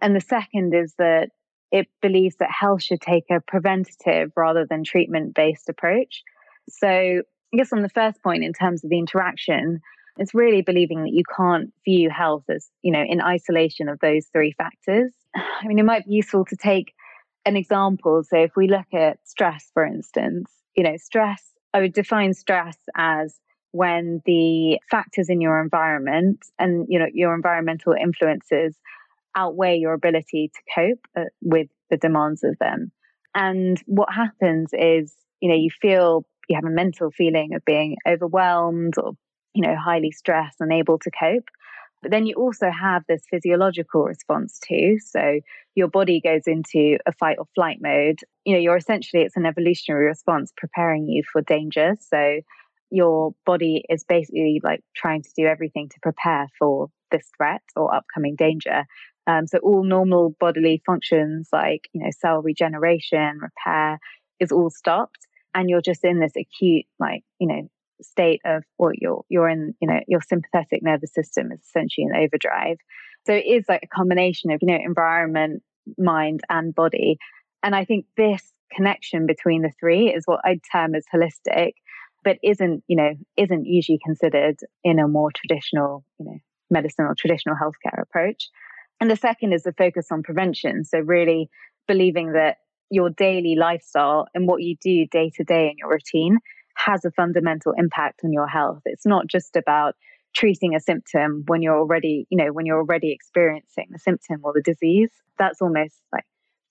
And 0.00 0.14
the 0.14 0.20
second 0.20 0.74
is 0.74 0.94
that 0.98 1.30
it 1.70 1.88
believes 2.02 2.36
that 2.36 2.50
health 2.50 2.82
should 2.82 3.00
take 3.00 3.24
a 3.30 3.40
preventative 3.40 4.30
rather 4.36 4.66
than 4.68 4.84
treatment 4.84 5.34
based 5.34 5.70
approach. 5.70 6.22
So, 6.68 6.86
I 6.88 7.56
guess 7.56 7.72
on 7.72 7.82
the 7.82 7.88
first 7.88 8.22
point, 8.22 8.44
in 8.44 8.52
terms 8.52 8.84
of 8.84 8.90
the 8.90 8.98
interaction, 8.98 9.80
it's 10.18 10.34
really 10.34 10.60
believing 10.60 11.02
that 11.02 11.12
you 11.12 11.22
can't 11.34 11.72
view 11.86 12.10
health 12.10 12.44
as, 12.50 12.68
you 12.82 12.92
know, 12.92 13.02
in 13.02 13.22
isolation 13.22 13.88
of 13.88 13.98
those 14.00 14.26
three 14.32 14.52
factors. 14.52 15.12
I 15.34 15.66
mean, 15.66 15.78
it 15.78 15.84
might 15.84 16.04
be 16.06 16.14
useful 16.14 16.44
to 16.46 16.56
take 16.56 16.92
an 17.46 17.56
example. 17.56 18.22
So, 18.22 18.36
if 18.36 18.52
we 18.54 18.68
look 18.68 18.92
at 18.92 19.16
stress, 19.24 19.70
for 19.72 19.86
instance, 19.86 20.50
you 20.76 20.84
know, 20.84 20.98
stress, 20.98 21.42
I 21.72 21.80
would 21.80 21.94
define 21.94 22.34
stress 22.34 22.76
as 22.94 23.34
when 23.72 24.22
the 24.26 24.78
factors 24.90 25.28
in 25.28 25.40
your 25.40 25.60
environment 25.60 26.44
and 26.58 26.86
you 26.88 26.98
know 26.98 27.06
your 27.12 27.34
environmental 27.34 27.94
influences 27.94 28.78
outweigh 29.34 29.76
your 29.76 29.94
ability 29.94 30.50
to 30.54 30.60
cope 30.74 31.06
uh, 31.16 31.24
with 31.40 31.68
the 31.90 31.96
demands 31.96 32.44
of 32.44 32.56
them. 32.58 32.92
And 33.34 33.82
what 33.86 34.12
happens 34.12 34.70
is 34.72 35.14
you 35.40 35.48
know 35.48 35.56
you 35.56 35.70
feel 35.80 36.24
you 36.48 36.56
have 36.56 36.64
a 36.64 36.70
mental 36.70 37.10
feeling 37.10 37.54
of 37.54 37.64
being 37.64 37.96
overwhelmed 38.06 38.94
or 38.98 39.12
you 39.54 39.62
know 39.62 39.74
highly 39.74 40.10
stressed 40.10 40.60
unable 40.60 40.98
to 41.00 41.10
cope. 41.10 41.48
But 42.02 42.10
then 42.10 42.26
you 42.26 42.34
also 42.34 42.68
have 42.68 43.04
this 43.08 43.22
physiological 43.30 44.02
response 44.02 44.58
too. 44.58 44.98
So 44.98 45.38
your 45.76 45.86
body 45.86 46.20
goes 46.20 46.42
into 46.46 46.98
a 47.06 47.12
fight 47.12 47.36
or 47.38 47.46
flight 47.54 47.78
mode. 47.80 48.18
You 48.44 48.54
know 48.54 48.60
you're 48.60 48.76
essentially 48.76 49.22
it's 49.22 49.36
an 49.36 49.46
evolutionary 49.46 50.06
response 50.06 50.52
preparing 50.56 51.08
you 51.08 51.22
for 51.32 51.40
danger. 51.40 51.96
So 52.00 52.40
your 52.92 53.34
body 53.46 53.84
is 53.88 54.04
basically 54.04 54.60
like 54.62 54.80
trying 54.94 55.22
to 55.22 55.30
do 55.36 55.46
everything 55.46 55.88
to 55.88 56.00
prepare 56.02 56.46
for 56.58 56.88
this 57.10 57.26
threat 57.36 57.62
or 57.74 57.92
upcoming 57.94 58.36
danger. 58.36 58.84
Um, 59.26 59.46
so 59.46 59.58
all 59.58 59.82
normal 59.82 60.36
bodily 60.38 60.82
functions 60.84 61.48
like 61.52 61.88
you 61.92 62.02
know 62.02 62.10
cell 62.20 62.42
regeneration, 62.42 63.38
repair 63.40 63.98
is 64.40 64.52
all 64.52 64.70
stopped, 64.70 65.26
and 65.54 65.70
you're 65.70 65.80
just 65.80 66.04
in 66.04 66.20
this 66.20 66.34
acute 66.36 66.84
like 67.00 67.22
you 67.38 67.46
know 67.48 67.68
state 68.02 68.40
of 68.44 68.62
what 68.76 69.00
you're 69.00 69.24
you're 69.28 69.48
in 69.48 69.74
you 69.80 69.88
know 69.88 70.00
your 70.06 70.20
sympathetic 70.20 70.82
nervous 70.82 71.14
system 71.14 71.50
is 71.50 71.60
essentially 71.60 72.06
in 72.06 72.16
overdrive. 72.16 72.76
So 73.26 73.32
it 73.32 73.46
is 73.46 73.64
like 73.68 73.84
a 73.84 73.96
combination 73.96 74.50
of 74.50 74.58
you 74.60 74.68
know 74.68 74.78
environment, 74.84 75.62
mind, 75.96 76.42
and 76.50 76.74
body, 76.74 77.16
and 77.62 77.74
I 77.74 77.86
think 77.86 78.04
this 78.16 78.52
connection 78.74 79.26
between 79.26 79.62
the 79.62 79.72
three 79.78 80.08
is 80.08 80.24
what 80.26 80.40
I'd 80.44 80.60
term 80.72 80.94
as 80.94 81.04
holistic 81.14 81.72
but 82.24 82.38
isn't, 82.42 82.82
you 82.86 82.96
know, 82.96 83.12
isn't 83.36 83.66
usually 83.66 83.98
considered 84.04 84.56
in 84.84 84.98
a 84.98 85.08
more 85.08 85.30
traditional, 85.34 86.04
you 86.18 86.26
know, 86.26 86.38
medicine 86.70 87.04
or 87.04 87.14
traditional 87.14 87.56
healthcare 87.56 88.00
approach. 88.02 88.48
And 89.00 89.10
the 89.10 89.16
second 89.16 89.52
is 89.52 89.64
the 89.64 89.72
focus 89.72 90.06
on 90.10 90.22
prevention. 90.22 90.84
So 90.84 90.98
really 90.98 91.50
believing 91.88 92.32
that 92.32 92.58
your 92.90 93.10
daily 93.10 93.56
lifestyle 93.58 94.26
and 94.34 94.46
what 94.46 94.62
you 94.62 94.76
do 94.80 95.06
day 95.10 95.30
to 95.34 95.44
day 95.44 95.68
in 95.68 95.74
your 95.78 95.90
routine 95.90 96.38
has 96.76 97.04
a 97.04 97.10
fundamental 97.10 97.72
impact 97.76 98.20
on 98.24 98.32
your 98.32 98.46
health. 98.46 98.82
It's 98.84 99.06
not 99.06 99.26
just 99.26 99.56
about 99.56 99.94
treating 100.34 100.74
a 100.74 100.80
symptom 100.80 101.44
when 101.46 101.62
you're 101.62 101.78
already, 101.78 102.26
you 102.30 102.38
know, 102.38 102.52
when 102.52 102.64
you're 102.64 102.78
already 102.78 103.12
experiencing 103.12 103.88
the 103.90 103.98
symptom 103.98 104.40
or 104.42 104.52
the 104.54 104.62
disease. 104.62 105.10
That's 105.38 105.60
almost 105.60 105.96
like 106.12 106.24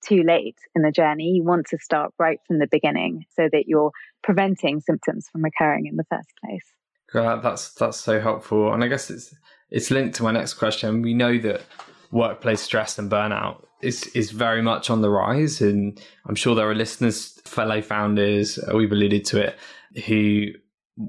too 0.06 0.24
late 0.24 0.58
in 0.76 0.82
the 0.82 0.92
journey. 0.92 1.30
You 1.30 1.44
want 1.44 1.68
to 1.68 1.78
start 1.78 2.14
right 2.18 2.40
from 2.48 2.60
the 2.60 2.68
beginning 2.68 3.26
so 3.36 3.50
that 3.52 3.68
you're 3.68 3.92
preventing 4.24 4.82
symptoms 4.82 5.28
from 5.32 5.46
occurring 5.46 5.88
in 5.88 5.96
the 5.96 6.06
first 6.10 6.30
place. 6.44 6.66
Great. 7.10 7.42
That's 7.42 7.74
that's 7.74 7.98
so 7.98 8.20
helpful. 8.20 8.74
And 8.74 8.84
I 8.84 8.88
guess 8.88 9.10
it's 9.10 9.36
it's 9.70 9.92
linked 9.92 10.16
to 10.16 10.24
my 10.24 10.32
next 10.32 10.56
question. 10.56 11.02
We 11.02 11.14
know 11.14 11.38
that 11.40 11.62
workplace 12.12 12.62
stress 12.62 12.98
and 12.98 13.12
burnout 13.12 13.64
is 13.82 14.04
is 14.08 14.32
very 14.32 14.62
much 14.62 14.90
on 14.90 15.02
the 15.02 15.10
rise 15.10 15.62
and 15.62 16.00
I'm 16.26 16.36
sure 16.36 16.56
there 16.56 16.70
are 16.70 16.76
listeners, 16.76 17.40
fellow 17.46 17.82
founders, 17.82 18.60
we've 18.74 18.92
alluded 18.92 19.26
to 19.26 19.48
it, 19.48 19.58
who 20.06 20.48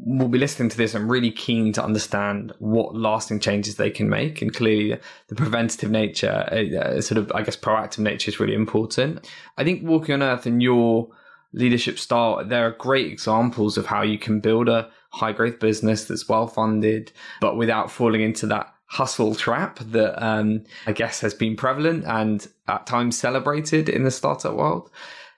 will 0.05 0.29
be 0.29 0.39
listening 0.39 0.69
to 0.69 0.77
this 0.77 0.95
and 0.95 1.11
really 1.11 1.31
keen 1.31 1.73
to 1.73 1.85
understand 1.85 2.53
what 2.59 2.95
lasting 2.95 3.41
changes 3.41 3.77
they 3.77 3.91
can 3.91 4.09
make. 4.09 4.41
And 4.41 4.55
clearly, 4.55 4.99
the 5.29 5.35
preventative 5.35 5.91
nature, 5.91 6.49
uh, 6.51 7.01
sort 7.01 7.19
of, 7.19 7.31
I 7.35 7.43
guess, 7.43 7.57
proactive 7.57 7.99
nature 7.99 8.31
is 8.31 8.41
really 8.41 8.55
important. 8.55 9.29
I 9.59 9.65
think 9.65 9.83
Walking 9.83 10.15
on 10.15 10.23
Earth 10.23 10.47
and 10.47 10.63
your 10.63 11.09
leadership 11.53 11.99
style, 11.99 12.45
there 12.45 12.67
are 12.67 12.73
great 12.73 13.13
examples 13.13 13.77
of 13.77 13.87
how 13.87 14.03
you 14.03 14.19
can 14.19 14.41
build 14.41 14.69
a 14.69 14.91
high 15.11 15.33
growth 15.33 15.61
business 15.61 16.07
that's 16.07 16.29
well 16.29 16.47
funded, 16.47 17.13
but 17.41 17.57
without 17.57 17.91
falling 17.91 18.23
into 18.23 18.47
that 18.47 18.73
hustle 18.87 19.35
trap 19.35 19.79
that 19.79 20.23
um, 20.23 20.65
I 20.87 20.93
guess 20.93 21.21
has 21.21 21.33
been 21.33 21.57
prevalent 21.57 22.05
and 22.05 22.47
at 22.69 22.87
times 22.87 23.19
celebrated 23.19 23.89
in 23.89 24.05
the 24.05 24.11
startup 24.11 24.55
world. 24.55 24.91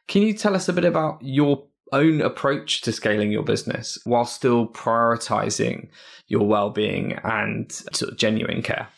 Can 0.09 0.23
you 0.23 0.35
tell 0.35 0.55
us 0.55 0.69
a 0.69 0.73
bit 0.73 0.85
about 0.85 1.19
your 1.23 1.65
own 1.95 2.21
approach 2.21 2.83
to 2.83 2.93
scaling 2.93 3.31
your 3.31 3.43
business 3.43 3.99
while 4.05 4.25
still 4.25 4.67
prioritizing 4.67 5.89
your 6.27 6.47
well-being 6.47 7.15
and 7.25 7.71
sort 7.73 8.13
of 8.13 8.19
genuine 8.19 8.63
care? 8.63 8.89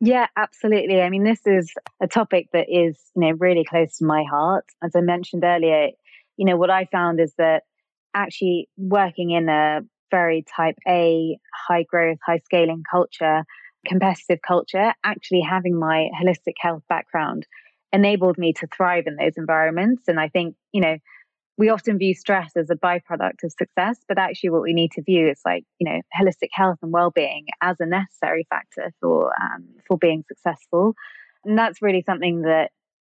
Yeah, 0.00 0.26
absolutely. 0.36 1.00
I 1.00 1.08
mean, 1.08 1.24
this 1.24 1.40
is 1.46 1.72
a 2.02 2.06
topic 2.06 2.48
that 2.52 2.66
is, 2.68 2.98
you 3.14 3.22
know, 3.22 3.32
really 3.38 3.64
close 3.64 3.96
to 3.98 4.04
my 4.04 4.24
heart. 4.24 4.64
As 4.82 4.92
I 4.94 5.00
mentioned 5.00 5.44
earlier, 5.44 5.88
you 6.36 6.44
know, 6.44 6.56
what 6.56 6.70
I 6.70 6.86
found 6.92 7.20
is 7.20 7.32
that 7.38 7.62
actually 8.14 8.68
working 8.76 9.30
in 9.30 9.48
a 9.48 9.80
very 10.10 10.44
type 10.54 10.76
A, 10.86 11.38
high 11.68 11.84
growth, 11.84 12.18
high 12.24 12.40
scaling 12.44 12.82
culture, 12.90 13.44
competitive 13.86 14.40
culture, 14.46 14.92
actually 15.04 15.40
having 15.40 15.78
my 15.78 16.08
holistic 16.20 16.54
health 16.58 16.82
background 16.88 17.46
enabled 17.92 18.36
me 18.36 18.52
to 18.52 18.66
thrive 18.66 19.04
in 19.06 19.16
those 19.16 19.36
environments. 19.36 20.08
And 20.08 20.20
I 20.20 20.28
think, 20.28 20.56
you 20.72 20.80
know, 20.80 20.98
we 21.58 21.70
often 21.70 21.98
view 21.98 22.14
stress 22.14 22.52
as 22.56 22.68
a 22.70 22.74
byproduct 22.74 23.42
of 23.42 23.52
success, 23.52 23.98
but 24.08 24.18
actually, 24.18 24.50
what 24.50 24.62
we 24.62 24.74
need 24.74 24.92
to 24.92 25.02
view 25.02 25.28
is 25.28 25.40
like 25.44 25.64
you 25.78 25.90
know 25.90 26.00
holistic 26.18 26.48
health 26.52 26.78
and 26.82 26.92
well-being 26.92 27.46
as 27.62 27.76
a 27.80 27.86
necessary 27.86 28.46
factor 28.50 28.92
for 29.00 29.32
um, 29.40 29.64
for 29.86 29.96
being 29.96 30.24
successful, 30.28 30.94
and 31.44 31.58
that's 31.58 31.80
really 31.80 32.02
something 32.02 32.42
that 32.42 32.70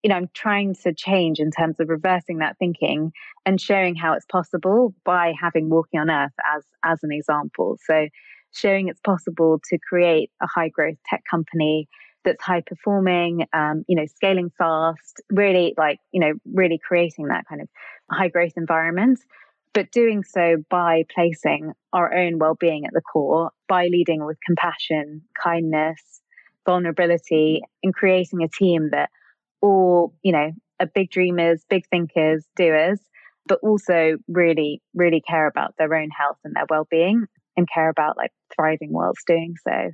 you 0.04 0.10
know 0.10 0.15
I'm 0.15 0.30
trying 0.34 0.75
to 0.84 0.93
change 0.93 1.39
in 1.39 1.52
terms 1.52 1.80
of 1.80 1.89
reversing 1.89 2.38
that 2.38 2.58
thinking 2.58 3.12
and 3.45 3.60
showing 3.60 3.95
how 3.95 4.13
it's 4.13 4.25
possible 4.25 4.93
by 5.04 5.34
having 5.39 5.69
Walking 5.69 5.99
on 5.99 6.10
Earth 6.10 6.34
as 6.56 6.63
as 6.84 6.99
an 7.04 7.12
example. 7.12 7.78
So, 7.86 8.08
showing 8.54 8.88
it's 8.88 9.02
possible 9.02 9.60
to 9.69 9.78
create 9.89 10.32
a 10.41 10.47
high 10.47 10.69
growth 10.69 10.97
tech 11.10 11.23
company 11.30 11.89
that's 12.23 12.43
high 12.43 12.62
performing, 12.65 13.45
um, 13.53 13.84
you 13.88 13.95
know, 13.95 14.05
scaling 14.05 14.51
fast, 14.58 15.21
really 15.29 15.73
like, 15.77 15.99
you 16.12 16.19
know, 16.19 16.34
really 16.53 16.79
creating 16.86 17.27
that 17.27 17.45
kind 17.47 17.62
of 17.62 17.67
high 18.12 18.27
growth 18.27 18.53
environment, 18.58 19.19
but 19.73 19.91
doing 19.91 20.23
so 20.23 20.58
by 20.69 21.03
placing 21.13 21.71
our 21.93 22.13
own 22.13 22.39
well 22.39 22.55
being 22.55 22.86
at 22.86 22.93
the 22.93 23.01
core, 23.01 23.51
by 23.67 23.88
leading 23.88 24.25
with 24.25 24.38
compassion, 24.45 25.21
kindness, 25.41 26.21
vulnerability, 26.65 27.62
and 27.84 27.93
creating 27.93 28.43
a 28.43 28.47
team 28.47 28.89
that 28.91 29.10
all, 29.62 30.13
you 30.23 30.32
know, 30.32 30.51
are 30.79 30.88
big 30.88 31.10
dreamers, 31.12 31.63
big 31.69 31.84
thinkers, 31.89 32.45
doers, 32.55 32.99
but 33.45 33.60
also 33.63 34.17
really, 34.27 34.82
really 34.93 35.21
care 35.21 35.47
about 35.47 35.73
their 35.77 35.93
own 35.93 36.10
health 36.10 36.38
and 36.43 36.55
their 36.55 36.65
well 36.69 36.88
being 36.89 37.25
and 37.58 37.67
care 37.73 37.89
about 37.89 38.17
like 38.17 38.32
thriving 38.55 38.91
whilst 38.91 39.25
doing 39.27 39.55
so. 39.67 39.91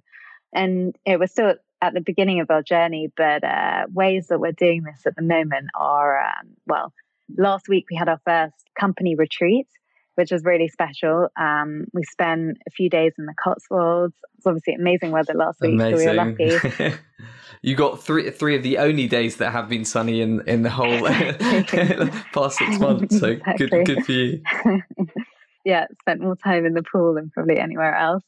And 0.54 0.96
it 1.06 1.20
was 1.20 1.32
still 1.32 1.56
at 1.82 1.94
the 1.94 2.02
beginning 2.02 2.40
of 2.40 2.50
our 2.50 2.62
journey, 2.62 3.12
but 3.16 3.44
uh, 3.44 3.86
ways 3.92 4.28
that 4.28 4.40
we're 4.40 4.52
doing 4.52 4.84
this 4.84 5.06
at 5.06 5.16
the 5.16 5.22
moment 5.22 5.68
are, 5.76 6.20
um, 6.20 6.50
well, 6.66 6.94
last 7.38 7.68
week 7.68 7.86
we 7.90 7.96
had 7.96 8.10
our 8.10 8.20
first 8.26 8.56
company 8.80 9.16
retreat, 9.16 9.68
which 10.16 10.32
was 10.32 10.44
really 10.44 10.68
special. 10.68 11.28
Um, 11.38 11.86
we 11.94 12.04
spent 12.04 12.58
a 12.68 12.72
few 12.72 12.90
days 12.90 13.14
in 13.18 13.26
the 13.26 13.34
Cotswolds. 13.42 14.16
It's 14.38 14.48
obviously 14.48 14.74
amazing 14.74 15.12
weather 15.12 15.34
last 15.34 15.60
week, 15.62 15.74
amazing. 15.74 16.00
so 16.00 16.06
we 16.06 16.08
were 16.08 16.60
lucky. 16.78 16.98
you 17.62 17.76
got 17.76 18.02
three 18.02 18.30
three 18.32 18.56
of 18.56 18.64
the 18.64 18.78
only 18.78 19.08
days 19.08 19.38
that 19.38 19.52
have 19.52 19.70
been 19.70 19.86
sunny 19.86 20.22
in 20.22 20.42
in 20.48 20.64
the 20.64 20.70
whole 20.70 21.02
past 22.34 22.58
six 22.58 22.80
months. 22.80 23.20
So 23.20 23.28
exactly. 23.28 23.68
good 23.68 23.86
good 23.86 24.06
for 24.06 24.12
you. 24.12 24.42
yeah, 25.66 25.86
spent 26.02 26.22
more 26.22 26.38
time 26.38 26.66
in 26.66 26.74
the 26.74 26.84
pool 26.84 27.16
than 27.16 27.30
probably 27.32 27.60
anywhere 27.60 27.96
else. 27.96 28.24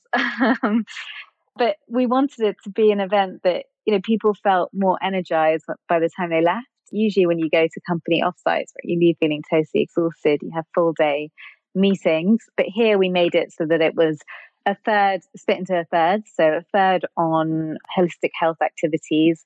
But 1.57 1.77
we 1.87 2.05
wanted 2.05 2.39
it 2.41 2.57
to 2.63 2.69
be 2.69 2.91
an 2.91 2.99
event 2.99 3.41
that 3.43 3.65
you 3.85 3.93
know 3.93 4.01
people 4.03 4.33
felt 4.33 4.69
more 4.73 4.97
energized 5.01 5.65
by 5.87 5.99
the 5.99 6.09
time 6.15 6.29
they 6.29 6.41
left. 6.41 6.67
Usually 6.91 7.25
when 7.25 7.39
you 7.39 7.49
go 7.49 7.65
to 7.65 7.81
company 7.87 8.21
offsites 8.21 8.45
right 8.47 8.67
you 8.83 8.99
leave 8.99 9.17
feeling 9.19 9.43
totally 9.49 9.83
exhausted 9.83 10.39
you 10.41 10.51
have 10.55 10.65
full 10.73 10.93
day 10.93 11.29
meetings. 11.75 12.45
But 12.55 12.67
here 12.67 12.97
we 12.97 13.09
made 13.09 13.35
it 13.35 13.51
so 13.51 13.65
that 13.65 13.81
it 13.81 13.95
was 13.95 14.19
a 14.65 14.75
third 14.85 15.21
split 15.35 15.59
into 15.59 15.79
a 15.79 15.85
third. 15.85 16.23
So 16.33 16.43
a 16.43 16.61
third 16.73 17.05
on 17.15 17.77
holistic 17.97 18.31
health 18.39 18.57
activities 18.61 19.45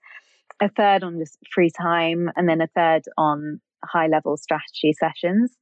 a 0.61 0.69
third 0.69 1.03
on 1.03 1.19
just 1.19 1.37
free 1.53 1.71
time 1.71 2.29
and 2.35 2.47
then 2.47 2.61
a 2.61 2.67
third 2.67 3.03
on 3.17 3.59
high 3.83 4.07
level 4.07 4.37
strategy 4.37 4.93
sessions. 4.93 5.57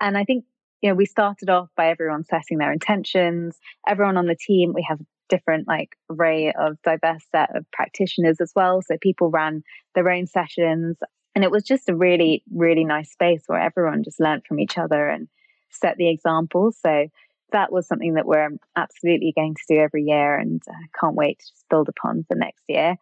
And 0.00 0.16
i 0.16 0.24
think 0.24 0.44
you 0.82 0.90
know 0.90 0.94
we 0.94 1.06
started 1.06 1.48
off 1.48 1.68
by 1.76 1.88
everyone 1.88 2.24
setting 2.24 2.58
their 2.58 2.72
intentions. 2.72 3.58
Everyone 3.88 4.16
on 4.16 4.26
the 4.26 4.36
team 4.36 4.72
we 4.74 4.86
have 4.88 5.00
different 5.32 5.66
like 5.66 5.96
array 6.10 6.52
of 6.52 6.76
diverse 6.82 7.24
set 7.32 7.56
of 7.56 7.64
practitioners 7.72 8.38
as 8.40 8.52
well. 8.54 8.82
So 8.82 8.96
people 9.00 9.30
ran 9.30 9.62
their 9.94 10.10
own 10.10 10.26
sessions. 10.26 10.98
And 11.34 11.42
it 11.42 11.50
was 11.50 11.62
just 11.62 11.88
a 11.88 11.96
really, 11.96 12.42
really 12.54 12.84
nice 12.84 13.10
space 13.10 13.44
where 13.46 13.58
everyone 13.58 14.04
just 14.04 14.20
learned 14.20 14.44
from 14.46 14.60
each 14.60 14.76
other 14.76 15.08
and 15.08 15.28
set 15.70 15.96
the 15.96 16.10
example. 16.10 16.70
So 16.70 17.06
that 17.52 17.72
was 17.72 17.86
something 17.86 18.14
that 18.14 18.26
we're 18.26 18.50
absolutely 18.76 19.32
going 19.34 19.54
to 19.54 19.74
do 19.74 19.80
every 19.80 20.02
year 20.02 20.36
and 20.38 20.60
uh, 20.68 20.86
can't 21.00 21.16
wait 21.16 21.38
to 21.38 21.46
just 21.46 21.64
build 21.70 21.88
upon 21.88 22.24
for 22.28 22.34
next 22.34 22.64
year. 22.68 22.96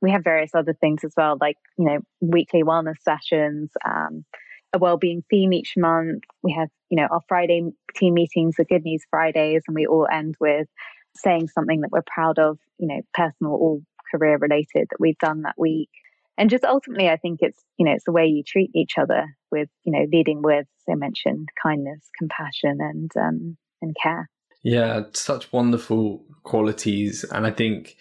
We 0.00 0.10
have 0.12 0.24
various 0.24 0.54
other 0.54 0.72
things 0.72 1.04
as 1.04 1.12
well, 1.16 1.36
like, 1.38 1.58
you 1.78 1.84
know, 1.84 1.98
weekly 2.22 2.62
wellness 2.62 3.00
sessions, 3.02 3.70
um, 3.84 4.24
a 4.72 4.78
well-being 4.78 5.22
theme 5.30 5.52
each 5.52 5.74
month. 5.76 6.24
We 6.42 6.52
have, 6.52 6.68
you 6.90 6.96
know, 6.96 7.08
our 7.10 7.22
Friday 7.28 7.62
team 7.94 8.14
meetings 8.14 8.56
are 8.58 8.64
Good 8.64 8.84
News 8.84 9.04
Fridays, 9.10 9.62
and 9.66 9.74
we 9.74 9.86
all 9.86 10.08
end 10.10 10.36
with 10.40 10.68
saying 11.16 11.48
something 11.48 11.80
that 11.80 11.90
we're 11.90 12.02
proud 12.06 12.38
of, 12.38 12.58
you 12.78 12.88
know, 12.88 13.00
personal 13.12 13.54
or 13.54 13.78
career 14.10 14.38
related 14.38 14.88
that 14.90 15.00
we've 15.00 15.18
done 15.18 15.42
that 15.42 15.54
week. 15.58 15.90
And 16.36 16.50
just 16.50 16.64
ultimately, 16.64 17.08
I 17.08 17.16
think 17.16 17.40
it's, 17.42 17.62
you 17.78 17.86
know, 17.86 17.92
it's 17.92 18.04
the 18.04 18.12
way 18.12 18.26
you 18.26 18.42
treat 18.42 18.70
each 18.74 18.98
other 18.98 19.36
with, 19.50 19.68
you 19.84 19.92
know, 19.92 20.06
leading 20.12 20.42
with, 20.42 20.66
as 20.66 20.92
I 20.92 20.94
mentioned, 20.96 21.48
kindness, 21.62 22.08
compassion, 22.18 22.78
and, 22.80 23.10
um, 23.16 23.56
and 23.80 23.94
care. 24.02 24.28
Yeah, 24.64 25.02
such 25.12 25.52
wonderful 25.52 26.24
qualities. 26.42 27.24
And 27.24 27.46
I 27.46 27.50
think, 27.50 27.96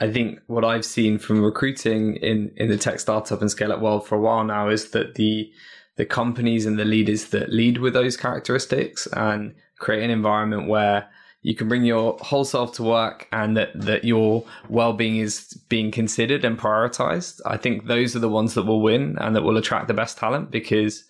I 0.00 0.10
think 0.10 0.40
what 0.46 0.64
I've 0.64 0.84
seen 0.84 1.18
from 1.18 1.40
recruiting 1.40 2.16
in, 2.16 2.52
in 2.56 2.68
the 2.68 2.76
tech 2.76 3.00
startup 3.00 3.40
and 3.40 3.50
scale 3.50 3.72
up 3.72 3.80
world 3.80 4.06
for 4.06 4.16
a 4.16 4.20
while 4.20 4.44
now 4.44 4.68
is 4.68 4.90
that 4.90 5.14
the, 5.14 5.50
the 5.96 6.04
companies 6.04 6.66
and 6.66 6.78
the 6.78 6.84
leaders 6.84 7.26
that 7.26 7.50
lead 7.50 7.78
with 7.78 7.94
those 7.94 8.16
characteristics 8.16 9.06
and 9.14 9.54
create 9.78 10.02
an 10.02 10.10
environment 10.10 10.68
where 10.68 11.08
you 11.42 11.54
can 11.54 11.68
bring 11.68 11.84
your 11.84 12.18
whole 12.20 12.44
self 12.44 12.72
to 12.74 12.82
work 12.82 13.26
and 13.32 13.56
that, 13.56 13.70
that 13.74 14.04
your 14.04 14.44
well-being 14.68 15.16
is 15.16 15.54
being 15.68 15.90
considered 15.90 16.44
and 16.44 16.58
prioritized. 16.58 17.40
I 17.46 17.56
think 17.56 17.86
those 17.86 18.14
are 18.14 18.18
the 18.20 18.28
ones 18.28 18.54
that 18.54 18.64
will 18.64 18.82
win 18.82 19.16
and 19.18 19.34
that 19.34 19.42
will 19.42 19.56
attract 19.56 19.88
the 19.88 19.94
best 19.94 20.18
talent 20.18 20.50
because 20.50 21.04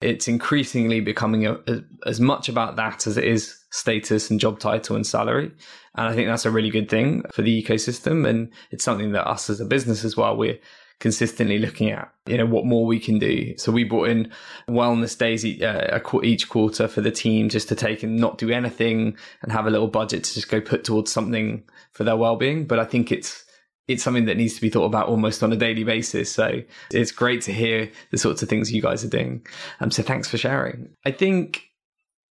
it's 0.00 0.28
increasingly 0.28 1.00
becoming 1.00 1.46
a, 1.46 1.54
a, 1.66 1.82
as 2.06 2.20
much 2.20 2.48
about 2.48 2.76
that 2.76 3.06
as 3.06 3.16
it 3.16 3.24
is 3.24 3.58
status 3.70 4.30
and 4.30 4.38
job 4.38 4.60
title 4.60 4.94
and 4.96 5.06
salary. 5.06 5.50
And 5.94 6.08
i 6.08 6.14
think 6.14 6.28
that's 6.28 6.46
a 6.46 6.50
really 6.50 6.70
good 6.70 6.88
thing 6.88 7.22
for 7.32 7.42
the 7.42 7.62
ecosystem. 7.62 8.28
And 8.28 8.50
it's 8.70 8.84
something 8.84 9.12
that 9.12 9.26
us 9.26 9.50
as 9.50 9.60
a 9.60 9.64
business 9.64 10.04
as 10.04 10.16
well 10.16 10.36
we're 10.36 10.58
consistently 11.02 11.58
looking 11.58 11.90
at 11.90 12.12
you 12.26 12.38
know 12.38 12.46
what 12.46 12.64
more 12.64 12.86
we 12.86 13.00
can 13.00 13.18
do. 13.18 13.58
So 13.58 13.72
we 13.72 13.82
brought 13.82 14.08
in 14.08 14.32
wellness 14.68 15.18
days 15.18 15.44
uh, 15.44 16.00
each 16.22 16.48
quarter 16.48 16.86
for 16.86 17.00
the 17.00 17.10
team 17.10 17.48
just 17.48 17.68
to 17.70 17.74
take 17.74 18.04
and 18.04 18.16
not 18.16 18.38
do 18.38 18.50
anything 18.50 19.16
and 19.42 19.50
have 19.50 19.66
a 19.66 19.70
little 19.70 19.88
budget 19.88 20.22
to 20.22 20.34
just 20.34 20.48
go 20.48 20.60
put 20.60 20.84
towards 20.84 21.10
something 21.10 21.64
for 21.90 22.04
their 22.04 22.16
well-being. 22.16 22.66
But 22.66 22.78
i 22.78 22.84
think 22.84 23.10
it's 23.10 23.44
it's 23.88 24.04
something 24.04 24.26
that 24.26 24.36
needs 24.36 24.54
to 24.54 24.60
be 24.60 24.70
thought 24.70 24.84
about 24.84 25.08
almost 25.08 25.42
on 25.42 25.52
a 25.52 25.56
daily 25.56 25.82
basis. 25.82 26.30
So 26.30 26.62
it's 26.92 27.10
great 27.10 27.42
to 27.42 27.52
hear 27.52 27.90
the 28.12 28.16
sorts 28.16 28.40
of 28.40 28.48
things 28.48 28.70
you 28.70 28.80
guys 28.80 29.04
are 29.04 29.08
doing. 29.08 29.44
Um, 29.80 29.90
so 29.90 30.04
thanks 30.04 30.28
for 30.28 30.38
sharing. 30.38 30.88
I 31.04 31.10
think 31.10 31.64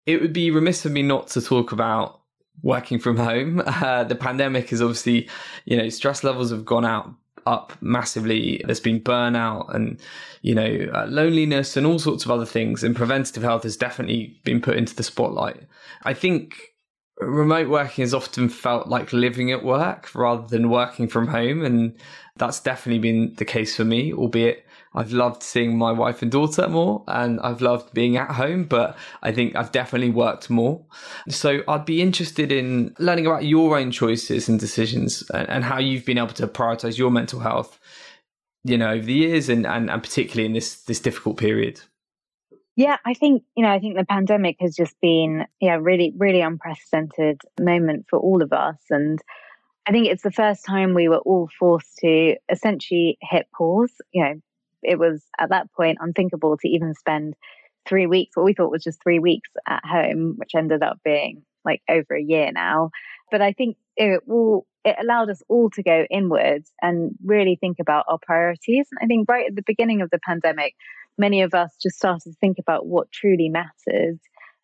it 0.06 0.22
would 0.22 0.32
be 0.32 0.50
remiss 0.50 0.86
of 0.86 0.92
me 0.92 1.02
not 1.02 1.28
to 1.28 1.42
talk 1.42 1.72
about 1.72 2.22
working 2.62 2.98
from 2.98 3.18
home. 3.18 3.62
Uh, 3.82 4.04
the 4.04 4.14
pandemic 4.14 4.72
is 4.72 4.80
obviously 4.80 5.28
you 5.66 5.76
know 5.76 5.90
stress 5.90 6.24
levels 6.24 6.50
have 6.50 6.64
gone 6.64 6.86
out 6.86 7.14
up 7.46 7.72
massively. 7.80 8.62
There's 8.64 8.80
been 8.80 9.00
burnout 9.00 9.74
and, 9.74 9.98
you 10.42 10.54
know, 10.54 10.90
uh, 10.94 11.06
loneliness 11.06 11.76
and 11.76 11.86
all 11.86 11.98
sorts 11.98 12.24
of 12.24 12.30
other 12.30 12.46
things. 12.46 12.82
And 12.82 12.96
preventative 12.96 13.42
health 13.42 13.62
has 13.64 13.76
definitely 13.76 14.40
been 14.44 14.60
put 14.60 14.76
into 14.76 14.94
the 14.94 15.02
spotlight. 15.02 15.62
I 16.04 16.14
think 16.14 16.74
remote 17.18 17.68
working 17.68 18.02
has 18.02 18.14
often 18.14 18.48
felt 18.48 18.88
like 18.88 19.12
living 19.12 19.52
at 19.52 19.64
work 19.64 20.14
rather 20.14 20.46
than 20.46 20.70
working 20.70 21.08
from 21.08 21.28
home. 21.28 21.64
And 21.64 21.96
that's 22.36 22.60
definitely 22.60 23.00
been 23.00 23.34
the 23.36 23.44
case 23.44 23.76
for 23.76 23.84
me, 23.84 24.12
albeit 24.12 24.64
I've 24.94 25.12
loved 25.12 25.42
seeing 25.42 25.78
my 25.78 25.92
wife 25.92 26.22
and 26.22 26.30
daughter 26.30 26.68
more 26.68 27.04
and 27.08 27.40
I've 27.40 27.60
loved 27.60 27.94
being 27.94 28.16
at 28.16 28.30
home, 28.32 28.64
but 28.64 28.96
I 29.22 29.32
think 29.32 29.56
I've 29.56 29.72
definitely 29.72 30.10
worked 30.10 30.50
more. 30.50 30.84
So 31.28 31.62
I'd 31.66 31.86
be 31.86 32.02
interested 32.02 32.52
in 32.52 32.94
learning 32.98 33.26
about 33.26 33.44
your 33.44 33.78
own 33.78 33.90
choices 33.90 34.48
and 34.48 34.60
decisions 34.60 35.22
and, 35.32 35.48
and 35.48 35.64
how 35.64 35.78
you've 35.78 36.04
been 36.04 36.18
able 36.18 36.28
to 36.34 36.46
prioritize 36.46 36.98
your 36.98 37.10
mental 37.10 37.40
health, 37.40 37.78
you 38.64 38.76
know, 38.76 38.90
over 38.90 39.04
the 39.04 39.14
years 39.14 39.48
and, 39.48 39.66
and, 39.66 39.90
and 39.90 40.02
particularly 40.02 40.46
in 40.46 40.52
this 40.52 40.82
this 40.84 41.00
difficult 41.00 41.38
period. 41.38 41.80
Yeah, 42.76 42.96
I 43.04 43.12
think, 43.14 43.42
you 43.54 43.62
know, 43.62 43.70
I 43.70 43.78
think 43.78 43.96
the 43.96 44.04
pandemic 44.06 44.56
has 44.60 44.74
just 44.74 44.94
been, 45.02 45.44
yeah, 45.60 45.76
really, 45.80 46.14
really 46.16 46.40
unprecedented 46.40 47.40
moment 47.60 48.06
for 48.08 48.18
all 48.18 48.42
of 48.42 48.52
us. 48.52 48.78
And 48.88 49.18
I 49.86 49.92
think 49.92 50.06
it's 50.06 50.22
the 50.22 50.30
first 50.30 50.64
time 50.64 50.94
we 50.94 51.08
were 51.08 51.18
all 51.18 51.50
forced 51.58 51.98
to 51.98 52.36
essentially 52.48 53.18
hit 53.20 53.46
pause. 53.54 53.92
You 54.12 54.24
know, 54.24 54.34
it 54.82 54.98
was 54.98 55.22
at 55.38 55.50
that 55.50 55.72
point 55.72 55.98
unthinkable 56.00 56.56
to 56.58 56.68
even 56.68 56.94
spend 56.94 57.34
three 57.86 58.06
weeks, 58.06 58.36
what 58.36 58.44
we 58.44 58.54
thought 58.54 58.70
was 58.70 58.84
just 58.84 59.02
three 59.02 59.18
weeks 59.18 59.50
at 59.66 59.84
home, 59.84 60.34
which 60.36 60.54
ended 60.54 60.82
up 60.82 60.98
being 61.04 61.42
like 61.64 61.82
over 61.88 62.14
a 62.14 62.22
year 62.22 62.50
now. 62.52 62.90
But 63.30 63.42
I 63.42 63.52
think 63.52 63.76
it 63.96 64.22
all, 64.28 64.66
it 64.84 64.96
allowed 65.00 65.30
us 65.30 65.42
all 65.48 65.70
to 65.70 65.82
go 65.82 66.06
inwards 66.10 66.72
and 66.80 67.12
really 67.24 67.56
think 67.60 67.78
about 67.80 68.04
our 68.08 68.18
priorities. 68.20 68.86
And 68.90 68.98
I 69.02 69.06
think 69.06 69.28
right 69.28 69.46
at 69.48 69.56
the 69.56 69.62
beginning 69.66 70.02
of 70.02 70.10
the 70.10 70.20
pandemic, 70.24 70.74
many 71.18 71.42
of 71.42 71.54
us 71.54 71.74
just 71.80 71.96
started 71.96 72.30
to 72.30 72.38
think 72.40 72.58
about 72.58 72.86
what 72.86 73.10
truly 73.12 73.48
matters 73.48 74.18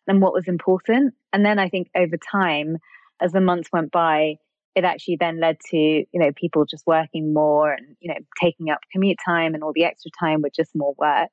and 0.07 0.21
what 0.21 0.33
was 0.33 0.47
important. 0.47 1.13
And 1.33 1.45
then 1.45 1.59
I 1.59 1.69
think 1.69 1.89
over 1.95 2.17
time, 2.17 2.77
as 3.21 3.31
the 3.31 3.41
months 3.41 3.69
went 3.71 3.91
by, 3.91 4.35
it 4.75 4.83
actually 4.83 5.17
then 5.19 5.39
led 5.39 5.57
to, 5.71 5.77
you 5.77 6.07
know, 6.13 6.31
people 6.35 6.65
just 6.65 6.85
working 6.87 7.33
more 7.33 7.71
and, 7.71 7.95
you 7.99 8.13
know, 8.13 8.19
taking 8.41 8.69
up 8.69 8.79
commute 8.91 9.17
time 9.23 9.53
and 9.53 9.63
all 9.63 9.73
the 9.73 9.85
extra 9.85 10.11
time 10.19 10.41
with 10.41 10.53
just 10.53 10.71
more 10.75 10.93
work. 10.97 11.29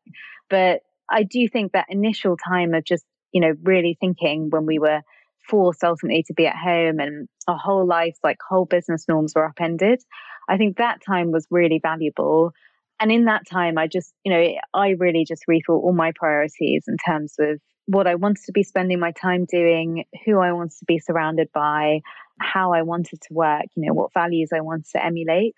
But 0.49 0.81
I 1.11 1.23
do 1.23 1.47
think 1.49 1.73
that 1.73 1.87
initial 1.89 2.37
time 2.37 2.75
of 2.75 2.85
just, 2.85 3.05
you 3.33 3.41
know, 3.41 3.53
really 3.63 3.97
thinking 4.01 4.49
when 4.51 4.67
we 4.67 4.79
were 4.79 5.03
forced 5.49 5.85
ultimately 5.85 6.25
to 6.27 6.35
be 6.35 6.47
at 6.47 6.57
home 6.57 6.99
and 6.99 7.29
our 7.47 7.59
whole 7.59 7.87
lives, 7.87 8.19
like 8.25 8.39
whole 8.49 8.65
business 8.65 9.05
norms 9.09 9.33
were 9.37 9.47
upended. 9.47 10.01
I 10.49 10.57
think 10.57 10.77
that 10.77 10.99
time 11.07 11.31
was 11.31 11.47
really 11.51 11.81
valuable 11.81 12.53
and 13.01 13.13
in 13.13 13.27
that 13.27 13.43
time, 13.51 13.77
I 13.79 13.87
just, 13.87 14.13
you 14.25 14.33
know, 14.33 14.45
I 14.73 14.95
really 14.99 15.25
just 15.27 15.45
rethought 15.49 15.83
all 15.83 15.93
my 15.93 16.13
priorities 16.15 16.85
in 16.89 16.97
terms 17.05 17.35
of 17.39 17.61
what 17.87 18.07
I 18.07 18.17
wanted 18.17 18.45
to 18.47 18.53
be 18.53 18.63
spending 18.63 18.99
my 18.99 19.13
time 19.13 19.45
doing, 19.45 20.05
who 20.25 20.39
I 20.39 20.53
wanted 20.53 20.79
to 20.79 20.85
be 20.85 20.99
surrounded 20.99 21.49
by, 21.53 22.01
how 22.41 22.73
I 22.73 22.83
wanted 22.83 23.21
to 23.23 23.35
work, 23.35 23.67
you 23.77 23.87
know, 23.87 23.95
what 23.95 24.13
values 24.13 24.51
I 24.55 24.61
wanted 24.61 24.87
to 24.93 25.05
emulate. 25.05 25.55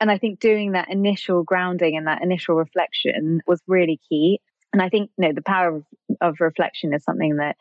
And 0.00 0.10
I 0.10 0.18
think 0.18 0.40
doing 0.40 0.72
that 0.72 0.90
initial 0.90 1.42
grounding 1.42 1.96
and 1.96 2.06
that 2.06 2.22
initial 2.22 2.54
reflection 2.54 3.40
was 3.46 3.60
really 3.66 4.00
key. 4.08 4.40
And 4.72 4.82
I 4.82 4.88
think, 4.88 5.10
you 5.16 5.26
know, 5.26 5.34
the 5.34 5.42
power 5.42 5.76
of, 5.76 5.84
of 6.20 6.40
reflection 6.40 6.92
is 6.92 7.02
something 7.04 7.36
that 7.36 7.56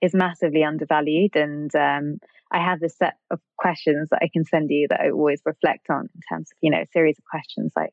is 0.00 0.14
massively 0.14 0.64
undervalued. 0.64 1.36
And 1.36 1.74
um, 1.74 2.18
I 2.50 2.58
have 2.62 2.80
this 2.80 2.96
set 2.96 3.14
of 3.30 3.40
questions 3.56 4.10
that 4.10 4.20
I 4.22 4.28
can 4.32 4.44
send 4.44 4.70
you 4.70 4.86
that 4.90 5.00
I 5.00 5.10
always 5.10 5.40
reflect 5.44 5.90
on 5.90 6.08
in 6.14 6.20
terms 6.30 6.50
of, 6.52 6.58
you 6.60 6.70
know, 6.70 6.82
a 6.82 6.88
series 6.92 7.18
of 7.18 7.24
questions 7.24 7.72
like, 7.76 7.92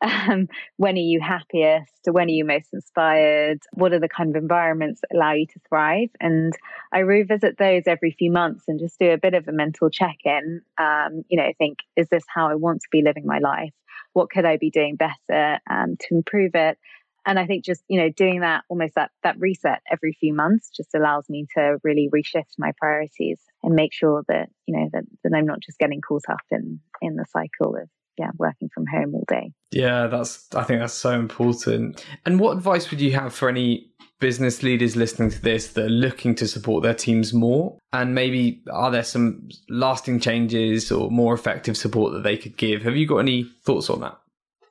um, 0.00 0.48
when 0.76 0.94
are 0.94 0.98
you 0.98 1.20
happiest? 1.20 1.92
When 2.04 2.28
are 2.28 2.30
you 2.30 2.44
most 2.44 2.68
inspired? 2.72 3.60
What 3.72 3.92
are 3.92 3.98
the 3.98 4.08
kind 4.08 4.30
of 4.30 4.40
environments 4.40 5.00
that 5.00 5.16
allow 5.16 5.32
you 5.32 5.46
to 5.46 5.60
thrive? 5.68 6.10
And 6.20 6.52
I 6.92 7.00
revisit 7.00 7.58
those 7.58 7.84
every 7.86 8.12
few 8.12 8.30
months 8.30 8.64
and 8.68 8.78
just 8.78 8.98
do 8.98 9.10
a 9.10 9.18
bit 9.18 9.34
of 9.34 9.48
a 9.48 9.52
mental 9.52 9.90
check 9.90 10.18
in. 10.24 10.62
Um, 10.78 11.24
you 11.28 11.38
know, 11.38 11.52
think, 11.58 11.78
is 11.96 12.08
this 12.08 12.24
how 12.32 12.48
I 12.48 12.54
want 12.54 12.82
to 12.82 12.88
be 12.90 13.02
living 13.02 13.26
my 13.26 13.38
life? 13.38 13.72
What 14.12 14.30
could 14.30 14.44
I 14.44 14.56
be 14.56 14.70
doing 14.70 14.96
better 14.96 15.60
um, 15.68 15.96
to 16.00 16.14
improve 16.14 16.52
it? 16.54 16.78
And 17.26 17.38
I 17.38 17.46
think 17.46 17.64
just, 17.64 17.82
you 17.88 18.00
know, 18.00 18.08
doing 18.08 18.40
that 18.40 18.64
almost 18.70 18.94
that 18.94 19.10
that 19.22 19.38
reset 19.38 19.82
every 19.90 20.16
few 20.18 20.32
months 20.32 20.70
just 20.74 20.94
allows 20.94 21.28
me 21.28 21.46
to 21.54 21.76
really 21.84 22.08
reshift 22.14 22.54
my 22.56 22.72
priorities 22.80 23.38
and 23.62 23.74
make 23.74 23.92
sure 23.92 24.24
that, 24.28 24.48
you 24.66 24.78
know, 24.78 24.88
that, 24.94 25.04
that 25.24 25.36
I'm 25.36 25.44
not 25.44 25.60
just 25.60 25.78
getting 25.78 26.00
caught 26.00 26.24
up 26.30 26.40
in 26.50 26.80
in 27.02 27.16
the 27.16 27.26
cycle 27.30 27.76
of 27.76 27.90
yeah, 28.18 28.30
working 28.38 28.68
from 28.74 28.84
home 28.86 29.14
all 29.14 29.24
day. 29.28 29.52
Yeah, 29.70 30.06
that's 30.06 30.46
I 30.54 30.64
think 30.64 30.80
that's 30.80 30.94
so 30.94 31.18
important. 31.18 32.04
And 32.26 32.40
what 32.40 32.56
advice 32.56 32.90
would 32.90 33.00
you 33.00 33.12
have 33.12 33.34
for 33.34 33.48
any 33.48 33.90
business 34.20 34.62
leaders 34.62 34.96
listening 34.96 35.30
to 35.30 35.40
this 35.40 35.68
that 35.68 35.84
are 35.84 35.88
looking 35.88 36.34
to 36.36 36.48
support 36.48 36.82
their 36.82 36.94
teams 36.94 37.32
more? 37.32 37.78
And 37.92 38.14
maybe 38.14 38.62
are 38.72 38.90
there 38.90 39.04
some 39.04 39.48
lasting 39.68 40.20
changes 40.20 40.90
or 40.90 41.10
more 41.10 41.34
effective 41.34 41.76
support 41.76 42.12
that 42.12 42.22
they 42.22 42.36
could 42.36 42.56
give? 42.56 42.82
Have 42.82 42.96
you 42.96 43.06
got 43.06 43.18
any 43.18 43.50
thoughts 43.64 43.90
on 43.90 44.00
that? 44.00 44.18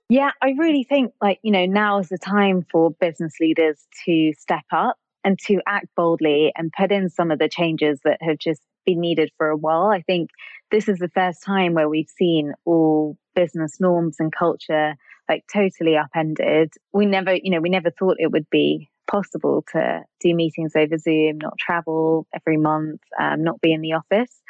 Yeah, 0.10 0.32
I 0.42 0.54
really 0.58 0.84
think 0.84 1.14
like, 1.22 1.40
you 1.42 1.52
know, 1.52 1.66
now 1.66 2.00
is 2.00 2.10
the 2.10 2.18
time 2.18 2.66
for 2.72 2.92
business 2.92 3.34
leaders 3.42 3.86
to 4.06 4.34
step 4.38 4.64
up 4.72 4.96
and 5.24 5.38
to 5.40 5.60
act 5.68 5.88
boldly 5.98 6.54
and 6.56 6.72
put 6.78 6.92
in 6.92 7.10
some 7.10 7.32
of 7.32 7.40
the 7.40 7.50
changes 7.50 8.00
that 8.06 8.22
have 8.22 8.38
just 8.38 8.62
been 8.86 9.02
needed 9.02 9.32
for 9.38 9.50
a 9.50 9.58
while. 9.58 9.88
I 9.88 10.02
think 10.02 10.30
this 10.72 10.88
is 10.88 11.00
the 11.00 11.10
first 11.10 11.44
time 11.44 11.74
where 11.74 11.90
we've 11.90 12.10
seen 12.18 12.54
all 12.64 13.18
business 13.38 13.80
norms 13.80 14.16
and 14.20 14.34
culture 14.34 14.96
like 15.30 15.44
totally 15.54 15.96
upended. 15.96 16.74
We 16.92 17.06
never, 17.06 17.36
you 17.36 17.52
know, 17.52 17.62
we 17.62 17.70
never 17.70 17.92
thought 17.92 18.16
it 18.18 18.32
would 18.32 18.50
be 18.50 18.90
possible 19.10 19.64
to 19.74 20.02
do 20.20 20.34
meetings 20.34 20.74
over 20.76 20.98
Zoom, 20.98 21.38
not 21.38 21.54
travel 21.60 22.26
every 22.34 22.58
month, 22.58 23.02
um, 23.20 23.44
not 23.44 23.62
be 23.62 23.74
in 23.74 23.82
the 23.82 23.94
office. 23.94 24.42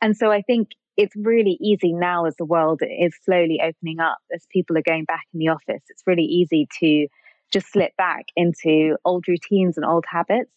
And 0.00 0.16
so 0.16 0.30
I 0.30 0.42
think 0.42 0.68
it's 0.96 1.14
really 1.16 1.58
easy 1.60 1.92
now 1.92 2.26
as 2.26 2.36
the 2.36 2.44
world 2.44 2.80
is 2.82 3.14
slowly 3.24 3.60
opening 3.62 4.00
up, 4.00 4.18
as 4.32 4.46
people 4.50 4.78
are 4.78 4.82
going 4.82 5.04
back 5.04 5.24
in 5.34 5.40
the 5.40 5.48
office. 5.48 5.82
It's 5.88 6.02
really 6.06 6.24
easy 6.24 6.68
to 6.80 7.06
just 7.52 7.72
slip 7.72 7.96
back 7.96 8.26
into 8.36 8.96
old 9.04 9.26
routines 9.26 9.76
and 9.76 9.84
old 9.84 10.04
habits. 10.08 10.52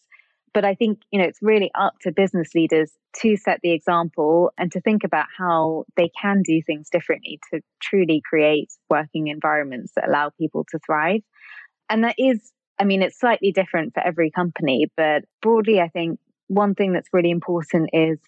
But 0.54 0.64
I 0.64 0.74
think, 0.74 1.00
you 1.10 1.18
know, 1.18 1.26
it's 1.26 1.38
really 1.40 1.70
up 1.74 1.94
to 2.02 2.12
business 2.12 2.54
leaders 2.54 2.92
to 3.20 3.36
set 3.36 3.60
the 3.62 3.72
example 3.72 4.52
and 4.58 4.70
to 4.72 4.80
think 4.80 5.04
about 5.04 5.26
how 5.36 5.84
they 5.96 6.10
can 6.20 6.42
do 6.42 6.60
things 6.62 6.90
differently 6.90 7.40
to 7.50 7.60
truly 7.80 8.22
create 8.28 8.70
working 8.90 9.28
environments 9.28 9.92
that 9.96 10.08
allow 10.08 10.30
people 10.30 10.66
to 10.70 10.78
thrive. 10.84 11.22
And 11.88 12.04
that 12.04 12.16
is, 12.18 12.52
I 12.78 12.84
mean, 12.84 13.02
it's 13.02 13.18
slightly 13.18 13.52
different 13.52 13.94
for 13.94 14.02
every 14.04 14.30
company, 14.30 14.90
but 14.96 15.24
broadly, 15.40 15.80
I 15.80 15.88
think 15.88 16.18
one 16.48 16.74
thing 16.74 16.92
that's 16.92 17.08
really 17.12 17.30
important 17.30 17.90
is 17.92 18.18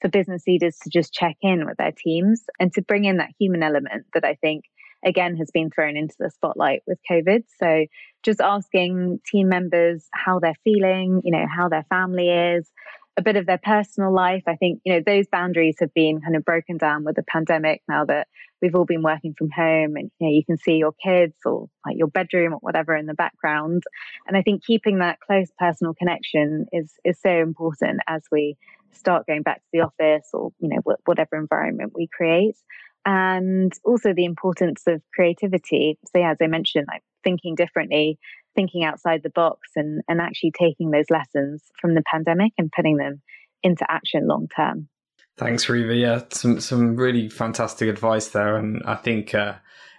for 0.00 0.08
business 0.08 0.42
leaders 0.46 0.76
to 0.82 0.90
just 0.90 1.12
check 1.12 1.36
in 1.42 1.66
with 1.66 1.76
their 1.76 1.92
teams 1.92 2.44
and 2.58 2.72
to 2.74 2.82
bring 2.82 3.04
in 3.04 3.18
that 3.18 3.30
human 3.38 3.62
element 3.62 4.06
that 4.14 4.24
I 4.24 4.34
think 4.34 4.64
again 5.04 5.36
has 5.36 5.50
been 5.52 5.70
thrown 5.70 5.96
into 5.96 6.14
the 6.18 6.30
spotlight 6.30 6.82
with 6.86 6.98
COVID. 7.10 7.44
So 7.58 7.86
just 8.22 8.40
asking 8.40 9.20
team 9.26 9.48
members 9.48 10.06
how 10.12 10.38
they're 10.38 10.54
feeling, 10.64 11.22
you 11.24 11.32
know, 11.32 11.46
how 11.48 11.68
their 11.68 11.84
family 11.88 12.28
is, 12.28 12.70
a 13.16 13.22
bit 13.22 13.36
of 13.36 13.46
their 13.46 13.60
personal 13.62 14.12
life. 14.12 14.42
I 14.46 14.56
think, 14.56 14.80
you 14.84 14.94
know, 14.94 15.02
those 15.04 15.26
boundaries 15.30 15.76
have 15.80 15.92
been 15.94 16.20
kind 16.20 16.36
of 16.36 16.44
broken 16.44 16.76
down 16.76 17.04
with 17.04 17.16
the 17.16 17.22
pandemic 17.22 17.82
now 17.88 18.04
that 18.06 18.28
we've 18.60 18.74
all 18.74 18.84
been 18.84 19.02
working 19.02 19.34
from 19.36 19.50
home 19.50 19.96
and 19.96 20.10
you 20.18 20.26
know 20.26 20.32
you 20.32 20.44
can 20.44 20.58
see 20.58 20.74
your 20.74 20.92
kids 21.02 21.34
or 21.44 21.68
like 21.86 21.96
your 21.96 22.08
bedroom 22.08 22.52
or 22.52 22.58
whatever 22.58 22.94
in 22.94 23.06
the 23.06 23.14
background. 23.14 23.82
And 24.26 24.36
I 24.36 24.42
think 24.42 24.64
keeping 24.64 24.98
that 24.98 25.20
close 25.20 25.48
personal 25.58 25.94
connection 25.94 26.66
is 26.72 26.92
is 27.04 27.18
so 27.20 27.30
important 27.30 28.00
as 28.06 28.22
we 28.30 28.56
start 28.92 29.26
going 29.26 29.42
back 29.42 29.56
to 29.56 29.68
the 29.72 29.80
office 29.80 30.28
or 30.32 30.52
you 30.58 30.68
know 30.68 30.96
whatever 31.04 31.36
environment 31.36 31.92
we 31.94 32.08
create 32.12 32.56
and 33.04 33.72
also 33.84 34.12
the 34.14 34.24
importance 34.24 34.82
of 34.86 35.02
creativity. 35.14 35.98
So, 36.06 36.20
yeah, 36.20 36.32
as 36.32 36.38
I 36.40 36.46
mentioned, 36.46 36.86
like 36.88 37.02
thinking 37.24 37.54
differently, 37.54 38.18
thinking 38.54 38.84
outside 38.84 39.22
the 39.22 39.30
box, 39.30 39.70
and 39.76 40.02
and 40.08 40.20
actually 40.20 40.52
taking 40.52 40.90
those 40.90 41.10
lessons 41.10 41.62
from 41.80 41.94
the 41.94 42.02
pandemic 42.10 42.52
and 42.58 42.70
putting 42.74 42.96
them 42.96 43.22
into 43.62 43.84
action 43.90 44.26
long 44.26 44.48
term. 44.54 44.88
Thanks, 45.36 45.66
Reeva. 45.66 45.98
Yeah, 45.98 46.22
some 46.30 46.60
some 46.60 46.96
really 46.96 47.28
fantastic 47.28 47.88
advice 47.88 48.28
there, 48.28 48.56
and 48.56 48.82
I 48.84 48.96
think 48.96 49.34
uh, 49.34 49.54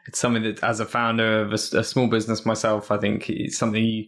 it's 0.07 0.19
something 0.19 0.43
that, 0.43 0.63
as 0.63 0.79
a 0.79 0.85
founder 0.85 1.41
of 1.41 1.51
a, 1.51 1.77
a 1.77 1.83
small 1.83 2.07
business 2.07 2.45
myself, 2.45 2.91
I 2.91 2.97
think 2.97 3.29
it's 3.29 3.57
something 3.57 3.83
you 3.83 4.05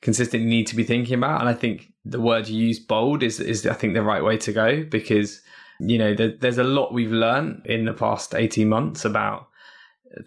consistently 0.00 0.48
need 0.48 0.66
to 0.66 0.76
be 0.76 0.84
thinking 0.84 1.14
about. 1.14 1.40
And 1.40 1.48
I 1.48 1.54
think 1.54 1.92
the 2.04 2.20
word 2.20 2.48
you 2.48 2.66
use, 2.66 2.80
bold, 2.80 3.22
is 3.22 3.38
is 3.38 3.66
I 3.66 3.74
think 3.74 3.94
the 3.94 4.02
right 4.02 4.24
way 4.24 4.36
to 4.38 4.52
go 4.52 4.82
because 4.82 5.40
you 5.88 5.98
know, 5.98 6.14
there, 6.14 6.32
there's 6.38 6.58
a 6.58 6.64
lot 6.64 6.92
we've 6.92 7.12
learned 7.12 7.62
in 7.66 7.84
the 7.84 7.92
past 7.92 8.34
18 8.34 8.68
months 8.68 9.04
about 9.04 9.48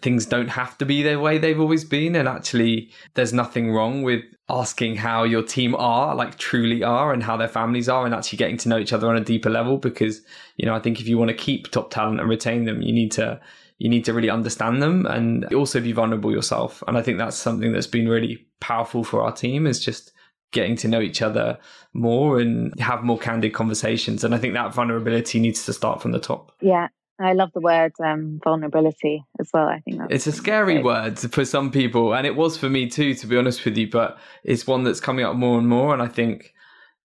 things 0.00 0.26
don't 0.26 0.48
have 0.48 0.76
to 0.78 0.84
be 0.84 1.02
the 1.02 1.18
way 1.18 1.38
they've 1.38 1.60
always 1.60 1.84
been. 1.84 2.16
And 2.16 2.28
actually, 2.28 2.90
there's 3.14 3.32
nothing 3.32 3.72
wrong 3.72 4.02
with 4.02 4.22
asking 4.48 4.96
how 4.96 5.24
your 5.24 5.42
team 5.42 5.74
are, 5.74 6.14
like 6.14 6.38
truly 6.38 6.82
are, 6.82 7.12
and 7.12 7.22
how 7.22 7.36
their 7.36 7.48
families 7.48 7.88
are, 7.88 8.04
and 8.04 8.14
actually 8.14 8.38
getting 8.38 8.56
to 8.58 8.68
know 8.68 8.78
each 8.78 8.92
other 8.92 9.08
on 9.08 9.16
a 9.16 9.24
deeper 9.24 9.50
level. 9.50 9.78
Because, 9.78 10.22
you 10.56 10.66
know, 10.66 10.74
I 10.74 10.80
think 10.80 11.00
if 11.00 11.08
you 11.08 11.18
want 11.18 11.30
to 11.30 11.36
keep 11.36 11.70
top 11.70 11.90
talent 11.90 12.20
and 12.20 12.28
retain 12.28 12.64
them, 12.64 12.82
you 12.82 12.92
need 12.92 13.12
to 13.12 13.40
you 13.78 13.90
need 13.90 14.06
to 14.06 14.14
really 14.14 14.30
understand 14.30 14.82
them 14.82 15.04
and 15.04 15.52
also 15.52 15.80
be 15.80 15.92
vulnerable 15.92 16.32
yourself. 16.32 16.82
And 16.88 16.96
I 16.96 17.02
think 17.02 17.18
that's 17.18 17.36
something 17.36 17.72
that's 17.72 17.86
been 17.86 18.08
really 18.08 18.46
powerful 18.58 19.04
for 19.04 19.22
our 19.22 19.32
team 19.32 19.66
is 19.66 19.84
just 19.84 20.12
getting 20.52 20.76
to 20.76 20.88
know 20.88 21.00
each 21.00 21.22
other 21.22 21.58
more 21.92 22.38
and 22.38 22.78
have 22.80 23.02
more 23.02 23.18
candid 23.18 23.52
conversations. 23.52 24.24
And 24.24 24.34
I 24.34 24.38
think 24.38 24.54
that 24.54 24.74
vulnerability 24.74 25.40
needs 25.40 25.64
to 25.66 25.72
start 25.72 26.00
from 26.00 26.12
the 26.12 26.20
top. 26.20 26.52
Yeah. 26.60 26.88
I 27.18 27.32
love 27.32 27.50
the 27.54 27.60
word 27.60 27.92
um, 28.04 28.40
vulnerability 28.44 29.24
as 29.40 29.48
well. 29.52 29.66
I 29.66 29.80
think 29.80 30.02
it's 30.10 30.26
a 30.26 30.32
scary 30.32 30.74
great. 30.74 30.84
word 30.84 31.18
for 31.18 31.46
some 31.46 31.70
people, 31.70 32.14
and 32.14 32.26
it 32.26 32.36
was 32.36 32.58
for 32.58 32.68
me 32.68 32.88
too, 32.90 33.14
to 33.14 33.26
be 33.26 33.38
honest 33.38 33.64
with 33.64 33.76
you. 33.78 33.88
But 33.88 34.18
it's 34.44 34.66
one 34.66 34.84
that's 34.84 35.00
coming 35.00 35.24
up 35.24 35.34
more 35.34 35.58
and 35.58 35.66
more, 35.66 35.94
and 35.94 36.02
I 36.02 36.08
think 36.08 36.52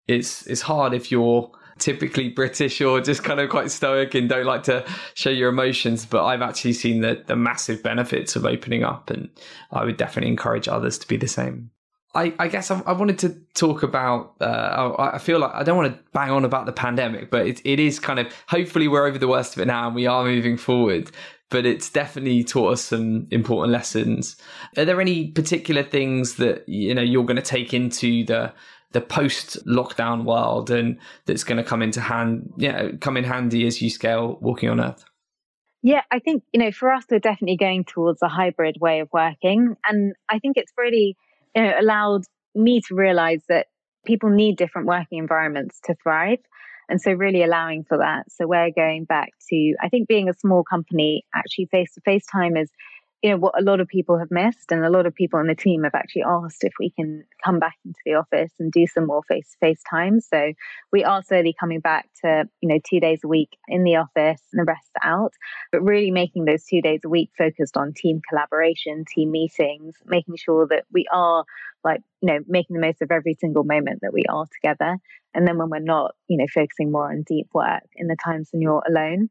it's 0.08 0.46
it's 0.48 0.62
hard 0.62 0.94
if 0.94 1.12
you're 1.12 1.50
typically 1.80 2.28
British 2.28 2.82
or 2.82 3.00
just 3.00 3.24
kind 3.24 3.40
of 3.40 3.50
quite 3.50 3.72
stoic 3.72 4.14
and 4.14 4.28
don't 4.28 4.46
like 4.46 4.64
to 4.64 4.86
show 5.14 5.30
your 5.30 5.48
emotions. 5.48 6.06
But 6.06 6.26
I've 6.26 6.42
actually 6.42 6.74
seen 6.74 7.00
the 7.00 7.24
the 7.26 7.38
massive 7.38 7.82
benefits 7.82 8.36
of 8.36 8.46
opening 8.46 8.84
up, 8.84 9.10
and 9.10 9.30
I 9.72 9.86
would 9.86 9.96
definitely 9.96 10.32
encourage 10.32 10.68
others 10.68 10.98
to 10.98 11.08
be 11.08 11.16
the 11.16 11.30
same. 11.30 11.72
I, 12.14 12.34
I 12.40 12.48
guess 12.48 12.70
I, 12.72 12.82
I, 12.82 12.92
wanted 12.92 13.20
to 13.20 13.30
talk 13.54 13.84
about. 13.84 14.36
Uh, 14.42 14.96
I 14.98 15.18
feel 15.18 15.40
like 15.40 15.54
I 15.54 15.64
don't 15.64 15.78
want 15.78 15.94
to 15.94 16.00
bang 16.12 16.30
on 16.30 16.44
about 16.44 16.66
the 16.66 16.74
pandemic, 16.74 17.32
but 17.32 17.48
it, 17.48 17.62
it 17.64 17.80
is 17.80 18.00
kind 18.00 18.20
of. 18.20 18.28
Hopefully, 18.48 18.88
we're 18.88 19.06
over 19.06 19.18
the 19.18 19.28
worst 19.28 19.56
of 19.56 19.62
it 19.62 19.68
now, 19.68 19.88
and 19.88 19.96
we 19.96 20.08
are 20.08 20.24
moving 20.26 20.58
forward. 20.58 21.12
But 21.50 21.66
it's 21.66 21.90
definitely 21.90 22.44
taught 22.44 22.74
us 22.74 22.82
some 22.82 23.28
important 23.32 23.72
lessons. 23.74 24.38
Are 24.78 24.86
there 24.86 25.02
any 25.02 25.28
particular 25.32 25.84
things 25.84 26.36
that 26.36 26.68
you 26.68 26.94
know 26.94 27.02
you're 27.02 27.26
going 27.26 27.38
to 27.38 27.42
take 27.42 27.74
into 27.74 28.26
the 28.26 28.54
the 28.92 29.02
post 29.02 29.66
lockdown 29.66 30.26
world, 30.26 30.70
and 30.70 30.98
that's 31.26 31.46
going 31.46 31.58
to 31.58 31.64
come 31.64 31.82
into 31.82 32.02
hand? 32.02 32.54
Yeah, 32.58 32.90
come 33.00 33.16
in 33.16 33.24
handy 33.24 33.66
as 33.66 33.82
you 33.82 33.90
scale 33.90 34.38
walking 34.42 34.70
on 34.70 34.82
Earth. 34.82 35.06
Yeah, 35.82 36.02
I 36.12 36.20
think 36.20 36.44
you 36.52 36.60
know 36.60 36.72
for 36.74 36.92
us, 36.92 37.06
we're 37.10 37.20
definitely 37.20 37.58
going 37.58 37.86
towards 37.86 38.22
a 38.22 38.28
hybrid 38.28 38.78
way 38.82 39.00
of 39.00 39.08
working, 39.14 39.78
and 39.88 40.14
I 40.30 40.40
think 40.40 40.58
it's 40.58 40.74
really 40.78 41.16
know, 41.56 41.74
allowed 41.80 42.22
me 42.56 42.82
to 42.88 42.96
realize 42.96 43.42
that 43.50 43.68
people 44.06 44.30
need 44.30 44.58
different 44.58 44.88
working 44.88 45.20
environments 45.20 45.80
to 45.86 45.96
thrive. 46.02 46.40
And 46.90 47.00
so, 47.00 47.12
really 47.12 47.44
allowing 47.44 47.84
for 47.88 47.98
that. 48.00 48.24
So, 48.30 48.48
we're 48.48 48.72
going 48.76 49.06
back 49.06 49.30
to, 49.50 49.76
I 49.82 49.90
think, 49.90 50.08
being 50.08 50.30
a 50.30 50.34
small 50.34 50.64
company, 50.64 51.24
actually, 51.34 51.68
face 51.72 51.94
to 51.94 52.02
face 52.02 52.26
time 52.32 52.58
is 52.58 52.70
you 53.22 53.30
know 53.30 53.38
what 53.38 53.60
a 53.60 53.64
lot 53.64 53.80
of 53.80 53.88
people 53.88 54.18
have 54.18 54.32
missed 54.32 54.72
and 54.72 54.84
a 54.84 54.90
lot 54.90 55.06
of 55.06 55.14
people 55.14 55.40
in 55.40 55.48
the 55.48 55.56
team 55.56 55.84
have 55.84 55.94
actually 55.94 56.24
asked 56.24 56.64
if 56.64 56.74
we 56.80 56.90
can 56.90 57.24
come 57.44 57.60
back 57.60 57.78
into 57.86 58.00
the 58.06 58.16
office 58.16 58.52
and 58.60 58.72
do 58.72 58.86
some 58.88 59.06
more 59.06 59.22
face-to-face 59.28 59.82
time 59.90 60.20
so 60.20 60.54
we 60.92 61.04
are 61.04 61.22
slowly 61.24 61.56
coming 61.60 61.80
back 61.80 62.10
to 62.24 62.46
you 62.62 62.70
know 62.70 62.80
two 62.90 63.00
days 63.00 63.20
a 63.24 63.28
week 63.28 63.58
in 63.68 63.84
the 63.84 63.96
office 63.96 64.42
and 64.52 64.60
the 64.60 64.66
rest 64.66 64.92
out 65.04 65.34
but 65.72 65.82
really 65.82 66.12
making 66.12 66.46
those 66.46 66.66
two 66.66 66.82
days 66.82 67.02
a 67.06 67.10
week 67.10 67.30
focused 67.38 67.78
on 67.78 67.94
team 67.94 68.22
collaboration 68.28 69.06
team 69.08 69.32
meetings 69.32 69.96
making 70.06 70.36
sure 70.36 70.68
that 70.68 70.84
we 70.92 71.06
are 71.12 71.46
like 71.84 72.02
you 72.22 72.28
know 72.28 72.40
making 72.48 72.76
the 72.76 72.82
most 72.82 73.02
of 73.02 73.12
every 73.12 73.36
single 73.40 73.64
moment 73.64 74.00
that 74.02 74.14
we 74.14 74.24
are 74.30 74.46
together. 74.62 74.98
And 75.34 75.48
then 75.48 75.58
when 75.58 75.70
we're 75.70 75.80
not 75.80 76.16
you 76.28 76.38
know 76.38 76.48
focusing 76.54 76.92
more 76.92 77.12
on 77.12 77.24
deep 77.24 77.48
work 77.54 77.84
in 77.96 78.08
the 78.08 78.18
times 78.24 78.50
when 78.52 78.62
you're 78.62 78.84
alone 78.88 79.30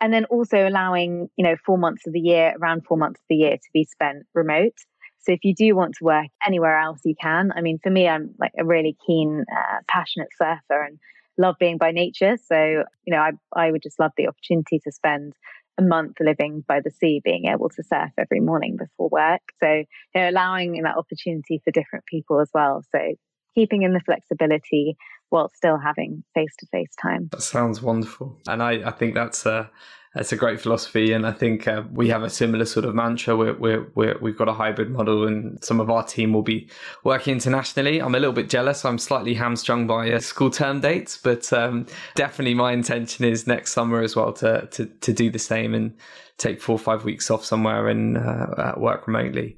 and 0.00 0.12
then 0.12 0.24
also 0.26 0.66
allowing 0.68 1.28
you 1.36 1.44
know 1.44 1.56
four 1.64 1.78
months 1.78 2.06
of 2.06 2.12
the 2.12 2.20
year 2.20 2.54
around 2.60 2.84
four 2.86 2.96
months 2.96 3.20
of 3.20 3.26
the 3.28 3.36
year 3.36 3.56
to 3.56 3.68
be 3.72 3.84
spent 3.84 4.24
remote. 4.34 4.74
So 5.18 5.32
if 5.32 5.40
you 5.44 5.54
do 5.54 5.76
want 5.76 5.96
to 5.96 6.04
work 6.04 6.28
anywhere 6.46 6.78
else 6.78 7.00
you 7.04 7.14
can. 7.20 7.52
I 7.54 7.60
mean 7.60 7.78
for 7.82 7.90
me 7.90 8.08
i'm 8.08 8.34
like 8.38 8.52
a 8.58 8.64
really 8.64 8.96
keen 9.06 9.44
uh, 9.50 9.78
passionate 9.88 10.28
surfer 10.36 10.82
and 10.82 10.98
love 11.38 11.56
being 11.58 11.78
by 11.78 11.90
nature. 11.90 12.36
So 12.44 12.84
you 13.04 13.12
know 13.14 13.18
I, 13.18 13.32
I 13.54 13.70
would 13.70 13.82
just 13.82 14.00
love 14.00 14.12
the 14.16 14.28
opportunity 14.28 14.80
to 14.84 14.92
spend 14.92 15.34
a 15.78 15.82
month 15.82 16.16
living 16.20 16.64
by 16.66 16.80
the 16.80 16.90
sea 16.90 17.20
being 17.24 17.46
able 17.46 17.70
to 17.70 17.82
surf 17.82 18.10
every 18.18 18.40
morning 18.40 18.76
before 18.76 19.08
work. 19.08 19.42
So 19.62 19.68
you 19.68 19.86
know 20.14 20.30
allowing 20.30 20.80
that 20.82 20.96
opportunity 20.96 21.60
for 21.64 21.70
different 21.70 22.06
people 22.06 22.40
as 22.40 22.50
well. 22.54 22.82
So 22.92 23.14
keeping 23.54 23.82
in 23.82 23.92
the 23.92 24.00
flexibility 24.00 24.96
while 25.30 25.48
still 25.48 25.78
having 25.78 26.22
face 26.34 26.54
to 26.58 26.66
face 26.66 26.94
time. 27.00 27.28
That 27.32 27.42
sounds 27.42 27.80
wonderful. 27.82 28.36
And 28.46 28.62
I, 28.62 28.88
I 28.88 28.90
think 28.90 29.14
that's 29.14 29.46
a, 29.46 29.70
that's 30.14 30.32
a 30.32 30.36
great 30.36 30.60
philosophy. 30.60 31.12
And 31.12 31.26
I 31.26 31.32
think 31.32 31.68
uh, 31.68 31.84
we 31.92 32.08
have 32.08 32.22
a 32.22 32.30
similar 32.30 32.64
sort 32.64 32.84
of 32.84 32.94
mantra. 32.94 33.36
We're, 33.36 33.54
we're, 33.54 33.86
we're, 33.94 34.18
we've 34.18 34.36
got 34.36 34.48
a 34.48 34.52
hybrid 34.52 34.90
model, 34.90 35.26
and 35.26 35.62
some 35.62 35.80
of 35.80 35.88
our 35.90 36.04
team 36.04 36.32
will 36.32 36.42
be 36.42 36.68
working 37.04 37.32
internationally. 37.32 38.00
I'm 38.00 38.14
a 38.14 38.18
little 38.18 38.34
bit 38.34 38.48
jealous. 38.48 38.84
I'm 38.84 38.98
slightly 38.98 39.34
hamstrung 39.34 39.86
by 39.86 40.10
uh, 40.10 40.18
school 40.18 40.50
term 40.50 40.80
dates, 40.80 41.16
but 41.16 41.52
um, 41.52 41.86
definitely 42.14 42.54
my 42.54 42.72
intention 42.72 43.24
is 43.24 43.46
next 43.46 43.72
summer 43.72 44.02
as 44.02 44.16
well 44.16 44.32
to, 44.34 44.66
to, 44.72 44.86
to 44.86 45.12
do 45.12 45.30
the 45.30 45.38
same 45.38 45.74
and 45.74 45.94
take 46.40 46.60
four 46.60 46.74
or 46.74 46.78
five 46.78 47.04
weeks 47.04 47.30
off 47.30 47.44
somewhere 47.44 47.86
and 47.88 48.16
uh, 48.16 48.72
work 48.76 49.06
remotely. 49.06 49.56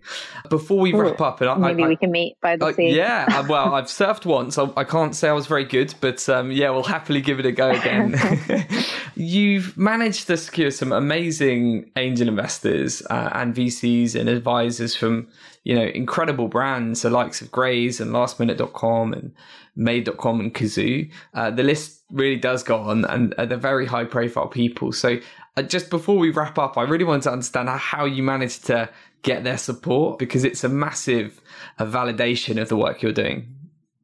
Before 0.50 0.78
we 0.80 0.92
Ooh, 0.92 1.00
wrap 1.00 1.20
up, 1.20 1.40
and 1.40 1.48
I, 1.48 1.56
maybe 1.56 1.84
I, 1.84 1.88
we 1.88 1.96
can 1.96 2.10
meet 2.10 2.36
by 2.42 2.56
the 2.56 2.72
sea. 2.72 2.94
Yeah, 2.94 3.26
uh, 3.30 3.44
well, 3.48 3.74
I've 3.74 3.86
surfed 3.86 4.26
once. 4.26 4.58
I, 4.58 4.68
I, 4.76 4.84
can't 4.84 5.14
say 5.14 5.28
I 5.28 5.32
was 5.32 5.46
very 5.46 5.64
good, 5.64 5.94
but 6.00 6.28
um, 6.28 6.50
yeah, 6.50 6.70
we'll 6.70 6.82
happily 6.82 7.20
give 7.20 7.38
it 7.38 7.46
a 7.46 7.52
go 7.52 7.70
again. 7.70 8.12
You've 9.14 9.76
managed 9.76 10.26
to 10.28 10.36
secure 10.36 10.70
some 10.70 10.92
amazing 10.92 11.90
angel 11.96 12.28
investors 12.28 13.02
uh, 13.10 13.30
and 13.34 13.54
VCs 13.54 14.18
and 14.18 14.28
advisors 14.28 14.94
from 14.96 15.28
you 15.64 15.74
know 15.74 15.84
incredible 15.84 16.48
brands, 16.48 17.02
the 17.02 17.10
likes 17.10 17.40
of 17.42 17.50
Graze 17.50 18.00
and 18.00 18.12
LastMinute.com 18.12 19.12
and 19.12 19.34
Made.com 19.76 20.40
and 20.40 20.54
Cazoo. 20.54 21.10
Uh, 21.34 21.50
the 21.50 21.62
list 21.62 22.02
really 22.10 22.36
does 22.36 22.62
go 22.62 22.76
on, 22.76 23.04
and 23.06 23.34
uh, 23.34 23.46
they're 23.46 23.58
very 23.58 23.86
high 23.86 24.04
profile 24.04 24.48
people. 24.48 24.92
So 24.92 25.18
uh, 25.56 25.62
just 25.62 25.90
before 25.90 26.18
we 26.18 26.30
wrap 26.30 26.58
up, 26.58 26.76
I 26.78 26.82
really 26.82 27.04
want 27.04 27.22
to 27.24 27.32
understand 27.32 27.68
how 27.68 28.04
you 28.04 28.22
managed 28.22 28.66
to 28.66 28.88
get 29.22 29.44
their 29.44 29.58
support 29.58 30.18
because 30.18 30.44
it's 30.44 30.64
a 30.64 30.68
massive 30.68 31.40
a 31.78 31.86
validation 31.86 32.60
of 32.60 32.68
the 32.68 32.76
work 32.76 33.02
you're 33.02 33.12
doing. 33.12 33.54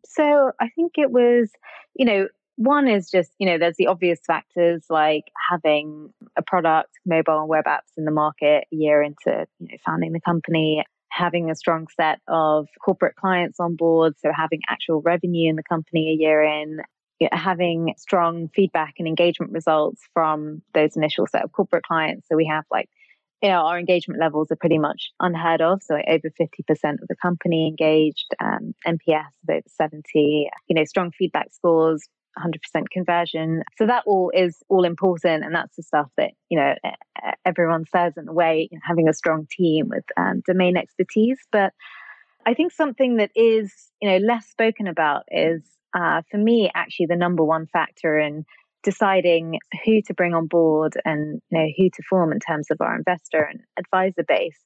So 0.05 0.53
I 0.61 0.69
think 0.71 0.93
it 0.97 1.11
was, 1.11 1.51
you 1.95 2.05
know, 2.05 2.29
one 2.59 2.89
is 2.89 3.09
just, 3.09 3.31
you 3.39 3.47
know, 3.47 3.57
there's 3.57 3.77
the 3.79 3.87
obvious 3.87 4.19
factors 4.27 4.85
like 4.91 5.25
having 5.49 6.13
a 6.37 6.43
product, 6.43 6.91
mobile 7.07 7.39
and 7.39 7.49
web 7.49 7.67
apps 7.67 7.97
in 7.97 8.05
the 8.05 8.11
market 8.11 8.65
a 8.73 8.77
year 8.77 9.01
into, 9.01 9.47
you 9.61 9.69
know, 9.69 9.79
founding 9.87 10.13
the 10.13 10.21
company, 10.21 10.85
having 11.13 11.51
a 11.51 11.55
strong 11.55 11.87
set 11.97 12.19
of 12.27 12.67
corporate 12.85 13.15
clients 13.15 13.61
on 13.61 13.77
board, 13.77 14.15
so 14.19 14.33
having 14.35 14.61
actual 14.69 15.01
revenue 15.01 15.49
in 15.49 15.55
the 15.55 15.63
company 15.63 16.11
a 16.11 16.21
year 16.21 16.43
in, 16.43 16.79
having 17.31 17.95
strong 17.97 18.49
feedback 18.53 18.95
and 18.99 19.07
engagement 19.07 19.53
results 19.53 20.03
from 20.13 20.61
those 20.75 20.97
initial 20.97 21.29
set 21.29 21.45
of 21.45 21.53
corporate 21.53 21.85
clients. 21.85 22.27
So 22.29 22.35
we 22.37 22.47
have 22.47 22.65
like, 22.73 22.89
you 23.41 23.51
know, 23.51 23.67
our 23.67 23.79
engagement 23.79 24.19
levels 24.21 24.49
are 24.51 24.57
pretty 24.57 24.79
much 24.79 25.11
unheard 25.21 25.61
of. 25.61 25.81
So 25.85 25.95
over 25.95 26.29
50% 26.29 26.49
of 26.73 27.09
the 27.09 27.17
company 27.23 27.69
engaged, 27.69 28.35
um, 28.43 28.75
NPS 28.85 29.27
over 29.49 29.61
70, 29.69 30.51
you 30.67 30.75
know, 30.75 30.85
strong 30.85 31.13
feedback 31.17 31.53
scores, 31.53 32.09
100% 32.39 32.85
conversion. 32.91 33.63
So 33.77 33.87
that 33.87 34.05
all 34.07 34.31
is 34.35 34.63
all 34.69 34.85
important. 34.85 35.45
And 35.45 35.55
that's 35.55 35.77
the 35.77 35.83
stuff 35.83 36.09
that, 36.17 36.33
you 36.49 36.59
know, 36.59 36.75
everyone 37.45 37.85
says 37.95 38.15
in 38.17 38.29
a 38.29 38.33
way, 38.33 38.69
you 38.71 38.77
know, 38.77 38.83
having 38.87 39.09
a 39.09 39.13
strong 39.15 39.47
team 39.51 39.89
with 39.89 40.05
um, 40.17 40.43
domain 40.47 40.77
expertise. 40.77 41.39
But 41.51 41.73
I 42.47 42.55
think 42.55 42.73
something 42.73 43.17
that 43.17 43.31
is, 43.35 43.73
you 44.01 44.11
know, 44.11 44.19
less 44.19 44.47
spoken 44.47 44.87
about 44.87 45.25
is 45.31 45.63
uh, 45.95 46.23
for 46.31 46.39
me, 46.39 46.71
actually, 46.75 47.07
the 47.07 47.17
number 47.17 47.43
one 47.43 47.67
factor 47.67 48.19
in 48.19 48.45
deciding 48.83 49.59
who 49.85 50.01
to 50.03 50.15
bring 50.15 50.35
on 50.35 50.47
board 50.47 50.95
and 51.05 51.41
you 51.51 51.59
know 51.59 51.67
who 51.77 51.91
to 51.91 52.03
form 52.09 52.33
in 52.33 52.39
terms 52.39 52.69
of 52.71 52.81
our 52.81 52.97
investor 52.97 53.43
and 53.43 53.61
advisor 53.79 54.25
base. 54.27 54.59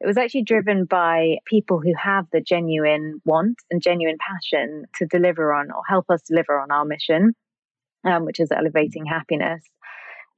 It 0.00 0.06
was 0.06 0.16
actually 0.16 0.44
driven 0.44 0.86
by 0.86 1.36
people 1.46 1.80
who 1.80 1.92
have 1.94 2.26
the 2.32 2.40
genuine 2.40 3.20
want 3.24 3.58
and 3.70 3.82
genuine 3.82 4.16
passion 4.18 4.84
to 4.96 5.06
deliver 5.06 5.52
on 5.52 5.70
or 5.70 5.82
help 5.86 6.06
us 6.08 6.22
deliver 6.22 6.58
on 6.58 6.70
our 6.70 6.84
mission, 6.84 7.34
um, 8.04 8.24
which 8.24 8.40
is 8.40 8.50
elevating 8.50 9.04
happiness. 9.04 9.62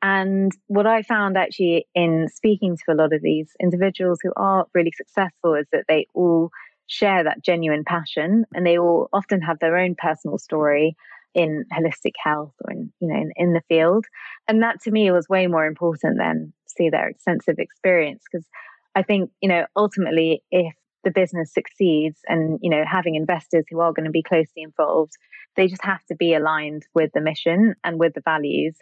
And 0.03 0.51
what 0.67 0.87
I 0.87 1.03
found 1.03 1.39
actually 1.39 1.87
in 1.95 2.29
speaking 2.35 2.77
to 2.77 2.93
a 2.93 2.97
lot 2.97 3.13
of 3.13 3.23
these 3.23 3.51
individuals 3.63 4.19
who 4.21 4.33
are 4.37 4.67
really 4.75 4.93
successful 4.97 5.55
is 5.55 5.67
that 5.71 5.85
they 5.89 6.07
all 6.13 6.51
share 6.89 7.23
that 7.23 7.45
genuine 7.45 7.85
passion 7.85 8.45
and 8.53 8.67
they 8.67 8.79
all 8.79 9.09
often 9.13 9.41
have 9.41 9.61
their 9.61 9.77
own 9.79 9.95
personal 9.97 10.39
story 10.39 10.97
in 11.35 11.65
holistic 11.73 12.13
health 12.23 12.53
or 12.65 12.73
in 12.73 12.93
you 13.01 13.09
know 13.09 13.15
in, 13.15 13.33
in 13.37 13.53
the 13.55 13.63
field 13.67 14.05
and 14.47 14.63
that 14.63 14.79
to 14.83 14.91
me 14.91 15.11
was 15.11 15.29
way 15.31 15.47
more 15.47 15.65
important 15.65 16.19
than 16.19 16.53
see 16.67 16.91
their 16.91 17.09
extensive 17.09 17.59
experience 17.59 18.23
because 18.31 18.47
i 18.95 19.03
think 19.03 19.31
you 19.41 19.49
know 19.49 19.65
ultimately 19.77 20.43
if 20.51 20.75
the 21.05 21.11
business 21.11 21.53
succeeds 21.53 22.21
and 22.29 22.59
you 22.63 22.71
know 22.71 22.85
having 22.89 23.15
investors 23.15 23.65
who 23.71 23.81
are 23.81 23.93
going 23.93 24.05
to 24.05 24.11
be 24.11 24.23
closely 24.23 24.63
involved 24.63 25.13
they 25.57 25.67
just 25.67 25.85
have 25.85 26.05
to 26.05 26.15
be 26.15 26.35
aligned 26.35 26.87
with 26.95 27.11
the 27.15 27.21
mission 27.21 27.75
and 27.85 27.99
with 27.99 28.15
the 28.15 28.23
values 28.25 28.77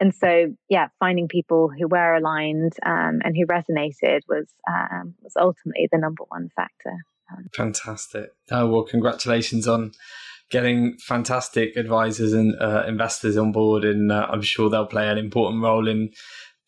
and 0.00 0.14
so 0.14 0.46
yeah 0.68 0.88
finding 0.98 1.28
people 1.28 1.68
who 1.68 1.88
were 1.88 2.14
aligned 2.14 2.72
um, 2.86 3.20
and 3.24 3.36
who 3.36 3.46
resonated 3.46 4.20
was 4.28 4.46
um, 4.68 5.14
was 5.22 5.32
ultimately 5.36 5.88
the 5.90 5.98
number 5.98 6.24
one 6.28 6.48
factor 6.54 6.96
Fantastic. 7.52 8.30
Oh, 8.50 8.66
well, 8.66 8.82
congratulations 8.82 9.66
on 9.66 9.92
getting 10.50 10.96
fantastic 10.98 11.76
advisors 11.76 12.32
and 12.32 12.54
uh, 12.60 12.84
investors 12.86 13.36
on 13.36 13.52
board. 13.52 13.84
And 13.84 14.12
uh, 14.12 14.28
I'm 14.30 14.42
sure 14.42 14.68
they'll 14.68 14.86
play 14.86 15.08
an 15.08 15.18
important 15.18 15.62
role 15.62 15.88
in 15.88 16.10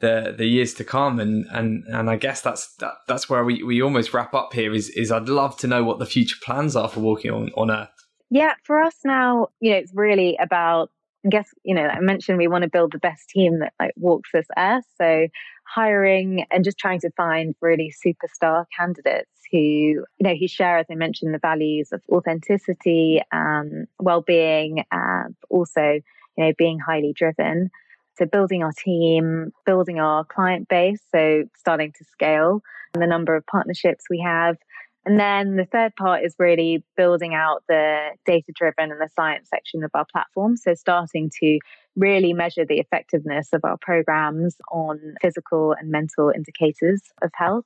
the 0.00 0.34
the 0.36 0.46
years 0.46 0.74
to 0.74 0.84
come. 0.84 1.18
And 1.20 1.46
and 1.50 1.84
and 1.88 2.10
I 2.10 2.16
guess 2.16 2.40
that's 2.40 2.74
that, 2.76 2.94
that's 3.08 3.28
where 3.28 3.44
we 3.44 3.62
we 3.62 3.82
almost 3.82 4.12
wrap 4.12 4.34
up 4.34 4.52
here 4.52 4.74
is 4.74 4.90
is 4.90 5.10
I'd 5.10 5.28
love 5.28 5.56
to 5.58 5.66
know 5.66 5.84
what 5.84 5.98
the 5.98 6.06
future 6.06 6.36
plans 6.42 6.76
are 6.76 6.88
for 6.88 7.00
walking 7.00 7.30
on 7.30 7.50
on 7.56 7.70
earth. 7.70 7.88
Yeah 8.30 8.54
for 8.64 8.82
us 8.82 8.96
now 9.04 9.48
you 9.60 9.70
know 9.70 9.76
it's 9.76 9.92
really 9.94 10.36
about 10.40 10.90
I 11.24 11.28
guess 11.28 11.48
you 11.64 11.74
know 11.74 11.86
I 11.86 12.00
mentioned 12.00 12.38
we 12.38 12.48
want 12.48 12.62
to 12.62 12.70
build 12.70 12.92
the 12.92 12.98
best 12.98 13.28
team 13.28 13.60
that 13.60 13.72
like 13.80 13.94
walks 13.96 14.30
this 14.32 14.46
earth. 14.56 14.84
So 14.98 15.28
hiring 15.66 16.44
and 16.50 16.64
just 16.64 16.78
trying 16.78 17.00
to 17.00 17.10
find 17.16 17.54
really 17.60 17.92
superstar 18.04 18.66
candidates 18.76 19.30
who 19.50 19.58
you 19.58 20.04
know 20.20 20.34
who 20.34 20.48
share 20.48 20.78
as 20.78 20.86
I 20.90 20.94
mentioned 20.94 21.34
the 21.34 21.38
values 21.38 21.88
of 21.92 22.02
authenticity 22.10 23.20
um, 23.32 23.86
well-being 23.98 24.84
and 24.90 25.34
also 25.50 26.00
you 26.36 26.44
know 26.44 26.52
being 26.56 26.78
highly 26.78 27.12
driven 27.12 27.70
so 28.18 28.26
building 28.26 28.62
our 28.62 28.72
team, 28.72 29.52
building 29.64 29.98
our 29.98 30.24
client 30.24 30.68
base, 30.68 31.00
so 31.14 31.44
starting 31.56 31.92
to 31.98 32.04
scale 32.04 32.62
and 32.94 33.02
the 33.02 33.06
number 33.06 33.36
of 33.36 33.46
partnerships 33.46 34.04
we 34.08 34.20
have. 34.20 34.56
And 35.04 35.20
then 35.20 35.54
the 35.54 35.66
third 35.66 35.94
part 35.94 36.24
is 36.24 36.34
really 36.38 36.82
building 36.96 37.32
out 37.32 37.62
the 37.68 38.10
data 38.24 38.52
driven 38.52 38.90
and 38.90 39.00
the 39.00 39.08
science 39.14 39.48
section 39.48 39.84
of 39.84 39.90
our 39.94 40.04
platform. 40.10 40.56
So 40.56 40.74
starting 40.74 41.30
to 41.40 41.60
really 41.94 42.32
measure 42.32 42.64
the 42.66 42.80
effectiveness 42.80 43.50
of 43.52 43.60
our 43.64 43.76
programs 43.80 44.56
on 44.72 45.14
physical 45.22 45.74
and 45.78 45.90
mental 45.90 46.32
indicators 46.34 47.02
of 47.22 47.30
health 47.34 47.64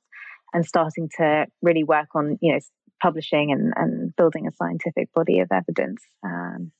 and 0.53 0.65
starting 0.65 1.09
to 1.17 1.47
really 1.63 1.83
work 1.83 2.09
on, 2.13 2.37
you 2.41 2.53
know, 2.53 2.59
publishing 3.01 3.51
and, 3.51 3.73
and 3.75 4.15
building 4.15 4.47
a 4.47 4.51
scientific 4.51 5.11
body 5.13 5.39
of 5.39 5.47
evidence 5.51 6.03
um, 6.23 6.71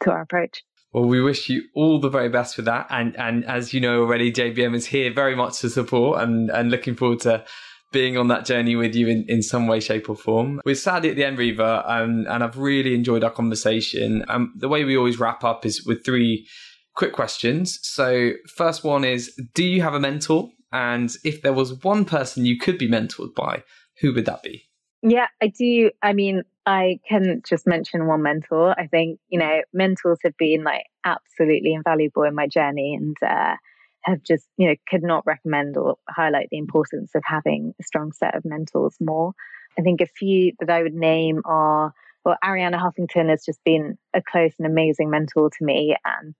to 0.00 0.10
our 0.10 0.20
approach. 0.20 0.62
Well, 0.96 1.04
we 1.04 1.20
wish 1.20 1.50
you 1.50 1.64
all 1.74 2.00
the 2.00 2.08
very 2.08 2.30
best 2.30 2.56
with 2.56 2.64
that. 2.64 2.86
And 2.88 3.14
and 3.18 3.44
as 3.44 3.74
you 3.74 3.82
know 3.82 4.00
already, 4.00 4.32
JBM 4.32 4.74
is 4.74 4.86
here 4.86 5.12
very 5.12 5.36
much 5.36 5.60
to 5.60 5.68
support 5.68 6.22
and, 6.22 6.48
and 6.48 6.70
looking 6.70 6.94
forward 6.94 7.20
to 7.20 7.44
being 7.92 8.16
on 8.16 8.28
that 8.28 8.46
journey 8.46 8.76
with 8.76 8.94
you 8.94 9.06
in, 9.06 9.26
in 9.28 9.42
some 9.42 9.66
way, 9.66 9.78
shape, 9.78 10.08
or 10.08 10.16
form. 10.16 10.62
We're 10.64 10.74
sadly 10.74 11.10
at 11.10 11.16
the 11.16 11.24
end, 11.24 11.36
Reeva, 11.36 11.84
um, 11.86 12.24
and 12.30 12.42
I've 12.42 12.56
really 12.56 12.94
enjoyed 12.94 13.24
our 13.24 13.30
conversation. 13.30 14.24
Um, 14.28 14.54
the 14.56 14.70
way 14.70 14.84
we 14.84 14.96
always 14.96 15.20
wrap 15.20 15.44
up 15.44 15.66
is 15.66 15.84
with 15.84 16.02
three 16.02 16.48
quick 16.94 17.12
questions. 17.12 17.78
So, 17.82 18.30
first 18.56 18.82
one 18.82 19.04
is 19.04 19.38
Do 19.52 19.64
you 19.64 19.82
have 19.82 19.92
a 19.92 20.00
mentor? 20.00 20.48
And 20.72 21.14
if 21.24 21.42
there 21.42 21.52
was 21.52 21.74
one 21.84 22.06
person 22.06 22.46
you 22.46 22.58
could 22.58 22.78
be 22.78 22.88
mentored 22.88 23.34
by, 23.34 23.64
who 24.00 24.14
would 24.14 24.24
that 24.24 24.42
be? 24.42 24.64
Yeah, 25.02 25.26
I 25.42 25.48
do. 25.48 25.90
I 26.02 26.14
mean, 26.14 26.42
I 26.66 26.98
can 27.08 27.42
just 27.48 27.66
mention 27.66 28.08
one 28.08 28.22
mentor. 28.22 28.74
I 28.78 28.88
think, 28.88 29.20
you 29.28 29.38
know, 29.38 29.62
mentors 29.72 30.18
have 30.24 30.36
been 30.36 30.64
like 30.64 30.86
absolutely 31.04 31.74
invaluable 31.74 32.24
in 32.24 32.34
my 32.34 32.48
journey 32.48 32.94
and 32.94 33.16
uh, 33.22 33.54
have 34.02 34.22
just, 34.24 34.48
you 34.56 34.68
know, 34.68 34.74
could 34.88 35.04
not 35.04 35.24
recommend 35.26 35.76
or 35.76 35.96
highlight 36.08 36.48
the 36.50 36.58
importance 36.58 37.12
of 37.14 37.22
having 37.24 37.72
a 37.80 37.84
strong 37.84 38.10
set 38.12 38.34
of 38.34 38.44
mentors 38.44 38.96
more. 39.00 39.32
I 39.78 39.82
think 39.82 40.00
a 40.00 40.06
few 40.06 40.52
that 40.58 40.70
I 40.70 40.82
would 40.82 40.94
name 40.94 41.42
are, 41.44 41.92
well, 42.24 42.36
Arianna 42.44 42.80
Huffington 42.80 43.30
has 43.30 43.44
just 43.44 43.62
been 43.64 43.96
a 44.12 44.20
close 44.20 44.52
and 44.58 44.66
amazing 44.66 45.08
mentor 45.08 45.50
to 45.50 45.64
me. 45.64 45.96
And 46.04 46.34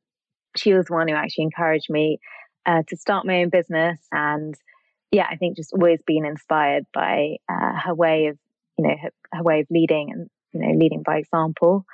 she 0.56 0.72
was 0.72 0.90
one 0.90 1.06
who 1.06 1.14
actually 1.14 1.44
encouraged 1.44 1.88
me 1.88 2.18
uh, 2.64 2.82
to 2.88 2.96
start 2.96 3.26
my 3.26 3.42
own 3.42 3.50
business. 3.50 4.00
And 4.10 4.56
yeah, 5.12 5.26
I 5.30 5.36
think 5.36 5.56
just 5.56 5.72
always 5.72 6.00
being 6.04 6.26
inspired 6.26 6.84
by 6.92 7.36
uh, 7.48 7.78
her 7.84 7.94
way 7.94 8.26
of 8.26 8.38
you 8.78 8.86
know, 8.86 8.94
her, 9.00 9.10
her 9.32 9.42
way 9.42 9.60
of 9.60 9.66
leading 9.70 10.10
and, 10.12 10.30
you 10.52 10.60
know, 10.60 10.78
leading 10.78 11.02
by 11.02 11.18
example. 11.18 11.84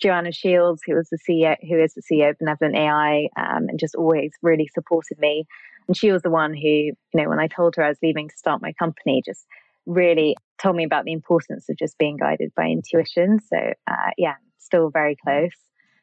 Joanna 0.00 0.32
Shields, 0.32 0.82
who 0.84 0.94
was 0.94 1.08
the 1.10 1.18
CEO, 1.18 1.56
who 1.68 1.78
is 1.78 1.94
the 1.94 2.02
CEO 2.02 2.30
of 2.30 2.38
Benevolent 2.38 2.76
AI, 2.76 3.28
um, 3.36 3.68
and 3.68 3.78
just 3.78 3.94
always 3.94 4.32
really 4.42 4.68
supported 4.74 5.18
me. 5.18 5.46
And 5.86 5.96
she 5.96 6.10
was 6.10 6.22
the 6.22 6.30
one 6.30 6.54
who, 6.54 6.68
you 6.68 6.96
know, 7.14 7.28
when 7.28 7.38
I 7.38 7.46
told 7.46 7.76
her 7.76 7.84
I 7.84 7.88
was 7.88 7.98
leaving 8.02 8.28
to 8.28 8.36
start 8.36 8.62
my 8.62 8.72
company, 8.72 9.22
just 9.24 9.46
really 9.86 10.36
told 10.60 10.76
me 10.76 10.84
about 10.84 11.04
the 11.04 11.12
importance 11.12 11.68
of 11.68 11.76
just 11.76 11.98
being 11.98 12.16
guided 12.16 12.52
by 12.56 12.66
intuition. 12.66 13.38
So, 13.40 13.56
uh, 13.90 14.10
yeah, 14.18 14.34
still 14.58 14.90
very 14.90 15.16
close. 15.16 15.50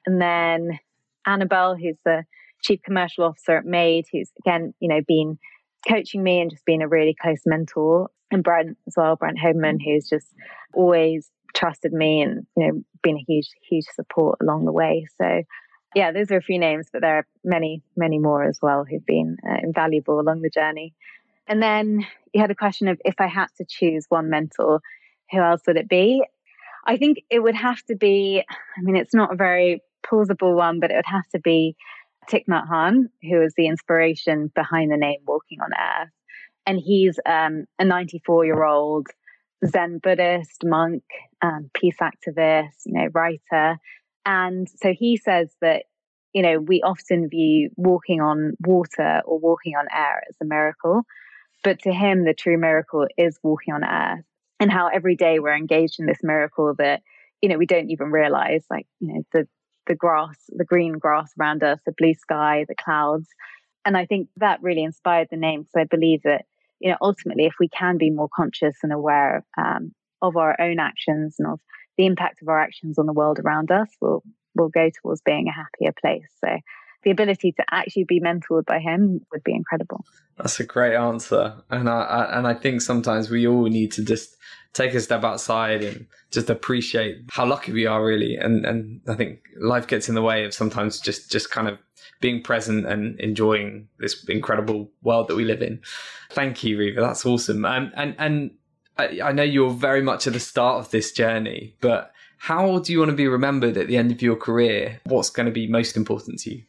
And 0.06 0.22
then 0.22 0.80
Annabelle, 1.26 1.76
who's 1.76 2.00
the 2.06 2.24
chief 2.62 2.82
commercial 2.84 3.24
officer 3.24 3.58
at 3.58 3.66
Made, 3.66 4.06
who's 4.12 4.32
again, 4.40 4.74
you 4.80 4.90
know, 4.90 5.02
been 5.08 5.38
coaching 5.88 6.24
me 6.24 6.42
and 6.42 6.52
just 6.52 6.66
being 6.66 6.82
a 6.82 6.88
really 6.88 7.16
close 7.20 7.42
mentor 7.46 8.10
and 8.32 8.44
Brent 8.44 8.78
as 8.88 8.94
well, 8.96 9.16
Brent 9.16 9.40
Hoberman, 9.40 9.78
mm. 9.78 9.86
who's 9.86 10.08
just 10.08 10.28
always 10.74 11.30
trusted 11.56 11.92
me 11.92 12.22
and 12.22 12.46
you 12.56 12.68
know 12.68 12.84
been 13.02 13.18
a 13.18 13.26
huge, 13.28 13.50
huge 13.68 13.86
support 13.96 14.38
along 14.42 14.66
the 14.66 14.72
way. 14.72 15.08
So 15.20 15.44
yeah, 15.96 16.12
those 16.12 16.30
are 16.32 16.38
a 16.38 16.42
few 16.42 16.60
names, 16.60 16.88
but 16.92 17.02
there 17.02 17.18
are 17.18 17.28
many, 17.44 17.82
many 17.98 18.20
more 18.20 18.44
as 18.44 18.60
well 18.62 18.86
who've 18.86 19.06
been 19.06 19.38
uh, 19.48 19.58
invaluable 19.64 20.20
along 20.20 20.42
the 20.42 20.50
journey. 20.50 20.94
And 21.48 21.64
then 21.64 22.06
you 22.34 22.42
had 22.42 22.52
a 22.52 22.56
question 22.56 22.88
of 22.88 23.02
if 23.04 23.16
I 23.20 23.28
had 23.28 23.48
to 23.58 23.66
choose 23.68 24.06
one 24.10 24.30
mentor, 24.30 24.82
who 25.32 25.40
else 25.40 25.62
would 25.66 25.78
it 25.78 25.90
be? 25.90 26.24
I 26.86 26.98
think 26.98 27.20
it 27.30 27.40
would 27.40 27.56
have 27.56 27.82
to 27.86 27.96
be. 27.96 28.44
I 28.48 28.82
mean, 28.82 28.96
it's 28.96 29.16
not 29.16 29.34
a 29.34 29.36
very 29.36 29.82
plausible 30.08 30.56
one, 30.56 30.80
but 30.80 30.92
it 30.92 30.96
would 30.96 31.06
have 31.06 31.28
to 31.30 31.40
be 31.40 31.76
Thich 32.30 32.46
Nhat 32.50 32.68
Hanh, 32.70 33.06
who 33.24 33.42
is 33.42 33.54
the 33.58 33.68
inspiration 33.68 34.52
behind 34.54 34.92
the 34.92 34.98
name 34.98 35.20
Walking 35.26 35.60
on 35.62 35.70
Earth 35.74 36.10
and 36.70 36.80
he's 36.80 37.20
um, 37.26 37.66
a 37.80 37.86
94 37.86 38.46
year 38.46 38.64
old 38.64 39.08
Zen 39.66 40.00
Buddhist 40.02 40.64
monk, 40.64 41.04
um, 41.42 41.72
peace 41.74 41.98
activist, 42.00 42.86
you 42.86 42.94
know, 42.94 43.08
writer. 43.12 43.78
And 44.24 44.68
so 44.82 44.94
he 44.94 45.18
says 45.18 45.50
that, 45.62 45.86
you 46.32 46.44
know, 46.44 46.60
we 46.60 46.84
often 46.84 47.28
view 47.28 47.72
walking 47.76 48.22
on 48.22 48.54
water 48.60 49.22
or 49.26 49.40
walking 49.40 49.76
on 49.76 49.88
air 49.92 50.22
as 50.30 50.36
a 50.42 50.46
miracle. 50.46 51.02
But 51.64 51.80
to 51.80 51.92
him, 51.92 52.24
the 52.24 52.36
true 52.36 52.58
miracle 52.58 53.08
is 53.18 53.40
walking 53.42 53.74
on 53.74 53.84
earth 53.84 54.24
and 54.60 54.72
how 54.72 54.90
every 54.90 55.16
day 55.16 55.40
we're 55.40 55.56
engaged 55.56 56.00
in 56.00 56.06
this 56.06 56.20
miracle 56.22 56.76
that, 56.78 57.02
you 57.42 57.50
know, 57.50 57.58
we 57.58 57.66
don't 57.66 57.90
even 57.90 58.12
realize, 58.12 58.64
like, 58.70 58.86
you 59.00 59.14
know, 59.14 59.24
the, 59.34 59.48
the 59.90 59.96
grass, 59.96 60.38
the 60.50 60.64
green 60.64 60.94
grass 60.94 61.34
around 61.38 61.64
us, 61.64 61.80
the 61.86 61.94
blue 61.98 62.14
sky, 62.14 62.64
the 62.70 62.76
clouds. 62.76 63.28
And 63.84 63.98
I 63.98 64.06
think 64.06 64.30
that 64.38 64.62
really 64.62 64.84
inspired 64.84 65.28
the 65.30 65.38
name 65.38 65.62
because 65.64 65.82
I 65.82 65.84
believe 65.84 66.22
that 66.24 66.46
you 66.80 66.90
know, 66.90 66.98
ultimately, 67.02 67.46
if 67.46 67.56
we 67.60 67.68
can 67.68 67.98
be 67.98 68.10
more 68.10 68.30
conscious 68.34 68.76
and 68.84 68.94
aware 68.94 69.44
um, 69.58 69.92
of 70.22 70.38
our 70.38 70.56
own 70.62 70.80
actions 70.80 71.36
and 71.38 71.52
of 71.52 71.60
the 71.98 72.06
impact 72.06 72.42
of 72.42 72.48
our 72.48 72.60
actions 72.60 72.98
on 72.98 73.06
the 73.06 73.14
world 73.14 73.40
around 73.40 73.70
us, 73.72 73.90
we'll 74.00 74.24
we'll 74.56 74.70
go 74.70 74.90
towards 75.02 75.22
being 75.22 75.48
a 75.48 75.52
happier 75.52 75.94
place. 76.00 76.30
So 76.44 76.58
the 77.04 77.12
ability 77.12 77.54
to 77.54 77.64
actually 77.72 78.06
be 78.06 78.20
mentored 78.20 78.66
by 78.66 78.80
him 78.80 79.22
would 79.32 79.44
be 79.44 79.54
incredible. 79.54 80.04
That's 80.38 80.60
a 80.60 80.66
great 80.66 80.96
answer, 80.96 81.56
and 81.70 81.90
I, 81.90 82.02
I, 82.02 82.38
and 82.38 82.48
I 82.48 82.54
think 82.54 82.82
sometimes 82.82 83.30
we 83.30 83.48
all 83.48 83.66
need 83.66 83.92
to 83.94 84.04
just 84.04 84.36
take 84.74 84.94
a 84.94 85.00
step 85.00 85.24
outside 85.24 85.84
and 85.84 86.06
just 86.32 86.50
appreciate 86.50 87.18
how 87.32 87.46
lucky 87.46 87.72
we 87.72 87.86
are, 87.86 88.04
really. 88.04 88.36
And 88.36 88.66
and 88.66 89.02
I 89.08 89.16
think 89.16 89.40
life 89.60 89.88
gets 89.88 90.10
in 90.10 90.16
the 90.16 90.22
way 90.22 90.46
of 90.46 90.54
sometimes 90.54 91.00
just 91.00 91.32
just 91.32 91.52
kind 91.52 91.68
of 91.68 91.78
being 92.22 92.42
present 92.42 92.86
and 92.86 93.20
enjoying 93.20 93.88
this 94.00 94.24
incredible 94.28 94.92
world 95.04 95.28
that 95.28 95.36
we 95.36 95.46
live 95.46 95.62
in. 95.62 95.82
Thank 96.32 96.64
you, 96.64 96.78
Reeva. 96.78 97.02
That's 97.02 97.26
awesome. 97.26 97.66
Um, 97.66 97.92
and 97.96 98.16
and 98.18 98.52
I, 98.98 99.20
I 99.24 99.32
know 99.32 99.44
you're 99.44 99.72
very 99.72 100.02
much 100.02 100.28
at 100.28 100.34
the 100.34 100.40
start 100.40 100.80
of 100.80 100.92
this 100.92 101.12
journey, 101.12 101.76
but 101.82 102.12
how 102.38 102.80
do 102.80 102.94
you 102.94 103.00
want 103.00 103.10
to 103.10 103.16
be 103.16 103.28
remembered 103.28 103.78
at 103.78 103.88
the 103.88 103.98
end 103.98 104.12
of 104.12 104.22
your 104.22 104.36
career? 104.36 105.02
What's 105.06 105.30
going 105.30 105.46
to 105.46 105.52
be 105.52 105.68
most 105.68 105.98
important 105.98 106.40
to 106.40 106.56
you? 106.56 106.64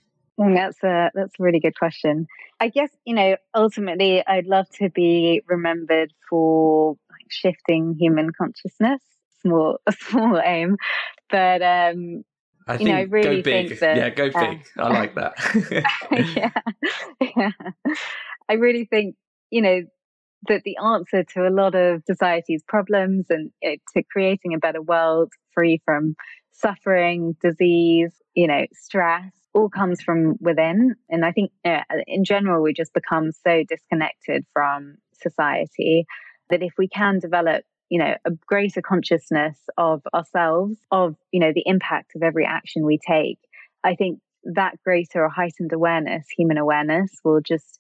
That's 0.49 0.83
a 0.83 1.11
that's 1.15 1.35
a 1.39 1.43
really 1.43 1.61
good 1.61 1.77
question. 1.79 2.27
I 2.61 2.69
guess 2.69 2.91
you 3.05 3.15
know 3.15 3.37
ultimately 3.55 4.27
I'd 4.27 4.47
love 4.47 4.67
to 4.79 4.89
be 4.89 5.43
remembered 5.47 6.13
for 6.29 6.97
like, 7.11 7.27
shifting 7.31 7.97
human 7.99 8.31
consciousness. 8.37 9.01
Small 9.43 9.79
a 9.87 9.93
small 9.93 10.41
aim, 10.43 10.77
but 11.31 11.63
um, 11.63 12.25
I 12.67 12.77
think 12.77 12.89
you 12.89 12.95
know, 12.95 13.01
I 13.01 13.03
really 13.03 13.43
go 13.43 13.43
big. 13.43 13.81
That, 13.81 13.97
yeah, 13.97 14.11
go 14.11 14.31
big. 14.31 14.67
I 14.79 14.89
like 14.89 15.15
that. 15.17 15.35
yeah, 16.37 17.31
yeah. 17.37 17.95
I 18.49 18.55
really 18.55 18.87
think 18.87 19.17
you 19.51 19.61
know 19.63 19.83
that 20.49 20.63
the 20.65 20.79
answer 20.79 21.23
to 21.35 21.47
a 21.47 21.51
lot 21.51 21.75
of 21.75 22.03
society's 22.07 22.63
problems 22.67 23.27
and 23.29 23.51
you 23.63 23.71
know, 23.71 23.77
to 23.95 24.03
creating 24.11 24.55
a 24.55 24.59
better 24.59 24.81
world 24.81 25.33
free 25.53 25.83
from 25.85 26.15
suffering, 26.53 27.37
disease, 27.43 28.13
you 28.35 28.47
know, 28.47 28.67
stress, 28.73 29.33
all 29.55 29.69
comes 29.69 30.01
from 30.01 30.37
within. 30.41 30.95
And 31.09 31.25
I 31.25 31.33
think 31.33 31.51
know, 31.65 31.83
in 32.07 32.25
general, 32.25 32.63
we 32.63 32.73
just 32.73 32.95
become 32.95 33.33
so 33.33 33.65
disconnected 33.69 34.45
from 34.53 34.97
society 35.21 36.07
that 36.51 36.63
if 36.63 36.73
we 36.79 36.89
can 36.89 37.19
develop 37.19 37.65
you 37.91 37.99
know 37.99 38.15
a 38.25 38.31
greater 38.47 38.81
consciousness 38.81 39.59
of 39.77 40.03
ourselves 40.15 40.79
of 40.91 41.17
you 41.33 41.41
know 41.41 41.53
the 41.55 41.65
impact 41.67 42.13
of 42.17 42.23
every 42.23 42.47
action 42.47 42.87
we 42.87 42.99
take 43.07 43.39
i 43.85 43.95
think 43.95 44.21
that 44.45 44.77
greater 44.85 45.25
or 45.25 45.29
heightened 45.29 45.73
awareness 45.73 46.25
human 46.35 46.57
awareness 46.57 47.11
will 47.25 47.41
just 47.41 47.79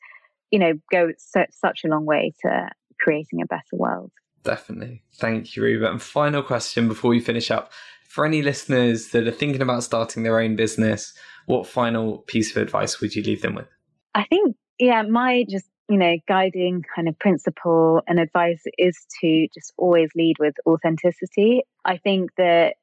you 0.50 0.58
know 0.58 0.72
go 0.90 1.10
such 1.16 1.84
a 1.84 1.88
long 1.88 2.04
way 2.04 2.34
to 2.42 2.68
creating 3.00 3.40
a 3.40 3.46
better 3.46 3.62
world 3.72 4.10
definitely 4.42 5.02
thank 5.14 5.56
you 5.56 5.62
Reeva. 5.62 5.88
and 5.88 6.02
final 6.02 6.42
question 6.42 6.88
before 6.88 7.10
we 7.10 7.20
finish 7.20 7.50
up 7.50 7.72
for 8.10 8.26
any 8.26 8.42
listeners 8.42 9.08
that 9.08 9.26
are 9.26 9.32
thinking 9.32 9.62
about 9.62 9.82
starting 9.82 10.22
their 10.22 10.40
own 10.40 10.56
business 10.56 11.14
what 11.46 11.66
final 11.66 12.18
piece 12.18 12.54
of 12.54 12.62
advice 12.62 13.00
would 13.00 13.14
you 13.14 13.22
leave 13.22 13.42
them 13.42 13.54
with 13.54 13.68
i 14.14 14.24
think 14.24 14.56
yeah, 14.80 15.02
my 15.02 15.44
just, 15.48 15.66
you 15.88 15.98
know, 15.98 16.16
guiding 16.26 16.82
kind 16.94 17.06
of 17.06 17.18
principle 17.18 18.00
and 18.08 18.18
advice 18.18 18.62
is 18.78 18.96
to 19.20 19.46
just 19.54 19.74
always 19.76 20.08
lead 20.16 20.36
with 20.40 20.54
authenticity. 20.66 21.62
I 21.84 21.98
think 21.98 22.30
that, 22.38 22.76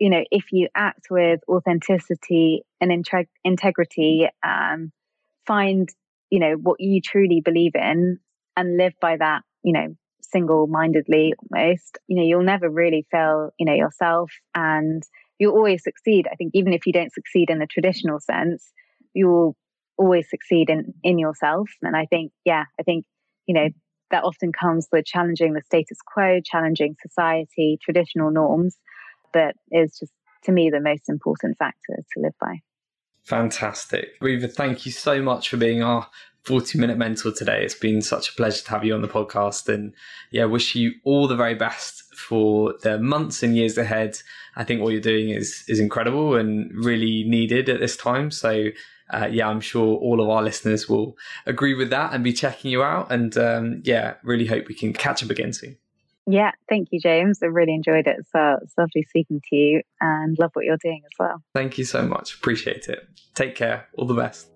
you 0.00 0.10
know, 0.10 0.24
if 0.32 0.46
you 0.50 0.68
act 0.74 1.06
with 1.08 1.40
authenticity 1.48 2.62
and 2.80 2.90
integ- 2.90 3.28
integrity, 3.44 4.26
um, 4.44 4.90
find, 5.46 5.88
you 6.30 6.40
know, 6.40 6.54
what 6.54 6.80
you 6.80 7.00
truly 7.00 7.40
believe 7.40 7.76
in 7.76 8.18
and 8.56 8.76
live 8.76 8.94
by 9.00 9.16
that, 9.18 9.42
you 9.62 9.72
know, 9.72 9.94
single 10.30 10.66
mindedly 10.66 11.34
almost, 11.38 11.98
you 12.06 12.16
know, 12.16 12.22
you'll 12.22 12.42
never 12.42 12.68
really 12.68 13.06
fail, 13.10 13.50
you 13.58 13.66
know, 13.66 13.74
yourself 13.74 14.30
and 14.54 15.02
you'll 15.38 15.54
always 15.54 15.82
succeed. 15.82 16.26
I 16.30 16.34
think 16.36 16.52
even 16.54 16.72
if 16.72 16.86
you 16.86 16.92
don't 16.92 17.12
succeed 17.12 17.50
in 17.50 17.58
the 17.58 17.66
traditional 17.66 18.20
sense, 18.20 18.70
you'll 19.14 19.56
always 19.96 20.28
succeed 20.28 20.70
in 20.70 20.94
in 21.02 21.18
yourself. 21.18 21.68
And 21.82 21.96
I 21.96 22.06
think, 22.06 22.32
yeah, 22.44 22.64
I 22.78 22.82
think, 22.82 23.04
you 23.46 23.54
know, 23.54 23.68
that 24.10 24.24
often 24.24 24.52
comes 24.52 24.86
with 24.92 25.04
challenging 25.04 25.54
the 25.54 25.62
status 25.62 25.98
quo, 26.06 26.40
challenging 26.44 26.94
society, 27.00 27.78
traditional 27.82 28.30
norms, 28.30 28.76
but 29.32 29.54
is 29.70 29.98
just 29.98 30.12
to 30.44 30.52
me 30.52 30.70
the 30.70 30.80
most 30.80 31.08
important 31.08 31.56
factor 31.58 31.96
to 31.96 32.20
live 32.20 32.34
by. 32.40 32.60
Fantastic. 33.24 34.20
Reeva, 34.20 34.50
thank 34.52 34.86
you 34.86 34.92
so 34.92 35.20
much 35.20 35.48
for 35.48 35.56
being 35.56 35.82
our 35.82 36.08
40 36.46 36.78
minute 36.78 36.96
mentor 36.96 37.32
today. 37.32 37.64
It's 37.64 37.74
been 37.74 38.00
such 38.00 38.30
a 38.30 38.32
pleasure 38.34 38.62
to 38.64 38.70
have 38.70 38.84
you 38.84 38.94
on 38.94 39.02
the 39.02 39.08
podcast 39.08 39.72
and 39.72 39.92
yeah, 40.30 40.44
wish 40.44 40.76
you 40.76 40.92
all 41.02 41.26
the 41.26 41.34
very 41.34 41.54
best 41.54 42.04
for 42.14 42.74
the 42.82 42.98
months 42.98 43.42
and 43.42 43.56
years 43.56 43.76
ahead. 43.76 44.18
I 44.54 44.62
think 44.62 44.80
what 44.80 44.92
you're 44.92 45.00
doing 45.00 45.30
is 45.30 45.64
is 45.66 45.80
incredible 45.80 46.36
and 46.36 46.72
really 46.72 47.24
needed 47.24 47.68
at 47.68 47.80
this 47.80 47.96
time. 47.96 48.30
So 48.30 48.68
uh, 49.12 49.28
yeah, 49.30 49.48
I'm 49.48 49.60
sure 49.60 49.96
all 49.96 50.20
of 50.20 50.28
our 50.28 50.42
listeners 50.42 50.88
will 50.88 51.16
agree 51.46 51.74
with 51.74 51.90
that 51.90 52.12
and 52.12 52.22
be 52.22 52.32
checking 52.32 52.70
you 52.70 52.82
out. 52.82 53.10
And 53.10 53.36
um, 53.36 53.82
yeah, 53.84 54.14
really 54.22 54.46
hope 54.46 54.68
we 54.68 54.74
can 54.74 54.92
catch 54.92 55.24
up 55.24 55.30
again 55.30 55.52
soon. 55.52 55.76
Yeah, 56.28 56.50
thank 56.68 56.88
you, 56.90 57.00
James. 57.00 57.40
I 57.42 57.46
really 57.46 57.74
enjoyed 57.74 58.06
it. 58.06 58.26
So 58.32 58.58
it's 58.62 58.74
lovely 58.76 59.04
speaking 59.08 59.40
to 59.48 59.56
you 59.56 59.82
and 60.00 60.36
love 60.38 60.50
what 60.54 60.64
you're 60.64 60.78
doing 60.82 61.02
as 61.04 61.16
well. 61.18 61.42
Thank 61.54 61.78
you 61.78 61.84
so 61.84 62.02
much. 62.02 62.34
Appreciate 62.34 62.88
it. 62.88 63.08
Take 63.34 63.54
care. 63.54 63.86
All 63.96 64.06
the 64.06 64.14
best. 64.14 64.48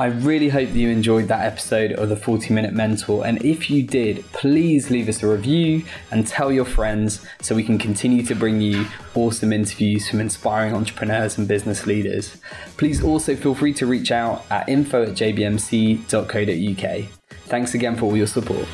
I 0.00 0.06
really 0.06 0.48
hope 0.48 0.70
that 0.70 0.78
you 0.78 0.88
enjoyed 0.88 1.28
that 1.28 1.44
episode 1.44 1.92
of 1.92 2.08
the 2.08 2.16
40 2.16 2.54
Minute 2.54 2.72
Mentor. 2.72 3.26
And 3.26 3.44
if 3.44 3.68
you 3.68 3.82
did, 3.82 4.24
please 4.32 4.90
leave 4.90 5.10
us 5.10 5.22
a 5.22 5.28
review 5.28 5.84
and 6.10 6.26
tell 6.26 6.50
your 6.50 6.64
friends 6.64 7.22
so 7.42 7.54
we 7.54 7.62
can 7.62 7.76
continue 7.76 8.22
to 8.22 8.34
bring 8.34 8.62
you 8.62 8.86
awesome 9.14 9.52
interviews 9.52 10.08
from 10.08 10.20
inspiring 10.20 10.72
entrepreneurs 10.74 11.36
and 11.36 11.46
business 11.46 11.86
leaders. 11.86 12.38
Please 12.78 13.04
also 13.04 13.36
feel 13.36 13.54
free 13.54 13.74
to 13.74 13.84
reach 13.84 14.10
out 14.10 14.46
at 14.50 14.66
info 14.70 15.02
at 15.02 15.10
jbmc.co.uk. 15.10 17.04
Thanks 17.44 17.74
again 17.74 17.94
for 17.94 18.06
all 18.06 18.16
your 18.16 18.26
support. 18.26 18.66